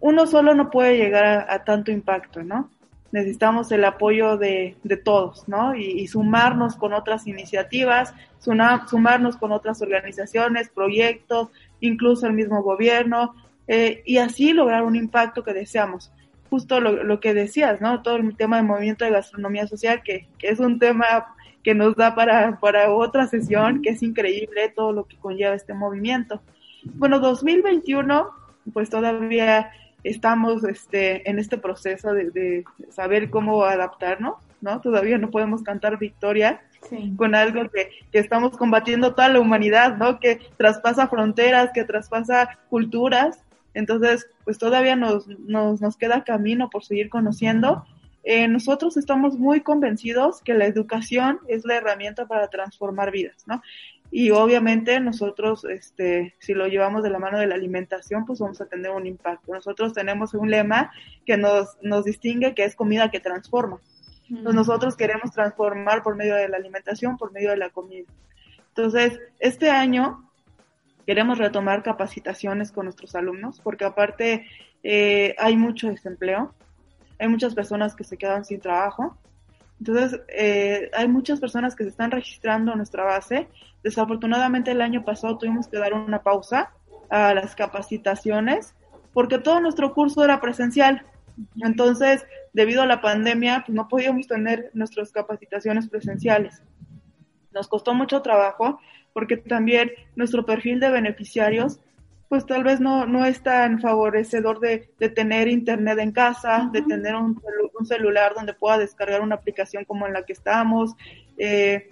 uno 0.00 0.26
solo 0.26 0.54
no 0.54 0.70
puede 0.70 0.96
llegar 0.96 1.46
a, 1.48 1.64
tanto 1.64 1.90
impacto, 1.90 2.42
¿no? 2.42 2.70
Necesitamos 3.12 3.70
el 3.72 3.84
apoyo 3.84 4.36
de, 4.36 4.76
todos, 5.04 5.48
¿no? 5.48 5.74
Y, 5.74 6.06
sumarnos 6.08 6.76
con 6.76 6.92
otras 6.92 7.26
iniciativas, 7.26 8.12
sumarnos 8.38 9.36
con 9.36 9.52
otras 9.52 9.80
organizaciones, 9.80 10.68
proyectos, 10.68 11.48
incluso 11.80 12.26
el 12.26 12.32
mismo 12.32 12.62
gobierno, 12.62 13.34
eh, 13.66 14.02
y 14.04 14.18
así 14.18 14.52
lograr 14.52 14.82
un 14.82 14.96
impacto 14.96 15.42
que 15.42 15.54
deseamos. 15.54 16.12
Justo 16.50 16.80
lo, 16.80 17.20
que 17.20 17.32
decías, 17.32 17.80
¿no? 17.80 18.02
Todo 18.02 18.16
el 18.16 18.36
tema 18.36 18.56
del 18.56 18.66
movimiento 18.66 19.04
de 19.04 19.10
gastronomía 19.10 19.66
social, 19.66 20.02
que, 20.02 20.28
que 20.38 20.48
es 20.48 20.60
un 20.60 20.78
tema 20.78 21.34
que 21.62 21.74
nos 21.74 21.96
da 21.96 22.14
para, 22.14 22.60
para 22.60 22.92
otra 22.92 23.26
sesión, 23.26 23.80
que 23.80 23.90
es 23.90 24.02
increíble 24.02 24.68
todo 24.68 24.92
lo 24.92 25.06
que 25.06 25.16
conlleva 25.16 25.54
este 25.54 25.72
movimiento. 25.72 26.42
Bueno, 26.84 27.20
2021 27.20 28.43
pues 28.72 28.90
todavía 28.90 29.70
estamos 30.04 30.64
este, 30.64 31.28
en 31.28 31.38
este 31.38 31.58
proceso 31.58 32.12
de, 32.12 32.64
saber 32.90 33.30
cómo 33.30 33.64
adaptarnos, 33.64 34.34
¿no? 34.60 34.80
Todavía 34.80 35.18
no 35.18 35.30
podemos 35.30 35.62
cantar 35.62 35.98
victoria 35.98 36.60
con 37.16 37.34
algo 37.34 37.70
que, 37.70 37.88
que, 38.12 38.18
estamos 38.18 38.56
combatiendo 38.58 39.14
toda 39.14 39.30
la 39.30 39.40
humanidad, 39.40 39.96
¿no? 39.96 40.20
Que 40.20 40.40
traspasa 40.58 41.08
fronteras, 41.08 41.70
que 41.72 41.84
traspasa 41.84 42.58
culturas. 42.68 43.42
Entonces, 43.72 44.26
pues 44.44 44.58
todavía 44.58 44.94
nos, 44.94 45.26
nos, 45.26 45.80
nos 45.80 45.96
queda 45.96 46.24
camino 46.24 46.68
por 46.68 46.84
seguir 46.84 47.08
conociendo. 47.08 47.84
Eh, 48.24 48.48
nosotros 48.48 48.96
estamos 48.96 49.38
muy 49.38 49.60
convencidos 49.60 50.40
que 50.40 50.54
la 50.54 50.66
educación 50.66 51.40
es 51.46 51.64
la 51.66 51.76
herramienta 51.76 52.26
para 52.26 52.48
transformar 52.48 53.10
vidas, 53.10 53.44
¿no? 53.46 53.62
Y 54.10 54.30
obviamente 54.30 55.00
nosotros, 55.00 55.64
este, 55.64 56.34
si 56.38 56.54
lo 56.54 56.68
llevamos 56.68 57.02
de 57.02 57.10
la 57.10 57.18
mano 57.18 57.38
de 57.38 57.46
la 57.46 57.56
alimentación, 57.56 58.24
pues 58.26 58.38
vamos 58.38 58.60
a 58.60 58.66
tener 58.66 58.90
un 58.92 59.06
impacto. 59.06 59.52
Nosotros 59.52 59.92
tenemos 59.92 60.34
un 60.34 60.50
lema 60.50 60.92
que 61.26 61.36
nos, 61.36 61.76
nos 61.82 62.04
distingue, 62.04 62.54
que 62.54 62.64
es 62.64 62.76
comida 62.76 63.10
que 63.10 63.20
transforma. 63.20 63.80
Entonces 64.28 64.54
nosotros 64.54 64.96
queremos 64.96 65.32
transformar 65.32 66.02
por 66.02 66.16
medio 66.16 66.34
de 66.34 66.48
la 66.48 66.56
alimentación, 66.56 67.16
por 67.16 67.32
medio 67.32 67.50
de 67.50 67.56
la 67.56 67.70
comida. 67.70 68.06
Entonces, 68.68 69.20
este 69.38 69.70
año 69.70 70.28
queremos 71.06 71.38
retomar 71.38 71.82
capacitaciones 71.82 72.72
con 72.72 72.86
nuestros 72.86 73.14
alumnos, 73.14 73.60
porque 73.60 73.84
aparte 73.84 74.46
eh, 74.82 75.34
hay 75.38 75.56
mucho 75.56 75.88
desempleo, 75.88 76.54
hay 77.18 77.28
muchas 77.28 77.54
personas 77.54 77.94
que 77.94 78.04
se 78.04 78.16
quedan 78.16 78.44
sin 78.44 78.60
trabajo, 78.60 79.16
entonces, 79.80 80.20
eh, 80.28 80.90
hay 80.94 81.08
muchas 81.08 81.40
personas 81.40 81.74
que 81.74 81.84
se 81.84 81.90
están 81.90 82.10
registrando 82.10 82.72
en 82.72 82.78
nuestra 82.78 83.04
base. 83.04 83.48
Desafortunadamente 83.82 84.70
el 84.70 84.80
año 84.80 85.04
pasado 85.04 85.36
tuvimos 85.36 85.68
que 85.68 85.78
dar 85.78 85.92
una 85.94 86.22
pausa 86.22 86.72
a 87.10 87.34
las 87.34 87.54
capacitaciones 87.54 88.74
porque 89.12 89.38
todo 89.38 89.60
nuestro 89.60 89.92
curso 89.94 90.24
era 90.24 90.40
presencial. 90.40 91.04
Entonces, 91.62 92.24
debido 92.52 92.82
a 92.82 92.86
la 92.86 93.00
pandemia, 93.00 93.64
pues 93.66 93.74
no 93.74 93.88
podíamos 93.88 94.26
tener 94.26 94.70
nuestras 94.74 95.12
capacitaciones 95.12 95.88
presenciales. 95.88 96.62
Nos 97.52 97.68
costó 97.68 97.94
mucho 97.94 98.22
trabajo 98.22 98.80
porque 99.12 99.36
también 99.36 99.92
nuestro 100.16 100.44
perfil 100.44 100.80
de 100.80 100.90
beneficiarios 100.90 101.80
pues 102.28 102.46
tal 102.46 102.64
vez 102.64 102.80
no, 102.80 103.06
no 103.06 103.24
es 103.24 103.42
tan 103.42 103.80
favorecedor 103.80 104.60
de, 104.60 104.90
tener 105.14 105.48
internet 105.48 105.98
en 105.98 106.12
casa, 106.12 106.68
de 106.72 106.82
tener 106.82 107.14
un, 107.14 107.40
celular 107.84 108.32
donde 108.34 108.54
pueda 108.54 108.78
descargar 108.78 109.20
una 109.20 109.34
aplicación 109.34 109.84
como 109.84 110.06
en 110.06 110.14
la 110.14 110.22
que 110.22 110.32
estamos. 110.32 110.94
Eh, 111.36 111.90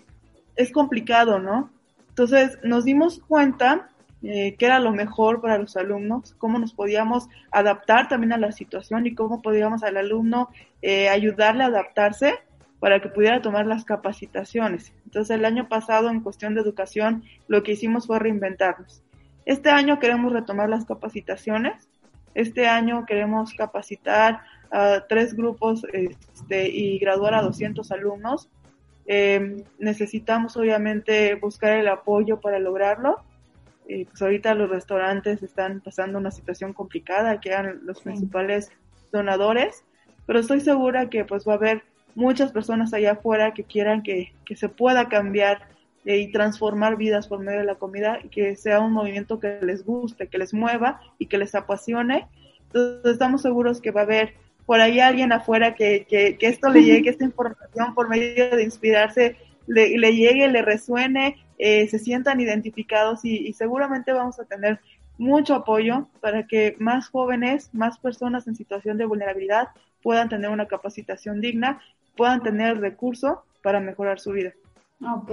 es 0.56 0.72
complicado, 0.72 1.38
¿no? 1.38 1.70
Entonces 2.08 2.58
nos 2.62 2.84
dimos 2.84 3.20
cuenta 3.26 3.90
eh, 4.22 4.54
que 4.56 4.66
era 4.66 4.78
lo 4.78 4.92
mejor 4.92 5.40
para 5.40 5.58
los 5.58 5.76
alumnos, 5.76 6.34
cómo 6.38 6.58
nos 6.58 6.72
podíamos 6.72 7.28
adaptar 7.50 8.08
también 8.08 8.32
a 8.32 8.38
la 8.38 8.52
situación 8.52 9.06
y 9.06 9.14
cómo 9.14 9.42
podíamos 9.42 9.82
al 9.82 9.96
alumno 9.96 10.48
eh, 10.80 11.08
ayudarle 11.08 11.64
a 11.64 11.66
adaptarse 11.66 12.34
para 12.78 13.00
que 13.00 13.08
pudiera 13.08 13.42
tomar 13.42 13.66
las 13.66 13.84
capacitaciones. 13.84 14.92
Entonces 15.06 15.36
el 15.36 15.44
año 15.44 15.68
pasado 15.68 16.08
en 16.08 16.20
cuestión 16.20 16.54
de 16.54 16.60
educación 16.60 17.24
lo 17.48 17.62
que 17.62 17.72
hicimos 17.72 18.06
fue 18.06 18.18
reinventarnos. 18.20 19.02
Este 19.44 19.70
año 19.70 19.98
queremos 19.98 20.32
retomar 20.32 20.68
las 20.68 20.84
capacitaciones. 20.84 21.88
Este 22.34 22.66
año 22.66 23.04
queremos 23.06 23.52
capacitar 23.54 24.40
a 24.70 25.04
tres 25.08 25.34
grupos 25.34 25.84
este, 25.92 26.68
y 26.68 26.98
graduar 26.98 27.34
a 27.34 27.42
200 27.42 27.90
alumnos. 27.92 28.48
Eh, 29.06 29.64
necesitamos 29.78 30.56
obviamente 30.56 31.34
buscar 31.34 31.72
el 31.72 31.88
apoyo 31.88 32.40
para 32.40 32.58
lograrlo. 32.58 33.22
Eh, 33.88 34.06
pues 34.06 34.22
ahorita 34.22 34.54
los 34.54 34.70
restaurantes 34.70 35.42
están 35.42 35.80
pasando 35.80 36.18
una 36.18 36.30
situación 36.30 36.72
complicada, 36.72 37.40
que 37.40 37.50
eran 37.50 37.80
los 37.84 38.00
principales 38.00 38.70
donadores, 39.10 39.84
pero 40.24 40.38
estoy 40.38 40.60
segura 40.60 41.10
que 41.10 41.24
pues 41.24 41.46
va 41.46 41.54
a 41.54 41.56
haber 41.56 41.82
muchas 42.14 42.52
personas 42.52 42.94
allá 42.94 43.12
afuera 43.12 43.52
que 43.52 43.64
quieran 43.64 44.02
que, 44.02 44.32
que 44.44 44.54
se 44.54 44.68
pueda 44.68 45.08
cambiar 45.08 45.68
y 46.04 46.32
transformar 46.32 46.96
vidas 46.96 47.28
por 47.28 47.38
medio 47.38 47.60
de 47.60 47.66
la 47.66 47.76
comida 47.76 48.18
y 48.22 48.28
que 48.28 48.56
sea 48.56 48.80
un 48.80 48.92
movimiento 48.92 49.38
que 49.38 49.58
les 49.62 49.84
guste, 49.84 50.28
que 50.28 50.38
les 50.38 50.52
mueva 50.52 51.00
y 51.18 51.26
que 51.26 51.38
les 51.38 51.54
apasione. 51.54 52.26
Entonces 52.66 53.12
estamos 53.12 53.42
seguros 53.42 53.80
que 53.80 53.90
va 53.90 54.00
a 54.00 54.04
haber 54.04 54.34
por 54.66 54.80
ahí 54.80 55.00
alguien 55.00 55.32
afuera 55.32 55.74
que, 55.74 56.06
que, 56.08 56.36
que 56.38 56.46
esto 56.48 56.68
le 56.70 56.82
llegue, 56.82 57.10
esta 57.10 57.24
información 57.24 57.94
por 57.94 58.08
medio 58.08 58.56
de 58.56 58.62
inspirarse, 58.62 59.36
le, 59.66 59.96
le 59.96 60.14
llegue, 60.14 60.48
le 60.48 60.62
resuene, 60.62 61.36
eh, 61.58 61.86
se 61.88 61.98
sientan 61.98 62.40
identificados 62.40 63.24
y, 63.24 63.36
y 63.46 63.52
seguramente 63.52 64.12
vamos 64.12 64.40
a 64.40 64.44
tener 64.44 64.80
mucho 65.18 65.54
apoyo 65.54 66.08
para 66.20 66.46
que 66.46 66.74
más 66.78 67.08
jóvenes, 67.08 67.70
más 67.72 67.98
personas 67.98 68.48
en 68.48 68.56
situación 68.56 68.98
de 68.98 69.04
vulnerabilidad 69.04 69.68
puedan 70.02 70.28
tener 70.28 70.50
una 70.50 70.66
capacitación 70.66 71.40
digna, 71.40 71.80
puedan 72.16 72.42
tener 72.42 72.72
el 72.72 72.80
recurso 72.80 73.44
para 73.62 73.78
mejorar 73.78 74.18
su 74.18 74.32
vida. 74.32 74.52
Ok, 75.04 75.30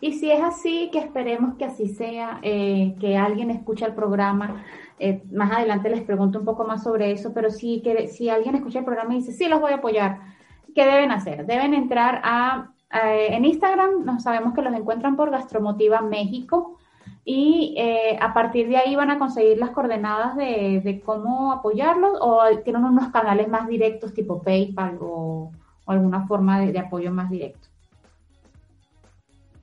y 0.00 0.14
si 0.14 0.32
es 0.32 0.42
así, 0.42 0.90
que 0.92 0.98
esperemos 0.98 1.54
que 1.56 1.64
así 1.64 1.86
sea, 1.88 2.40
eh, 2.42 2.96
que 2.98 3.16
alguien 3.16 3.50
escuche 3.50 3.84
el 3.84 3.94
programa, 3.94 4.64
eh, 4.98 5.22
más 5.30 5.52
adelante 5.52 5.90
les 5.90 6.02
pregunto 6.02 6.40
un 6.40 6.44
poco 6.44 6.64
más 6.64 6.82
sobre 6.82 7.12
eso, 7.12 7.32
pero 7.32 7.50
sí 7.50 7.82
que 7.84 8.08
si 8.08 8.28
alguien 8.28 8.56
escucha 8.56 8.80
el 8.80 8.84
programa 8.84 9.14
y 9.14 9.18
dice, 9.18 9.32
sí, 9.32 9.48
los 9.48 9.60
voy 9.60 9.72
a 9.72 9.76
apoyar, 9.76 10.18
¿qué 10.74 10.84
deben 10.84 11.12
hacer? 11.12 11.46
Deben 11.46 11.72
entrar 11.72 12.20
a, 12.24 12.72
en 12.90 13.44
Instagram, 13.44 14.04
nos 14.04 14.24
sabemos 14.24 14.54
que 14.54 14.62
los 14.62 14.74
encuentran 14.74 15.14
por 15.16 15.30
Gastromotiva 15.30 16.00
México, 16.00 16.78
y 17.24 17.74
eh, 17.78 18.18
a 18.20 18.34
partir 18.34 18.68
de 18.68 18.76
ahí 18.76 18.96
van 18.96 19.10
a 19.10 19.18
conseguir 19.18 19.58
las 19.58 19.70
coordenadas 19.70 20.36
de, 20.36 21.02
cómo 21.04 21.52
apoyarlos 21.52 22.18
o 22.20 22.42
tienen 22.64 22.84
unos 22.84 23.12
canales 23.12 23.48
más 23.48 23.68
directos 23.68 24.12
tipo 24.14 24.42
PayPal 24.42 24.98
o, 25.00 25.52
alguna 25.86 26.26
forma 26.26 26.60
de 26.60 26.78
apoyo 26.78 27.12
más 27.12 27.28
directo. 27.30 27.71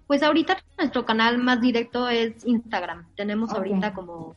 Pues 0.10 0.24
ahorita 0.24 0.58
nuestro 0.80 1.06
canal 1.06 1.38
más 1.38 1.62
directo 1.62 2.10
es 2.10 2.44
Instagram. 2.44 3.06
Tenemos 3.16 3.52
ahorita 3.52 3.94
como 3.94 4.36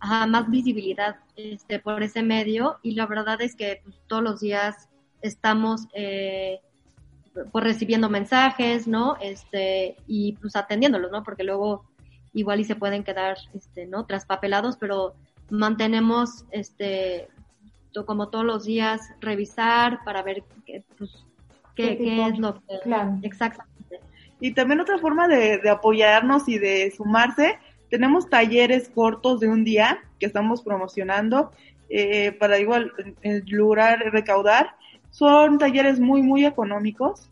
más 0.00 0.48
visibilidad 0.48 1.16
este, 1.34 1.80
por 1.80 2.04
ese 2.04 2.22
medio 2.22 2.78
y 2.84 2.92
la 2.92 3.04
verdad 3.06 3.42
es 3.42 3.56
que 3.56 3.80
pues, 3.82 4.00
todos 4.06 4.22
los 4.22 4.38
días 4.38 4.88
estamos 5.20 5.88
eh, 5.92 6.60
pues 7.50 7.64
recibiendo 7.64 8.08
mensajes, 8.08 8.86
¿no? 8.86 9.16
Este, 9.20 9.96
y 10.06 10.34
pues 10.34 10.54
atendiéndolos, 10.54 11.10
¿no? 11.10 11.24
Porque 11.24 11.42
luego 11.42 11.84
igual 12.32 12.60
y 12.60 12.64
se 12.64 12.76
pueden 12.76 13.02
quedar, 13.02 13.38
este, 13.54 13.86
¿no? 13.86 14.06
Traspapelados, 14.06 14.76
pero 14.76 15.16
mantenemos, 15.50 16.44
este, 16.52 17.26
como 18.06 18.28
todos 18.28 18.44
los 18.44 18.66
días, 18.66 19.00
revisar 19.20 20.04
para 20.04 20.22
ver 20.22 20.44
qué, 20.64 20.84
pues, 20.96 21.10
qué, 21.74 21.98
es 22.28 22.38
lo 22.38 22.54
que... 22.54 22.78
Claro. 22.84 23.18
Exactamente. 23.22 23.77
Y 24.40 24.52
también 24.52 24.80
otra 24.80 24.98
forma 24.98 25.28
de, 25.28 25.58
de 25.58 25.70
apoyarnos 25.70 26.48
y 26.48 26.58
de 26.58 26.92
sumarse, 26.96 27.58
tenemos 27.90 28.28
talleres 28.28 28.88
cortos 28.88 29.40
de 29.40 29.48
un 29.48 29.64
día 29.64 30.00
que 30.18 30.26
estamos 30.26 30.62
promocionando 30.62 31.50
eh, 31.88 32.32
para 32.32 32.58
igual 32.58 32.92
lograr 33.46 33.98
recaudar. 34.12 34.74
Son 35.10 35.58
talleres 35.58 35.98
muy, 35.98 36.22
muy 36.22 36.44
económicos. 36.44 37.30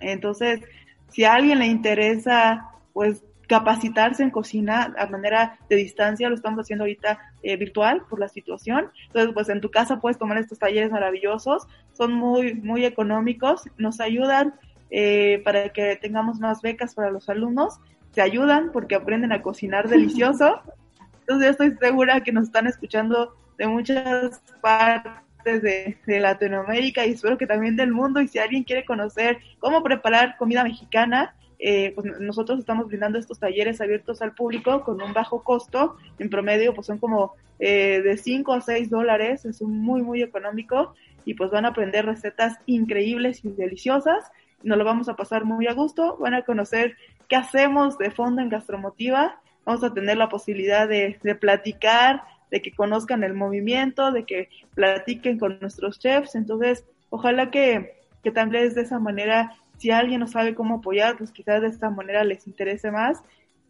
Entonces, 0.00 0.60
si 1.08 1.24
a 1.24 1.34
alguien 1.34 1.58
le 1.58 1.66
interesa, 1.66 2.70
pues 2.92 3.22
capacitarse 3.48 4.22
en 4.22 4.30
cocina 4.30 4.94
a 4.96 5.06
manera 5.08 5.58
de 5.68 5.76
distancia, 5.76 6.28
lo 6.28 6.36
estamos 6.36 6.60
haciendo 6.60 6.84
ahorita 6.84 7.18
eh, 7.42 7.56
virtual 7.56 8.02
por 8.08 8.20
la 8.20 8.28
situación. 8.28 8.90
Entonces, 9.08 9.34
pues 9.34 9.48
en 9.48 9.60
tu 9.60 9.70
casa 9.70 10.00
puedes 10.00 10.18
tomar 10.18 10.38
estos 10.38 10.58
talleres 10.58 10.90
maravillosos, 10.90 11.66
son 11.92 12.12
muy, 12.12 12.54
muy 12.54 12.84
económicos, 12.84 13.64
nos 13.76 14.00
ayudan 14.00 14.54
eh, 14.94 15.40
para 15.42 15.70
que 15.70 15.96
tengamos 15.96 16.38
más 16.38 16.60
becas 16.62 16.94
para 16.94 17.10
los 17.10 17.28
alumnos, 17.28 17.80
se 18.12 18.20
ayudan 18.20 18.70
porque 18.72 18.94
aprenden 18.94 19.32
a 19.32 19.40
cocinar 19.42 19.88
delicioso. 19.88 20.60
Entonces, 21.20 21.46
yo 21.46 21.50
estoy 21.50 21.76
segura 21.80 22.20
que 22.20 22.30
nos 22.30 22.44
están 22.44 22.66
escuchando 22.66 23.34
de 23.56 23.66
muchas 23.66 24.42
partes 24.60 25.62
de, 25.62 25.96
de, 26.06 26.20
Latinoamérica 26.20 27.06
y 27.06 27.12
espero 27.12 27.38
que 27.38 27.46
también 27.46 27.74
del 27.74 27.92
mundo. 27.92 28.20
Y 28.20 28.28
si 28.28 28.38
alguien 28.38 28.64
quiere 28.64 28.84
conocer 28.84 29.38
cómo 29.58 29.82
preparar 29.82 30.36
comida 30.36 30.62
mexicana, 30.62 31.34
eh, 31.64 31.92
pues 31.94 32.18
nosotros 32.18 32.58
estamos 32.58 32.88
brindando 32.88 33.20
estos 33.20 33.38
talleres 33.38 33.80
abiertos 33.80 34.20
al 34.20 34.34
público 34.34 34.82
con 34.82 35.00
un 35.00 35.12
bajo 35.12 35.44
costo, 35.44 35.96
en 36.18 36.28
promedio 36.28 36.74
pues 36.74 36.88
son 36.88 36.98
como 36.98 37.34
eh, 37.60 38.02
de 38.02 38.16
5 38.16 38.52
a 38.52 38.60
6 38.60 38.90
dólares, 38.90 39.44
es 39.44 39.62
muy 39.62 40.02
muy 40.02 40.22
económico 40.22 40.94
y 41.24 41.34
pues 41.34 41.52
van 41.52 41.64
a 41.64 41.68
aprender 41.68 42.04
recetas 42.04 42.58
increíbles 42.66 43.44
y 43.44 43.50
deliciosas, 43.50 44.24
nos 44.62 44.78
lo 44.78 44.84
vamos 44.84 45.08
a 45.08 45.16
pasar 45.16 45.44
muy 45.44 45.66
a 45.66 45.72
gusto, 45.72 46.16
van 46.18 46.34
a 46.34 46.42
conocer 46.42 46.96
qué 47.28 47.36
hacemos 47.36 47.98
de 47.98 48.10
fondo 48.10 48.42
en 48.42 48.48
Gastromotiva, 48.48 49.40
vamos 49.64 49.84
a 49.84 49.92
tener 49.94 50.16
la 50.16 50.28
posibilidad 50.28 50.88
de, 50.88 51.18
de 51.22 51.34
platicar, 51.34 52.24
de 52.50 52.60
que 52.62 52.72
conozcan 52.72 53.24
el 53.24 53.34
movimiento, 53.34 54.12
de 54.12 54.24
que 54.24 54.48
platiquen 54.74 55.38
con 55.38 55.58
nuestros 55.60 55.98
chefs, 55.98 56.34
entonces 56.34 56.84
ojalá 57.10 57.50
que, 57.50 57.94
que 58.22 58.30
también 58.30 58.72
de 58.72 58.82
esa 58.82 58.98
manera 58.98 59.56
si 59.82 59.90
alguien 59.90 60.20
no 60.20 60.28
sabe 60.28 60.54
cómo 60.54 60.76
apoyar, 60.76 61.16
pues 61.18 61.32
quizás 61.32 61.60
de 61.60 61.66
esta 61.66 61.90
manera 61.90 62.22
les 62.22 62.46
interese 62.46 62.92
más 62.92 63.20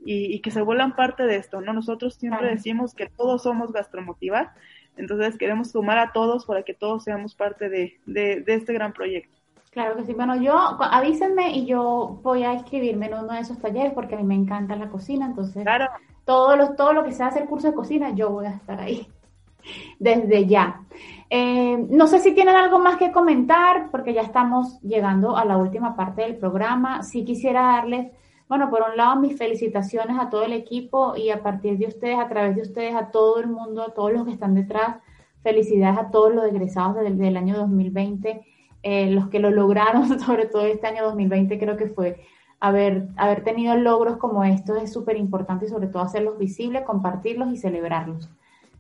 y, 0.05 0.41
que 0.41 0.51
se 0.51 0.61
vuelvan 0.61 0.95
parte 0.95 1.23
de 1.23 1.37
esto, 1.37 1.63
¿no? 1.63 1.73
Nosotros 1.73 2.17
siempre 2.17 2.49
decimos 2.49 2.93
que 2.93 3.07
todos 3.07 3.45
somos 3.45 3.73
gastromotiva, 3.73 4.55
entonces 4.97 5.39
queremos 5.39 5.71
sumar 5.71 5.97
a 5.99 6.13
todos 6.13 6.45
para 6.45 6.65
que 6.65 6.75
todos 6.75 7.05
seamos 7.05 7.35
parte 7.35 7.71
de, 7.71 7.99
de, 8.05 8.45
este 8.47 8.75
gran 8.75 8.93
proyecto. 8.93 9.39
Claro 9.73 9.97
que 9.97 10.05
sí. 10.05 10.13
Bueno, 10.13 10.37
yo 10.37 10.55
avísenme 10.55 11.57
y 11.57 11.65
yo 11.65 12.21
voy 12.23 12.45
a 12.45 12.53
inscribirme 12.53 13.07
en 13.07 13.15
uno 13.15 13.33
de 13.33 13.41
esos 13.41 13.59
talleres 13.59 13.95
porque 13.95 14.15
a 14.15 14.19
mí 14.19 14.25
me 14.25 14.35
encanta 14.35 14.77
la 14.77 14.91
cocina, 14.91 15.25
entonces 15.25 15.63
claro. 15.63 15.87
todo 16.27 16.57
lo, 16.57 16.75
todo 16.75 16.93
lo 16.93 17.05
que 17.05 17.13
sea 17.13 17.29
hacer 17.29 17.47
curso 17.47 17.69
de 17.69 17.75
cocina, 17.75 18.11
yo 18.11 18.29
voy 18.29 18.45
a 18.45 18.51
estar 18.51 18.79
ahí 18.79 19.09
desde 19.99 20.47
ya. 20.47 20.83
Eh, 21.31 21.87
no 21.89 22.07
sé 22.07 22.19
si 22.19 22.35
tienen 22.35 22.55
algo 22.55 22.81
más 22.81 22.97
que 22.97 23.13
comentar, 23.13 23.91
porque 23.91 24.13
ya 24.13 24.21
estamos 24.21 24.79
llegando 24.83 25.39
a 25.39 25.47
la 25.47 25.57
última 25.57 25.97
parte 25.97 26.21
del 26.21 26.37
programa. 26.37 27.03
Sí 27.03 27.25
quisiera 27.25 27.63
darles, 27.63 28.13
bueno, 28.49 28.69
por 28.69 28.83
un 28.83 28.95
lado, 28.99 29.19
mis 29.19 29.39
felicitaciones 29.39 30.19
a 30.19 30.29
todo 30.29 30.43
el 30.43 30.53
equipo 30.53 31.17
y 31.17 31.31
a 31.31 31.43
partir 31.43 31.79
de 31.79 31.87
ustedes, 31.87 32.19
a 32.19 32.29
través 32.29 32.57
de 32.57 32.61
ustedes, 32.61 32.95
a 32.95 33.11
todo 33.11 33.41
el 33.41 33.47
mundo, 33.47 33.83
a 33.83 33.95
todos 33.95 34.13
los 34.13 34.27
que 34.27 34.33
están 34.33 34.55
detrás. 34.55 34.99
Felicidades 35.43 35.99
a 35.99 36.11
todos 36.11 36.35
los 36.35 36.45
egresados 36.45 36.97
del, 36.97 37.19
el 37.19 37.37
año 37.39 37.57
2020, 37.57 38.52
eh, 38.83 39.11
los 39.11 39.29
que 39.29 39.39
lo 39.39 39.51
lograron, 39.51 40.19
sobre 40.21 40.47
todo 40.47 40.67
este 40.67 40.87
año 40.87 41.05
2020, 41.05 41.59
creo 41.59 41.77
que 41.77 41.89
fue 41.89 42.25
haber, 42.61 43.09
haber 43.17 43.45
tenido 43.45 43.75
logros 43.77 44.19
como 44.19 44.45
estos 44.45 44.83
es 44.83 44.93
súper 44.93 45.17
importante 45.17 45.67
y 45.67 45.69
sobre 45.69 45.89
todo 45.89 46.03
hacerlos 46.03 46.39
visibles, 46.39 46.85
compartirlos 46.85 47.53
y 47.53 47.57
celebrarlos. 47.57 48.29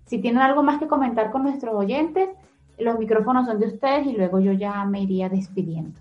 Si 0.07 0.19
tienen 0.19 0.43
algo 0.43 0.63
más 0.63 0.79
que 0.79 0.87
comentar 0.87 1.31
con 1.31 1.43
nuestros 1.43 1.75
oyentes, 1.75 2.31
los 2.79 2.99
micrófonos 2.99 3.47
son 3.47 3.61
de 3.61 3.67
ustedes 3.67 4.07
y 4.07 4.13
luego 4.13 4.41
yo 4.41 4.53
ya 4.53 4.85
me 4.85 5.03
iría 5.03 5.29
despidiendo. 5.29 5.99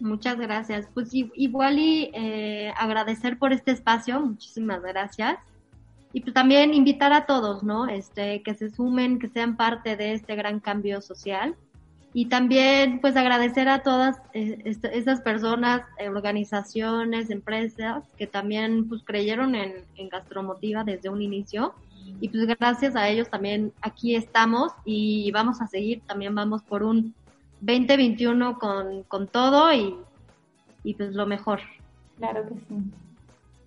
Muchas 0.00 0.38
gracias. 0.38 0.88
Pues 0.94 1.10
igual 1.12 1.78
y 1.78 2.10
eh, 2.14 2.72
agradecer 2.76 3.38
por 3.38 3.52
este 3.52 3.72
espacio, 3.72 4.20
muchísimas 4.20 4.80
gracias. 4.82 5.38
Y 6.12 6.20
pues 6.20 6.32
también 6.32 6.72
invitar 6.72 7.12
a 7.12 7.26
todos, 7.26 7.62
¿no? 7.62 7.86
Este, 7.86 8.42
que 8.42 8.54
se 8.54 8.70
sumen, 8.70 9.18
que 9.18 9.28
sean 9.28 9.56
parte 9.56 9.96
de 9.96 10.14
este 10.14 10.36
gran 10.36 10.60
cambio 10.60 11.00
social. 11.02 11.56
Y 12.14 12.26
también 12.26 13.00
pues 13.00 13.16
agradecer 13.16 13.68
a 13.68 13.82
todas 13.82 14.16
eh, 14.32 14.62
esas 14.64 15.20
personas, 15.20 15.82
eh, 15.98 16.08
organizaciones, 16.08 17.30
empresas 17.30 18.02
que 18.16 18.26
también 18.26 18.88
pues 18.88 19.02
creyeron 19.04 19.54
en, 19.54 19.84
en 19.96 20.08
Gastromotiva 20.08 20.84
desde 20.84 21.10
un 21.10 21.20
inicio 21.20 21.74
y 22.20 22.28
pues 22.28 22.46
gracias 22.46 22.96
a 22.96 23.08
ellos 23.08 23.28
también 23.28 23.72
aquí 23.80 24.16
estamos 24.16 24.72
y 24.84 25.30
vamos 25.32 25.60
a 25.60 25.66
seguir, 25.66 26.00
también 26.06 26.34
vamos 26.34 26.62
por 26.62 26.82
un 26.82 27.14
2021 27.60 28.58
con, 28.58 29.02
con 29.04 29.28
todo 29.28 29.72
y, 29.72 29.96
y 30.84 30.94
pues 30.94 31.14
lo 31.14 31.26
mejor. 31.26 31.60
Claro 32.16 32.48
que 32.48 32.54
sí. 32.54 32.90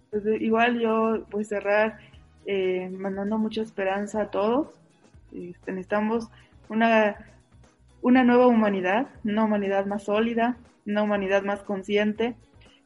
Pues 0.10 0.42
igual 0.42 0.80
yo 0.80 1.26
a 1.40 1.44
cerrar 1.44 2.00
eh, 2.46 2.90
mandando 2.90 3.38
mucha 3.38 3.62
esperanza 3.62 4.24
a 4.24 4.32
todos. 4.32 4.68
Este, 5.34 5.72
necesitamos 5.72 6.28
una, 6.68 7.16
una 8.02 8.24
nueva 8.24 8.48
humanidad, 8.48 9.08
una 9.24 9.44
humanidad 9.44 9.86
más 9.86 10.04
sólida, 10.04 10.58
una 10.86 11.04
humanidad 11.04 11.44
más 11.44 11.64
consciente, 11.64 12.36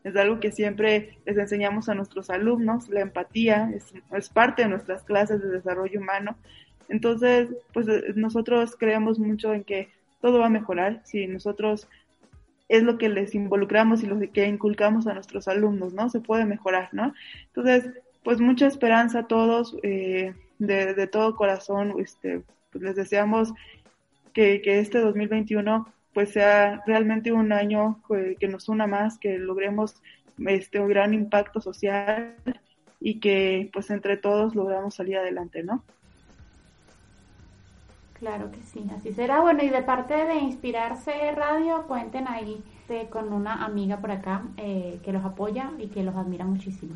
es 0.05 0.16
algo 0.16 0.39
que 0.39 0.51
siempre 0.51 1.18
les 1.26 1.36
enseñamos 1.38 1.89
a 1.89 1.95
nuestros 1.95 2.30
alumnos, 2.30 2.89
la 2.89 3.01
empatía 3.01 3.72
es, 3.74 4.30
parte 4.30 4.61
de 4.61 4.70
nuestras 4.70 5.03
clases 5.03 5.41
de 5.41 5.49
desarrollo 5.49 5.99
humano. 5.99 6.38
Entonces, 6.89 7.49
pues 7.74 7.88
eh, 7.88 8.13
nosotros 8.16 8.76
creemos 8.78 9.18
mucho 9.18 9.51
en 9.51 9.63
que 9.63 9.89
todo 10.22 10.39
va 10.39 10.45
a 10.45 10.49
mejorar 10.49 11.01
si 11.05 11.26
nosotros 11.26 11.88
es 12.70 12.84
lo 12.84 12.99
que 12.99 13.09
les 13.09 13.34
involucramos 13.34 14.03
y 14.03 14.05
lo 14.05 14.20
que 14.32 14.47
inculcamos 14.47 15.07
a 15.07 15.16
nuestros 15.16 15.47
alumnos, 15.47 15.93
¿no? 15.93 16.07
Se 16.09 16.20
puede 16.20 16.45
mejorar, 16.45 16.89
¿no? 16.91 17.13
Entonces, 17.47 17.89
pues 18.24 18.39
mucha 18.39 18.68
esperanza 18.68 19.20
a 19.20 19.28
todos, 19.28 19.76
eh, 19.82 20.36
de, 20.59 21.07
todo 21.07 21.36
corazón, 21.36 21.95
este, 21.99 22.41
pues 22.72 22.84
les 22.84 22.95
deseamos 22.95 23.53
que, 24.36 24.61
que 24.61 24.79
este 24.79 24.99
2021 24.99 25.88
pues 26.13 26.29
sea 26.29 26.81
realmente 26.86 27.31
un 27.31 27.51
año 27.51 27.99
que, 28.39 28.47
nos 28.47 28.69
una 28.69 28.86
más, 28.86 29.17
que 29.17 29.38
logremos 29.38 29.95
este 30.38 30.79
un 30.79 30.88
gran 30.88 31.13
impacto 31.13 31.59
social 31.59 32.36
y 33.01 33.19
que 33.19 33.69
pues 33.73 33.89
entre 33.89 34.17
todos 34.17 34.55
logramos 34.55 34.95
salir 34.95 35.17
adelante, 35.17 35.63
¿no? 35.63 35.83
Claro 38.13 38.51
que 38.51 38.61
sí, 38.61 38.86
así 38.95 39.11
será. 39.11 39.41
Bueno, 39.41 39.63
y 39.63 39.69
de 39.69 39.81
parte 39.81 40.13
de 40.13 40.36
Inspirarse 40.36 41.31
Radio, 41.31 41.83
cuenten 41.88 42.27
ahí 42.27 42.63
este, 42.79 43.09
con 43.09 43.33
una 43.33 43.65
amiga 43.65 43.97
por 43.97 44.11
acá 44.11 44.43
eh, 44.57 44.99
que 45.03 45.11
los 45.11 45.25
apoya 45.25 45.71
y 45.79 45.88
que 45.88 46.03
los 46.03 46.15
admira 46.15 46.45
muchísimo. 46.45 46.95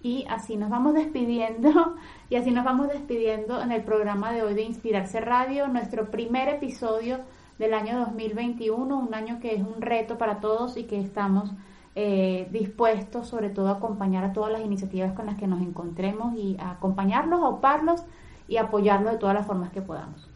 Y 0.00 0.24
así 0.28 0.56
nos 0.56 0.70
vamos 0.70 0.94
despidiendo, 0.94 1.96
y 2.30 2.36
así 2.36 2.50
nos 2.50 2.64
vamos 2.64 2.88
despidiendo 2.88 3.60
en 3.60 3.72
el 3.72 3.82
programa 3.82 4.32
de 4.32 4.42
hoy 4.42 4.54
de 4.54 4.62
Inspirarse 4.62 5.20
Radio, 5.20 5.68
nuestro 5.68 6.10
primer 6.10 6.48
episodio 6.48 7.20
del 7.58 7.74
año 7.74 7.98
2021, 7.98 8.96
un 8.96 9.14
año 9.14 9.40
que 9.40 9.54
es 9.54 9.60
un 9.60 9.80
reto 9.80 10.16
para 10.16 10.40
todos 10.40 10.76
y 10.76 10.84
que 10.84 11.00
estamos 11.00 11.52
eh, 11.96 12.46
dispuestos 12.52 13.26
sobre 13.26 13.50
todo 13.50 13.68
a 13.68 13.72
acompañar 13.72 14.22
a 14.22 14.32
todas 14.32 14.52
las 14.52 14.60
iniciativas 14.60 15.14
con 15.14 15.26
las 15.26 15.36
que 15.36 15.48
nos 15.48 15.60
encontremos 15.60 16.34
y 16.36 16.56
a 16.60 16.70
acompañarlos, 16.70 17.40
a 17.40 17.48
oparlos 17.48 18.04
y 18.46 18.56
apoyarlos 18.58 19.12
de 19.12 19.18
todas 19.18 19.34
las 19.34 19.46
formas 19.46 19.72
que 19.72 19.82
podamos. 19.82 20.28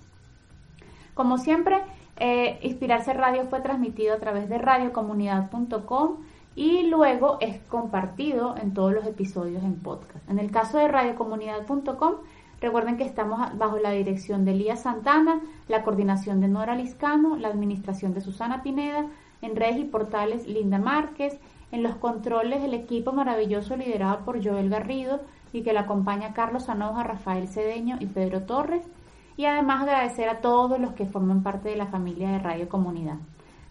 Como 1.15 1.39
siempre, 1.39 1.81
eh, 2.17 2.59
Inspirarse 2.63 3.13
Radio 3.13 3.45
fue 3.45 3.61
transmitido 3.61 4.15
a 4.15 4.19
través 4.19 4.49
de 4.49 4.59
radiocomunidad.com 4.59 6.17
y 6.55 6.84
luego 6.88 7.38
es 7.40 7.59
compartido 7.68 8.57
en 8.57 8.74
todos 8.74 8.92
los 8.92 9.07
episodios 9.07 9.62
en 9.62 9.76
podcast. 9.76 10.28
En 10.28 10.38
el 10.38 10.50
caso 10.50 10.78
de 10.78 10.88
radiocomunidad.com 10.88 12.14
Recuerden 12.62 12.96
que 12.96 13.03
estamos 13.03 13.59
bajo 13.59 13.78
la 13.78 13.90
dirección 13.90 14.44
de 14.44 14.55
Lía 14.55 14.76
Santana, 14.76 15.40
la 15.66 15.82
coordinación 15.82 16.40
de 16.40 16.46
Nora 16.46 16.76
Liscano, 16.76 17.34
la 17.34 17.48
administración 17.48 18.14
de 18.14 18.20
Susana 18.20 18.62
Pineda, 18.62 19.07
en 19.42 19.57
redes 19.57 19.78
y 19.78 19.84
portales 19.84 20.46
Linda 20.46 20.78
Márquez, 20.78 21.40
en 21.72 21.82
los 21.82 21.96
controles 21.96 22.62
el 22.62 22.74
equipo 22.74 23.12
maravilloso 23.12 23.76
liderado 23.76 24.24
por 24.24 24.44
Joel 24.44 24.70
Garrido 24.70 25.22
y 25.53 25.62
que 25.62 25.72
la 25.72 25.80
acompaña 25.80 26.34
Carlos 26.34 26.68
Anoja, 26.68 27.03
Rafael 27.03 27.48
Cedeño 27.48 27.96
y 27.98 28.07
Pedro 28.07 28.42
Torres. 28.42 28.84
Y 29.36 29.46
además 29.46 29.82
agradecer 29.82 30.28
a 30.28 30.40
todos 30.40 30.78
los 30.78 30.92
que 30.92 31.07
forman 31.07 31.42
parte 31.42 31.68
de 31.68 31.76
la 31.76 31.86
familia 31.86 32.30
de 32.30 32.38
Radio 32.38 32.68
Comunidad. 32.68 33.16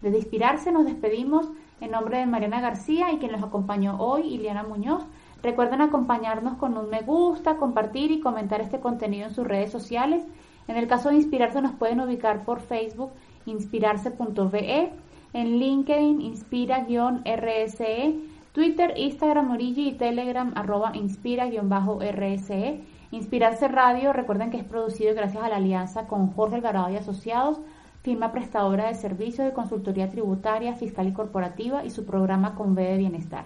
Desde 0.02 0.18
Inspirarse 0.18 0.70
nos 0.74 0.86
despedimos 0.86 1.50
en 1.82 1.92
nombre 1.92 2.20
de 2.20 2.26
Mariana 2.26 2.62
García 2.62 3.12
y 3.12 3.18
quien 3.18 3.34
nos 3.34 3.44
acompañó 3.44 3.98
hoy, 4.00 4.22
Iliana 4.34 4.64
Muñoz. 4.64 5.04
Recuerden 5.44 5.82
acompañarnos 5.82 6.56
con 6.58 6.78
un 6.78 6.90
me 6.90 7.02
gusta, 7.02 7.58
compartir 7.58 8.12
y 8.12 8.22
comentar 8.22 8.62
este 8.62 8.80
contenido 8.80 9.28
en 9.28 9.34
sus 9.34 9.46
redes 9.46 9.72
sociales. 9.72 10.24
En 10.68 10.78
el 10.78 10.88
caso 10.88 11.10
de 11.10 11.16
Inspirarse 11.16 11.62
nos 11.62 11.74
pueden 11.74 12.00
ubicar 12.00 12.46
por 12.46 12.62
Facebook 12.62 13.12
inspirarse.ve, 13.46 14.94
en 15.34 15.60
LinkedIn 15.60 16.22
inspira-rse, 16.22 18.16
Twitter, 18.52 18.94
Instagram, 18.98 19.52
Origi 19.52 19.90
y 19.90 19.94
Telegram 19.94 20.52
arroba 20.56 20.92
inspira-rse. 20.94 22.82
Inspirarse 23.12 23.68
Radio, 23.68 24.14
recuerden 24.14 24.52
que 24.52 24.58
es 24.58 24.64
producido 24.64 25.14
gracias 25.16 25.44
a 25.44 25.50
la 25.50 25.58
alianza 25.58 26.08
con 26.08 26.32
Jorge 26.32 26.58
Alvarado 26.58 26.90
y 26.92 26.98
Asociados, 26.98 27.60
firma 28.02 28.32
prestadora 28.32 28.88
de 28.88 28.96
servicios 28.96 29.46
de 29.46 29.54
consultoría 29.54 30.10
tributaria, 30.10 30.74
fiscal 30.76 31.08
y 31.08 31.14
corporativa 31.14 31.86
y 31.86 31.92
su 31.92 32.06
programa 32.06 32.56
con 32.56 32.76
B 32.76 32.84
de 32.84 32.98
Bienestar. 32.98 33.46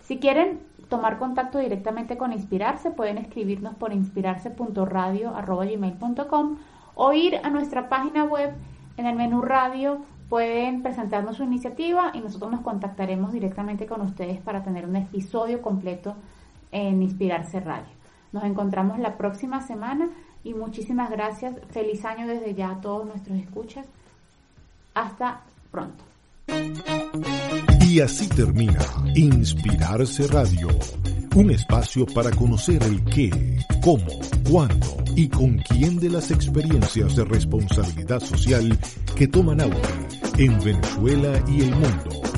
Si 0.00 0.18
quieren 0.18 0.60
tomar 0.88 1.18
contacto 1.18 1.58
directamente 1.58 2.16
con 2.16 2.32
Inspirarse, 2.32 2.90
pueden 2.90 3.18
escribirnos 3.18 3.74
por 3.74 3.92
inspirarse.radio.gmail.com 3.92 6.56
o 6.94 7.12
ir 7.12 7.40
a 7.42 7.50
nuestra 7.50 7.88
página 7.88 8.24
web 8.24 8.54
en 8.96 9.06
el 9.06 9.16
menú 9.16 9.42
radio. 9.42 9.98
Pueden 10.28 10.82
presentarnos 10.82 11.36
su 11.36 11.44
iniciativa 11.44 12.10
y 12.12 12.20
nosotros 12.20 12.50
nos 12.50 12.60
contactaremos 12.60 13.32
directamente 13.32 13.86
con 13.86 14.00
ustedes 14.00 14.40
para 14.40 14.62
tener 14.62 14.86
un 14.86 14.96
episodio 14.96 15.62
completo 15.62 16.14
en 16.72 17.02
Inspirarse 17.02 17.60
Radio. 17.60 17.94
Nos 18.32 18.44
encontramos 18.44 18.98
la 18.98 19.16
próxima 19.16 19.60
semana 19.60 20.08
y 20.46 20.54
muchísimas 20.54 21.10
gracias. 21.10 21.56
Feliz 21.70 22.04
año 22.04 22.26
desde 22.28 22.54
ya 22.54 22.70
a 22.70 22.80
todos 22.80 23.04
nuestros 23.04 23.36
escuchas. 23.38 23.84
Hasta 24.94 25.42
pronto. 25.70 26.04
Y 27.88 28.00
así 28.00 28.28
termina 28.28 28.78
Inspirarse 29.14 30.28
Radio, 30.28 30.68
un 31.34 31.50
espacio 31.50 32.06
para 32.06 32.30
conocer 32.30 32.82
el 32.84 33.04
qué, 33.04 33.58
cómo, 33.82 34.06
cuándo 34.48 34.96
y 35.16 35.28
con 35.28 35.58
quién 35.58 35.98
de 35.98 36.10
las 36.10 36.30
experiencias 36.30 37.16
de 37.16 37.24
responsabilidad 37.24 38.20
social 38.20 38.78
que 39.16 39.26
toman 39.26 39.60
auge 39.60 39.80
en 40.38 40.58
Venezuela 40.62 41.42
y 41.48 41.62
el 41.62 41.70
mundo 41.70 42.35